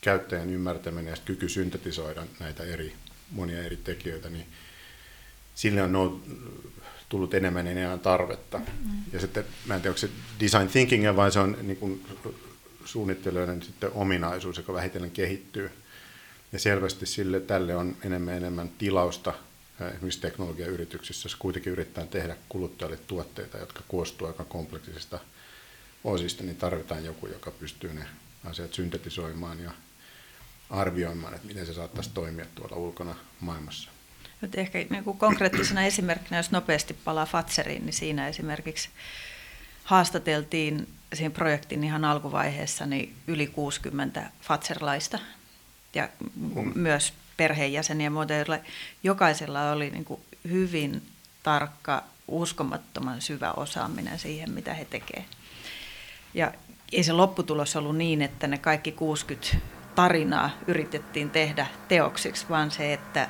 käyttäjän 0.00 0.50
ymmärtäminen 0.50 1.10
ja 1.10 1.16
kyky 1.24 1.48
syntetisoida 1.48 2.26
näitä 2.40 2.62
eri, 2.62 2.94
monia 3.30 3.62
eri 3.62 3.76
tekijöitä, 3.76 4.30
niin 4.30 4.46
sille 5.54 5.82
on 5.82 6.22
tullut 7.08 7.34
enemmän 7.34 7.66
ja 7.66 7.72
enemmän 7.72 8.00
tarvetta. 8.00 8.58
Mm. 8.58 8.64
Ja 9.12 9.20
sitten, 9.20 9.44
mä 9.66 9.74
en 9.74 9.80
tiedä, 9.80 9.90
onko 9.90 9.98
se 9.98 10.10
design 10.40 10.68
thinking 10.68 11.16
vai 11.16 11.32
se 11.32 11.38
on 11.38 11.56
niin 11.62 11.76
kuin 11.76 12.06
suunnittelijoiden 12.84 13.62
sitten 13.62 13.90
ominaisuus, 13.94 14.56
joka 14.56 14.72
vähitellen 14.72 15.10
kehittyy. 15.10 15.70
Ja 16.52 16.58
selvästi 16.58 17.06
sille, 17.06 17.40
tälle 17.40 17.76
on 17.76 17.96
enemmän 18.04 18.34
enemmän 18.34 18.68
tilausta 18.68 19.34
esimerkiksi 19.88 20.20
teknologiayrityksissä, 20.20 21.28
kuitenkin 21.38 21.72
yrittää 21.72 22.06
tehdä 22.06 22.36
kuluttajalle 22.48 22.96
tuotteita, 22.96 23.58
jotka 23.58 23.82
koostuu 23.88 24.26
aika 24.26 24.44
kompleksisista 24.44 25.18
osista, 26.04 26.42
niin 26.42 26.56
tarvitaan 26.56 27.04
joku, 27.04 27.26
joka 27.26 27.50
pystyy 27.50 27.92
ne 27.92 28.06
asiat 28.44 28.74
syntetisoimaan 28.74 29.60
ja 29.60 29.70
arvioimaan, 30.70 31.34
että 31.34 31.46
miten 31.46 31.66
se 31.66 31.74
saattaisi 31.74 32.10
toimia 32.14 32.46
tuolla 32.54 32.76
ulkona 32.76 33.14
maailmassa. 33.40 33.90
Nyt 34.40 34.54
ehkä 34.54 34.78
niin 34.90 35.04
kuin 35.04 35.18
konkreettisena 35.18 35.82
esimerkkinä, 35.82 36.36
jos 36.36 36.50
nopeasti 36.50 36.94
palaa 36.94 37.26
Fatseriin, 37.26 37.86
niin 37.86 37.92
siinä 37.92 38.28
esimerkiksi 38.28 38.88
haastateltiin 39.84 40.88
siinä 41.14 41.30
projektin 41.30 41.84
ihan 41.84 42.04
alkuvaiheessa 42.04 42.86
niin 42.86 43.16
yli 43.26 43.46
60 43.46 44.30
Fatserlaista 44.40 45.18
ja 45.94 46.08
mm. 46.36 46.72
myös 46.74 47.12
perheenjäseniä, 47.40 48.10
mutta 48.10 48.34
jokaisella 49.02 49.70
oli 49.70 49.90
niin 49.90 50.04
kuin 50.04 50.20
hyvin 50.50 51.02
tarkka, 51.42 52.02
uskomattoman 52.28 53.20
syvä 53.20 53.52
osaaminen 53.52 54.18
siihen, 54.18 54.50
mitä 54.50 54.74
he 54.74 54.84
tekevät. 54.84 55.26
Ja 56.34 56.52
ei 56.92 57.02
se 57.02 57.12
lopputulos 57.12 57.76
ollut 57.76 57.96
niin, 57.96 58.22
että 58.22 58.46
ne 58.46 58.58
kaikki 58.58 58.92
60 58.92 59.56
tarinaa 59.94 60.50
yritettiin 60.66 61.30
tehdä 61.30 61.66
teoksiksi, 61.88 62.46
vaan 62.50 62.70
se, 62.70 62.92
että, 62.92 63.28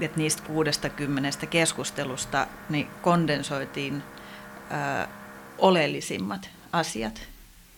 että 0.00 0.18
niistä 0.18 0.42
60 0.42 1.46
keskustelusta 1.46 2.46
niin 2.68 2.86
kondensoitiin 3.02 4.02
ää, 4.70 5.08
oleellisimmat 5.58 6.50
asiat 6.72 7.22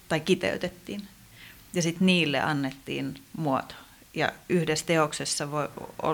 tai 0.08 0.20
kiteytettiin. 0.20 1.08
Ja 1.74 1.82
sitten 1.82 2.06
niille 2.06 2.40
annettiin 2.40 3.14
muoto. 3.36 3.74
Ja 4.14 4.32
yhdessä 4.48 4.86
teoksessa, 4.86 5.50
voi, 5.50 5.68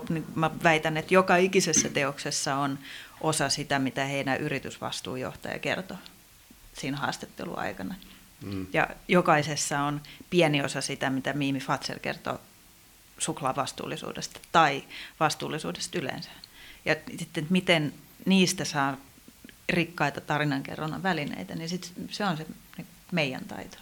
niin 0.09 0.27
mä 0.35 0.51
väitän, 0.63 0.97
että 0.97 1.15
joka 1.15 1.37
ikisessä 1.37 1.89
teoksessa 1.89 2.55
on 2.55 2.79
osa 3.21 3.49
sitä, 3.49 3.79
mitä 3.79 4.05
heidän 4.05 4.41
yritysvastuujohtaja 4.41 5.59
kertoo 5.59 5.97
siinä 6.73 6.97
haastatteluaikana. 6.97 7.95
Mm. 8.43 8.67
Ja 8.73 8.89
jokaisessa 9.09 9.81
on 9.81 10.01
pieni 10.31 10.63
osa 10.63 10.81
sitä, 10.81 11.11
mitä 11.11 11.33
Miimi 11.33 11.61
Fatser 11.61 11.99
kertoo 11.99 12.41
suklaavastuullisuudesta 13.19 14.41
tai 14.53 14.85
vastuullisuudesta 15.21 15.99
yleensä. 15.99 16.31
Ja 16.85 16.97
sitten 17.19 17.47
miten 17.51 17.95
niistä 18.27 18.65
saa 18.65 18.97
rikkaita 19.69 20.21
tarinankerronnan 20.21 21.03
välineitä, 21.03 21.55
niin 21.55 21.69
sit 21.69 21.93
se 22.11 22.25
on 22.25 22.37
se 22.37 22.47
niin 23.13 23.45
taito. 23.45 23.79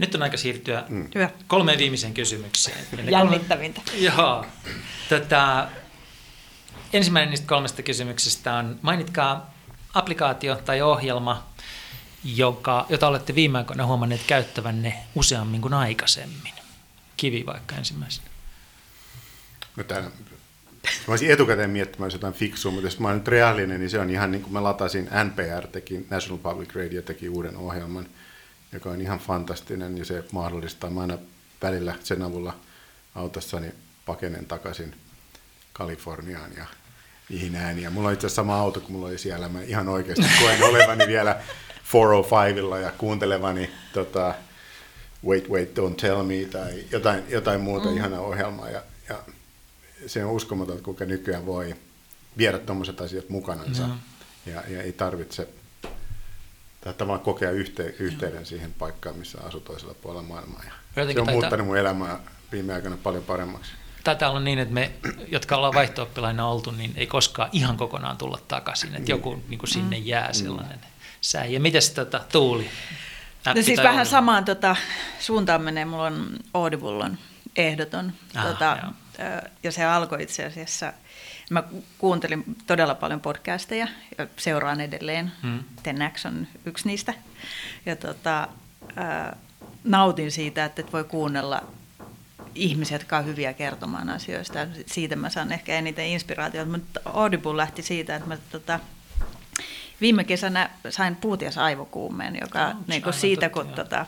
Nyt 0.00 0.14
on 0.14 0.22
aika 0.22 0.36
siirtyä 0.36 0.84
mm. 0.88 1.08
kolmeen 1.46 1.78
viimeiseen 1.78 2.14
kysymykseen. 2.14 2.78
Jännittävintä. 3.10 3.80
Kolme... 3.84 4.00
Joo. 4.00 4.46
Tätä, 5.08 5.68
ensimmäinen 6.92 7.30
niistä 7.30 7.46
kolmesta 7.46 7.82
kysymyksestä 7.82 8.54
on, 8.54 8.78
mainitkaa 8.82 9.54
applikaatio 9.94 10.56
tai 10.56 10.82
ohjelma, 10.82 11.46
joka, 12.24 12.86
jota 12.88 13.08
olette 13.08 13.34
viime 13.34 13.58
aikoina 13.58 13.86
huomanneet 13.86 14.20
käyttävänne 14.26 14.94
useammin 15.14 15.60
kuin 15.60 15.74
aikaisemmin. 15.74 16.52
Kivi 17.16 17.46
vaikka 17.46 17.76
ensimmäisenä. 17.76 18.28
No 19.76 19.84
tämän, 19.84 20.04
mä 20.04 21.12
olisin 21.12 21.30
etukäteen 21.30 21.70
miettimään 21.70 22.12
jotain 22.12 22.34
fiksua, 22.34 22.72
mutta 22.72 22.86
jos 22.86 22.98
mä 22.98 23.08
olen 23.08 23.18
nyt 23.18 23.28
reaalinen, 23.28 23.80
niin 23.80 23.90
se 23.90 23.98
on 23.98 24.10
ihan 24.10 24.30
niin 24.30 24.42
kuin 24.42 24.52
mä 24.52 24.62
latasin, 24.62 25.08
NPR 25.24 25.66
teki, 25.66 26.06
National 26.10 26.38
Public 26.38 26.74
Radio 26.74 27.02
teki 27.02 27.28
uuden 27.28 27.56
ohjelman, 27.56 28.06
joka 28.72 28.90
on 28.90 29.00
ihan 29.00 29.18
fantastinen 29.18 29.98
ja 29.98 30.04
se 30.04 30.24
mahdollistaa. 30.32 30.90
Mä 30.90 31.00
aina 31.00 31.18
välillä 31.62 31.94
sen 32.04 32.22
avulla 32.22 32.56
autossani 33.14 33.72
pakenen 34.06 34.46
takaisin 34.46 34.94
Kaliforniaan 35.72 36.50
ja 36.56 36.66
niihin 37.28 37.56
ääniä. 37.56 37.90
Mulla 37.90 38.08
on 38.08 38.14
itse 38.14 38.26
asiassa 38.26 38.42
sama 38.42 38.60
auto 38.60 38.80
kuin 38.80 38.92
mulla 38.92 39.06
oli 39.06 39.18
siellä. 39.18 39.48
Mä 39.48 39.62
ihan 39.62 39.88
oikeasti 39.88 40.24
koen 40.40 40.62
olevani 40.62 41.06
vielä 41.06 41.40
405 41.92 42.82
ja 42.82 42.92
kuuntelevani 42.98 43.70
tota, 43.92 44.34
Wait, 45.26 45.48
Wait, 45.48 45.78
Don't 45.78 45.94
Tell 45.94 46.22
Me 46.22 46.44
tai 46.50 46.84
jotain, 46.90 47.24
jotain 47.28 47.60
muuta 47.60 47.88
mm. 47.88 47.96
ihanaa 47.96 48.20
ohjelmaa. 48.20 48.70
Ja, 48.70 48.82
ja 49.08 49.18
se 50.06 50.24
on 50.24 50.32
uskomaton, 50.32 50.82
kuinka 50.82 51.04
nykyään 51.04 51.46
voi 51.46 51.74
viedä 52.38 52.58
tuommoiset 52.58 53.00
asiat 53.00 53.28
mukanansa. 53.28 53.86
No. 53.86 53.94
Ja, 54.46 54.62
ja 54.68 54.82
ei 54.82 54.92
tarvitse 54.92 55.48
tavallaan 56.80 57.20
kokea 57.20 57.50
yhte, 57.50 57.94
yhteyden 57.98 58.46
siihen 58.46 58.72
paikkaan, 58.72 59.16
missä 59.16 59.38
asuu 59.40 59.60
toisella 59.60 59.94
puolella 59.94 60.22
maailmaa. 60.22 60.62
Ja 60.64 60.72
se 60.96 61.00
on 61.00 61.06
taitaa... 61.06 61.32
muuttanut 61.32 61.66
mun 61.66 61.76
elämää 61.76 62.20
viime 62.52 62.74
aikoina 62.74 62.96
paljon 63.02 63.24
paremmaksi. 63.24 63.72
Taitaa 64.04 64.30
olla 64.30 64.40
niin, 64.40 64.58
että 64.58 64.74
me, 64.74 64.92
jotka 65.28 65.56
ollaan 65.56 65.74
vaihto 65.74 66.08
oltu, 66.44 66.70
niin 66.70 66.92
ei 66.96 67.06
koskaan 67.06 67.48
ihan 67.52 67.76
kokonaan 67.76 68.16
tulla 68.16 68.38
takaisin. 68.48 68.94
Että 68.94 69.10
joku 69.10 69.42
niin 69.48 69.58
kuin 69.58 69.70
sinne 69.70 69.98
mm. 69.98 70.06
jää 70.06 70.32
sellainen 70.32 70.78
mm. 70.78 70.86
sää. 71.20 71.44
Ja 71.44 71.60
mites 71.60 71.90
tota, 71.90 72.20
Tuuli? 72.32 72.70
No 73.46 73.62
siis 73.62 73.78
vähän 73.78 73.90
Audible. 73.90 74.04
samaan 74.04 74.44
tota, 74.44 74.76
suuntaan 75.20 75.62
menee. 75.62 75.84
Mulla 75.84 76.04
on 76.04 76.36
Audible 76.54 77.04
on 77.04 77.18
ehdoton. 77.56 78.12
Ah, 78.34 78.46
tota, 78.46 78.78
ja 79.62 79.72
se 79.72 79.84
alkoi 79.84 80.22
itse 80.22 80.44
asiassa, 80.44 80.92
mä 81.50 81.62
kuuntelin 81.98 82.44
todella 82.66 82.94
paljon 82.94 83.20
podcasteja 83.20 83.88
ja 84.18 84.26
seuraan 84.36 84.80
edelleen. 84.80 85.32
Hmm. 85.42 85.64
Tenax 85.82 86.26
on 86.26 86.46
yksi 86.64 86.88
niistä. 86.88 87.14
Ja 87.86 87.96
tota, 87.96 88.48
nautin 89.84 90.30
siitä, 90.32 90.64
että 90.64 90.82
voi 90.92 91.04
kuunnella 91.04 91.62
ihmisiä, 92.54 92.94
jotka 92.94 93.18
on 93.18 93.26
hyviä 93.26 93.52
kertomaan 93.52 94.10
asioista. 94.10 94.58
Siitä 94.86 95.16
mä 95.16 95.30
saan 95.30 95.52
ehkä 95.52 95.78
eniten 95.78 96.06
inspiraatiota. 96.06 96.70
Mutta 96.70 97.00
Audible 97.04 97.56
lähti 97.56 97.82
siitä, 97.82 98.16
että 98.16 98.28
mä 98.28 98.36
tota, 98.52 98.80
viime 100.00 100.24
kesänä 100.24 100.70
sain 100.90 101.16
puutias 101.16 101.58
aivokuumeen, 101.58 102.38
joka 102.40 102.68
oh, 102.68 102.74
niin 102.86 103.02
kuin 103.02 103.12
siitä, 103.12 103.48
kun 103.48 103.68
tota, 103.68 104.06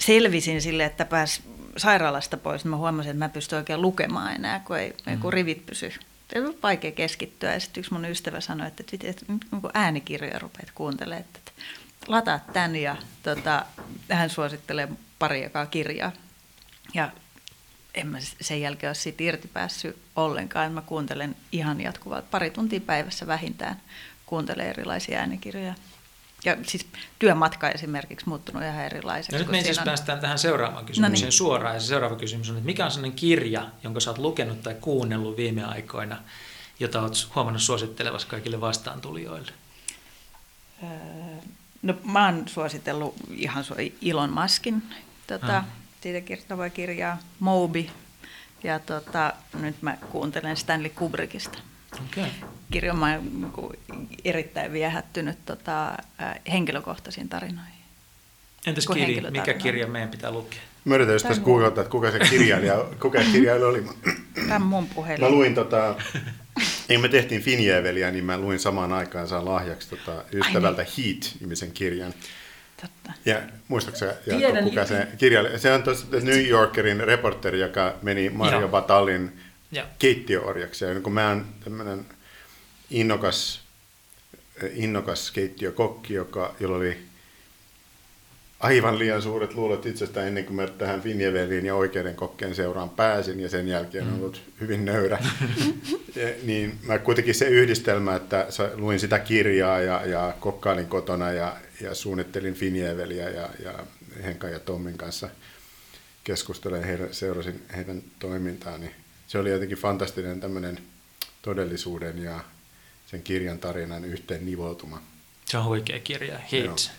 selvisin 0.00 0.62
sille, 0.62 0.84
että 0.84 1.04
pääs 1.04 1.42
sairaalasta 1.76 2.36
pois, 2.36 2.64
niin 2.64 2.70
mä 2.70 2.76
huomasin, 2.76 3.10
että 3.10 3.24
mä 3.24 3.28
pystyn 3.28 3.58
oikein 3.58 3.82
lukemaan 3.82 4.34
enää, 4.34 4.60
kun 4.60 4.78
ei 4.78 4.94
mm. 5.06 5.20
kun 5.20 5.32
rivit 5.32 5.66
pysy. 5.66 5.92
Ei 6.32 6.40
ollut 6.40 6.62
vaikea 6.62 6.92
keskittyä. 6.92 7.52
Ja 7.52 7.60
sitten 7.60 7.80
yksi 7.80 7.92
mun 7.92 8.04
ystävä 8.04 8.40
sanoi, 8.40 8.66
että, 8.66 8.84
että, 8.92 9.08
että, 9.08 9.26
että 9.34 9.46
kun 9.60 9.70
äänikirjoja 9.74 10.38
rupeat 10.38 10.70
kuuntelemaan, 10.74 11.20
että, 11.20 11.52
lataat 12.06 12.52
tämän 12.52 12.76
ja 12.76 12.96
tota, 13.22 13.66
hän 14.10 14.30
suosittelee 14.30 14.88
pari 15.18 15.42
jakaa 15.42 15.66
kirjaa. 15.66 16.12
Ja 16.94 17.10
en 17.94 18.06
mä 18.06 18.18
sen 18.40 18.60
jälkeen 18.60 18.88
ole 18.88 18.94
siitä 18.94 19.22
irti 19.22 19.48
päässyt 19.48 19.96
ollenkaan. 20.16 20.72
Mä 20.72 20.82
kuuntelen 20.82 21.36
ihan 21.52 21.80
jatkuvasti, 21.80 22.28
pari 22.30 22.50
tuntia 22.50 22.80
päivässä 22.80 23.26
vähintään 23.26 23.80
kuuntelen 24.26 24.66
erilaisia 24.66 25.18
äänikirjoja. 25.18 25.74
Ja 26.44 26.56
siis 26.62 26.86
työmatka 27.18 27.70
esimerkiksi 27.70 28.28
muuttunut 28.28 28.62
ihan 28.62 28.84
erilaiseksi. 28.84 29.32
No 29.32 29.38
nyt 29.38 29.50
me 29.50 29.62
siis 29.62 29.78
on... 29.78 29.84
päästään 29.84 30.20
tähän 30.20 30.38
seuraavaan 30.38 30.86
kysymykseen 30.86 31.26
no 31.26 31.26
niin. 31.26 31.32
suoraan. 31.32 31.74
Ja 31.74 31.80
se 31.80 31.86
seuraava 31.86 32.16
kysymys 32.16 32.50
on, 32.50 32.56
että 32.56 32.66
mikä 32.66 32.84
on 32.84 32.90
sellainen 32.90 33.18
kirja, 33.18 33.66
jonka 33.82 34.00
sä 34.00 34.10
oot 34.10 34.18
lukenut 34.18 34.62
tai 34.62 34.74
kuunnellut 34.80 35.36
viime 35.36 35.64
aikoina, 35.64 36.16
jota 36.80 37.02
oot 37.02 37.28
huomannut 37.34 37.62
suosittelevassa 37.62 38.28
kaikille 38.28 38.60
vastaantulijoille? 38.60 39.52
Öö, 40.82 40.88
no 41.82 41.94
mä 42.04 42.24
oon 42.24 42.48
suositellut 42.48 43.14
ihan 43.30 43.64
Ilon 44.00 44.30
Maskin 44.30 44.82
tota, 45.26 45.56
ah 45.56 45.64
siitä 46.00 46.20
kertovaa 46.20 46.70
kirjaa, 46.70 47.18
Moby, 47.40 47.86
ja 48.64 48.78
tota, 48.78 49.32
nyt 49.60 49.82
mä 49.82 49.96
kuuntelen 50.10 50.56
Stanley 50.56 50.90
Kubrickista. 50.90 51.58
Okay. 51.92 52.30
Kirja 52.70 52.92
on 52.92 53.00
niin 53.00 54.08
erittäin 54.24 54.72
viehättynyt 54.72 55.38
tota, 55.46 55.92
henkilökohtaisiin 56.52 57.28
tarinoihin. 57.28 57.78
Entäs 58.66 58.86
kirja? 58.86 59.30
Mikä 59.30 59.54
kirja 59.54 59.86
meidän 59.86 60.08
pitää 60.08 60.30
lukea? 60.30 60.60
Mä 60.84 60.94
yritän 60.94 61.14
just 61.14 61.28
tässä 61.28 61.42
googlata, 61.42 61.80
että 61.80 61.90
kuka 61.90 62.10
se 62.10 62.18
kirjailija, 62.18 62.76
kuka 63.02 63.18
kirjailija 63.32 63.68
oli. 63.68 63.84
Tämä 64.34 64.58
mun 64.58 64.86
puhelin. 64.86 65.20
Mä 65.20 65.30
luin 65.30 65.54
tota, 65.54 65.94
niin 66.88 67.00
me 67.00 67.08
tehtiin 67.08 67.42
Finjäveliä, 67.42 68.10
niin 68.10 68.24
mä 68.24 68.38
luin 68.38 68.58
samaan 68.58 68.92
aikaan 68.92 69.28
saan 69.28 69.44
lahjaksi 69.44 69.88
tota, 69.90 70.24
ystävältä 70.32 70.82
niin. 70.82 70.92
Heat-nimisen 70.98 71.72
kirjan. 71.72 72.14
Totta. 72.80 73.12
Ja 73.24 73.40
muistaakseni, 73.68 74.12
Tiedän, 74.24 74.64
kuka 74.64 74.86
se 74.86 75.08
kirjailija? 75.18 75.58
Se 75.58 75.72
on 75.72 75.82
tuossa 75.82 76.06
New 76.22 76.46
Yorkerin 76.46 77.00
reporteri, 77.00 77.60
joka 77.60 77.94
meni 78.02 78.30
Mario 78.30 78.68
Batallin 78.68 79.32
keittiöorjaksi. 79.98 80.84
Ja 80.84 81.00
kun 81.00 81.12
mä 81.12 81.28
oon 81.28 81.46
tämmöinen 81.64 82.06
innokas, 82.90 83.60
innokas 84.72 85.30
keittiökokki, 85.30 86.14
joka, 86.14 86.54
jolla 86.60 86.76
oli 86.76 86.96
aivan 88.60 88.98
liian 88.98 89.22
suuret 89.22 89.54
luulot 89.54 89.86
itsestä 89.86 90.26
ennen 90.26 90.44
kuin 90.44 90.56
mä 90.56 90.66
tähän 90.66 91.02
Finjeveliin 91.02 91.66
ja 91.66 91.74
oikeiden 91.74 92.14
kokkeen 92.14 92.54
seuraan 92.54 92.90
pääsin 92.90 93.40
ja 93.40 93.48
sen 93.48 93.68
jälkeen 93.68 94.04
on 94.04 94.12
mm. 94.12 94.18
ollut 94.18 94.42
hyvin 94.60 94.84
nöyrä. 94.84 95.18
ja, 96.16 96.28
niin 96.42 96.78
mä 96.82 96.98
kuitenkin 96.98 97.34
se 97.34 97.48
yhdistelmä, 97.48 98.16
että 98.16 98.46
luin 98.74 99.00
sitä 99.00 99.18
kirjaa 99.18 99.80
ja, 99.80 100.06
ja 100.06 100.34
kokkailin 100.40 100.86
kotona 100.86 101.32
ja, 101.32 101.56
ja 101.80 101.94
suunnittelin 101.94 102.54
Finjeveliä 102.54 103.30
ja, 103.30 103.48
ja 103.64 103.74
Henkan 104.24 104.52
ja 104.52 104.60
Tommin 104.60 104.98
kanssa 104.98 105.28
keskustelen 106.24 106.84
heidän, 106.84 107.14
seurasin 107.14 107.62
heidän 107.76 108.02
toimintaan, 108.18 108.80
niin 108.80 108.94
se 109.28 109.38
oli 109.38 109.50
jotenkin 109.50 109.78
fantastinen 109.78 110.40
tämmöinen 110.40 110.78
todellisuuden 111.42 112.22
ja 112.22 112.40
sen 113.06 113.22
kirjan 113.22 113.58
tarinan 113.58 114.04
yhteen 114.04 114.46
nivoutuma. 114.46 115.02
Se 115.44 115.58
on 115.58 115.64
huikea 115.64 115.98
kirja. 116.00 116.38
Heat. 116.52 116.90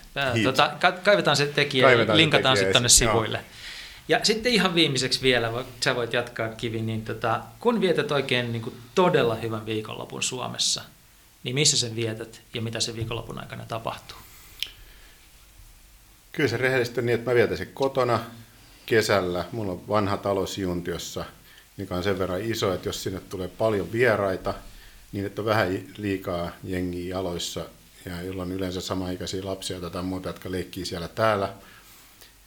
Tota, 0.44 0.72
kaivetaan 1.02 1.36
se 1.36 1.46
tekijä 1.46 1.86
kaivetaan 1.86 2.18
ja 2.18 2.22
linkataan 2.22 2.56
sitten 2.56 2.72
tuonne 2.72 2.88
sivuille. 2.88 3.38
Joo. 3.38 3.46
Ja 4.08 4.20
sitten 4.22 4.52
ihan 4.52 4.74
viimeiseksi 4.74 5.22
vielä, 5.22 5.64
sä 5.84 5.96
voit 5.96 6.12
jatkaa 6.12 6.48
Kivi, 6.48 6.82
niin 6.82 7.04
tota, 7.04 7.40
kun 7.60 7.80
vietät 7.80 8.12
oikein 8.12 8.52
niin 8.52 8.62
kuin 8.62 8.76
todella 8.94 9.34
hyvän 9.34 9.66
viikonlopun 9.66 10.22
Suomessa, 10.22 10.82
niin 11.42 11.54
missä 11.54 11.76
sen 11.76 11.96
vietät 11.96 12.40
ja 12.54 12.62
mitä 12.62 12.80
sen 12.80 12.96
viikonlopun 12.96 13.40
aikana 13.40 13.64
tapahtuu? 13.68 14.18
Kyllä 16.32 16.48
se 16.48 16.56
rehellisesti 16.56 17.02
niin, 17.02 17.14
että 17.14 17.30
mä 17.30 17.34
vietän 17.34 17.56
sen 17.56 17.70
kotona 17.74 18.20
kesällä. 18.86 19.44
Mulla 19.52 19.72
on 19.72 19.88
vanha 19.88 20.16
talo 20.16 20.46
Siuntiossa, 20.46 21.24
mikä 21.80 21.94
on 21.94 22.02
sen 22.02 22.18
verran 22.18 22.42
iso, 22.42 22.74
että 22.74 22.88
jos 22.88 23.02
sinne 23.02 23.20
tulee 23.20 23.48
paljon 23.48 23.92
vieraita, 23.92 24.54
niin 25.12 25.26
että 25.26 25.42
on 25.42 25.46
vähän 25.46 25.84
liikaa 25.96 26.50
jengiä 26.64 27.08
jaloissa 27.08 27.66
ja 28.04 28.22
jolla 28.22 28.42
on 28.42 28.52
yleensä 28.52 28.80
samaikäisiä 28.80 29.44
lapsia 29.44 29.80
tai 29.80 30.02
muuta, 30.02 30.28
jotka 30.28 30.50
leikkii 30.50 30.86
siellä 30.86 31.08
täällä, 31.08 31.54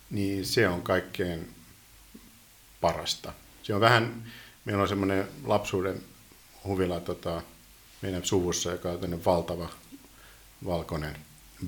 niin 0.10 0.46
se 0.46 0.70
on 0.70 0.82
kaikkein 0.82 1.50
parasta. 2.82 3.34
Se 3.64 3.76
on 3.76 3.82
vähän, 3.82 4.32
meillä 4.66 4.82
on 4.82 4.90
semmoinen 4.90 5.28
lapsuuden 5.46 6.02
huvila 6.64 7.00
tota, 7.00 7.42
meidän 8.02 8.26
suvussa, 8.26 8.72
joka 8.72 8.90
on 8.90 9.26
valtava 9.26 9.70
valkoinen 10.66 11.18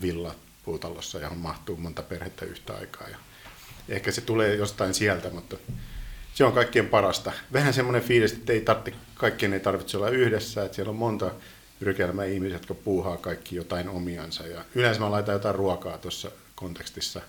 villa 0.02 0.36
puutalossa, 0.66 1.20
johon 1.20 1.38
mahtuu 1.38 1.78
monta 1.78 2.04
perhettä 2.04 2.46
yhtä 2.46 2.74
aikaa. 2.74 3.10
Ja 3.10 3.18
ehkä 3.90 4.12
se 4.12 4.22
tulee 4.22 4.56
jostain 4.56 4.94
sieltä, 4.94 5.30
mutta 5.30 5.58
se 6.36 6.46
on 6.46 6.54
kaikkien 6.54 6.90
parasta. 6.90 7.32
Vähän 7.54 7.74
semmoinen 7.74 8.04
fiilis, 8.04 8.32
että 8.32 8.54
ei 8.54 8.62
tarvitse, 8.62 9.00
kaikkien 9.14 9.54
ei 9.54 9.60
tarvitse 9.60 9.98
olla 9.98 10.10
yhdessä, 10.10 10.66
että 10.66 10.76
siellä 10.76 10.90
on 10.90 10.96
monta 10.96 11.32
rykelmää 11.82 12.26
ihmisiä, 12.26 12.56
jotka 12.56 12.74
puuhaa 12.74 13.18
kaikki 13.18 13.56
jotain 13.56 13.90
omiansa. 13.90 14.48
Ja 14.48 14.66
yleensä 14.76 15.00
mä 15.00 15.12
laitan 15.12 15.34
jotain 15.34 15.56
ruokaa 15.56 15.98
tuossa 15.98 16.32
kontekstissa 16.56 17.22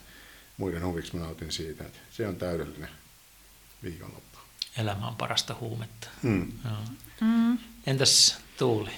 muiden 0.56 0.84
huviksi, 0.84 1.16
mä 1.16 1.24
nautin 1.24 1.52
siitä, 1.52 1.84
että 1.84 1.98
se 2.10 2.28
on 2.28 2.36
täydellinen 2.36 2.88
viikonloppu. 3.82 4.38
Elämä 4.78 5.08
on 5.08 5.16
parasta 5.16 5.56
huumetta. 5.60 6.08
Mm. 6.22 6.52
Mm. 7.20 7.58
Entäs 7.86 8.38
Tuuli? 8.58 8.90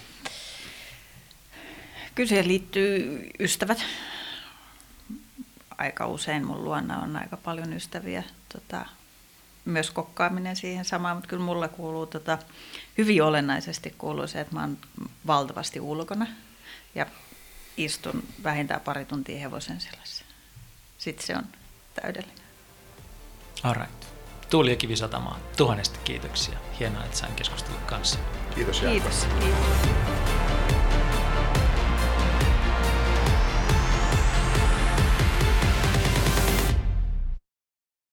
Kyllä 2.15 2.29
siihen 2.29 2.49
liittyy 2.49 3.27
ystävät. 3.41 3.79
Aika 5.79 6.07
usein 6.07 6.47
mun 6.47 6.65
luona 6.65 6.99
on 6.99 7.17
aika 7.17 7.37
paljon 7.37 7.73
ystäviä. 7.73 8.23
Tota, 8.53 8.87
myös 9.71 9.91
kokkaaminen 9.91 10.57
siihen 10.57 10.85
samaan, 10.85 11.17
mutta 11.17 11.29
kyllä 11.29 11.45
mulla 11.45 11.69
kuuluu 11.69 12.07
tota, 12.07 12.39
hyvin 12.99 13.23
olennaisesti 13.23 13.95
kuuluu 13.99 14.27
se, 14.27 14.41
että 14.41 14.55
mä 14.55 14.61
oon 14.61 14.79
valtavasti 15.27 15.81
ulkona 15.81 16.27
ja 16.95 17.07
istun 17.77 18.23
vähintään 18.43 18.81
pari 18.81 19.05
tuntia 19.05 19.39
hevosen 19.41 19.81
selässä. 19.81 20.25
Sitten 20.99 21.27
se 21.27 21.37
on 21.37 21.47
täydellinen. 22.03 22.45
Alright. 23.63 24.05
Tuuli 24.51 24.71
ja 24.71 24.77
Kivisatama, 24.77 25.39
tuhannesti 25.57 25.99
kiitoksia. 26.05 26.59
Hienoa, 26.81 27.05
että 27.05 27.17
sain 27.17 27.35
keskustella 27.35 27.81
kanssa. 27.81 28.19
Kiitos 28.55 28.81
Kiitos. 28.81 29.27
Kiitos. 29.41 30.58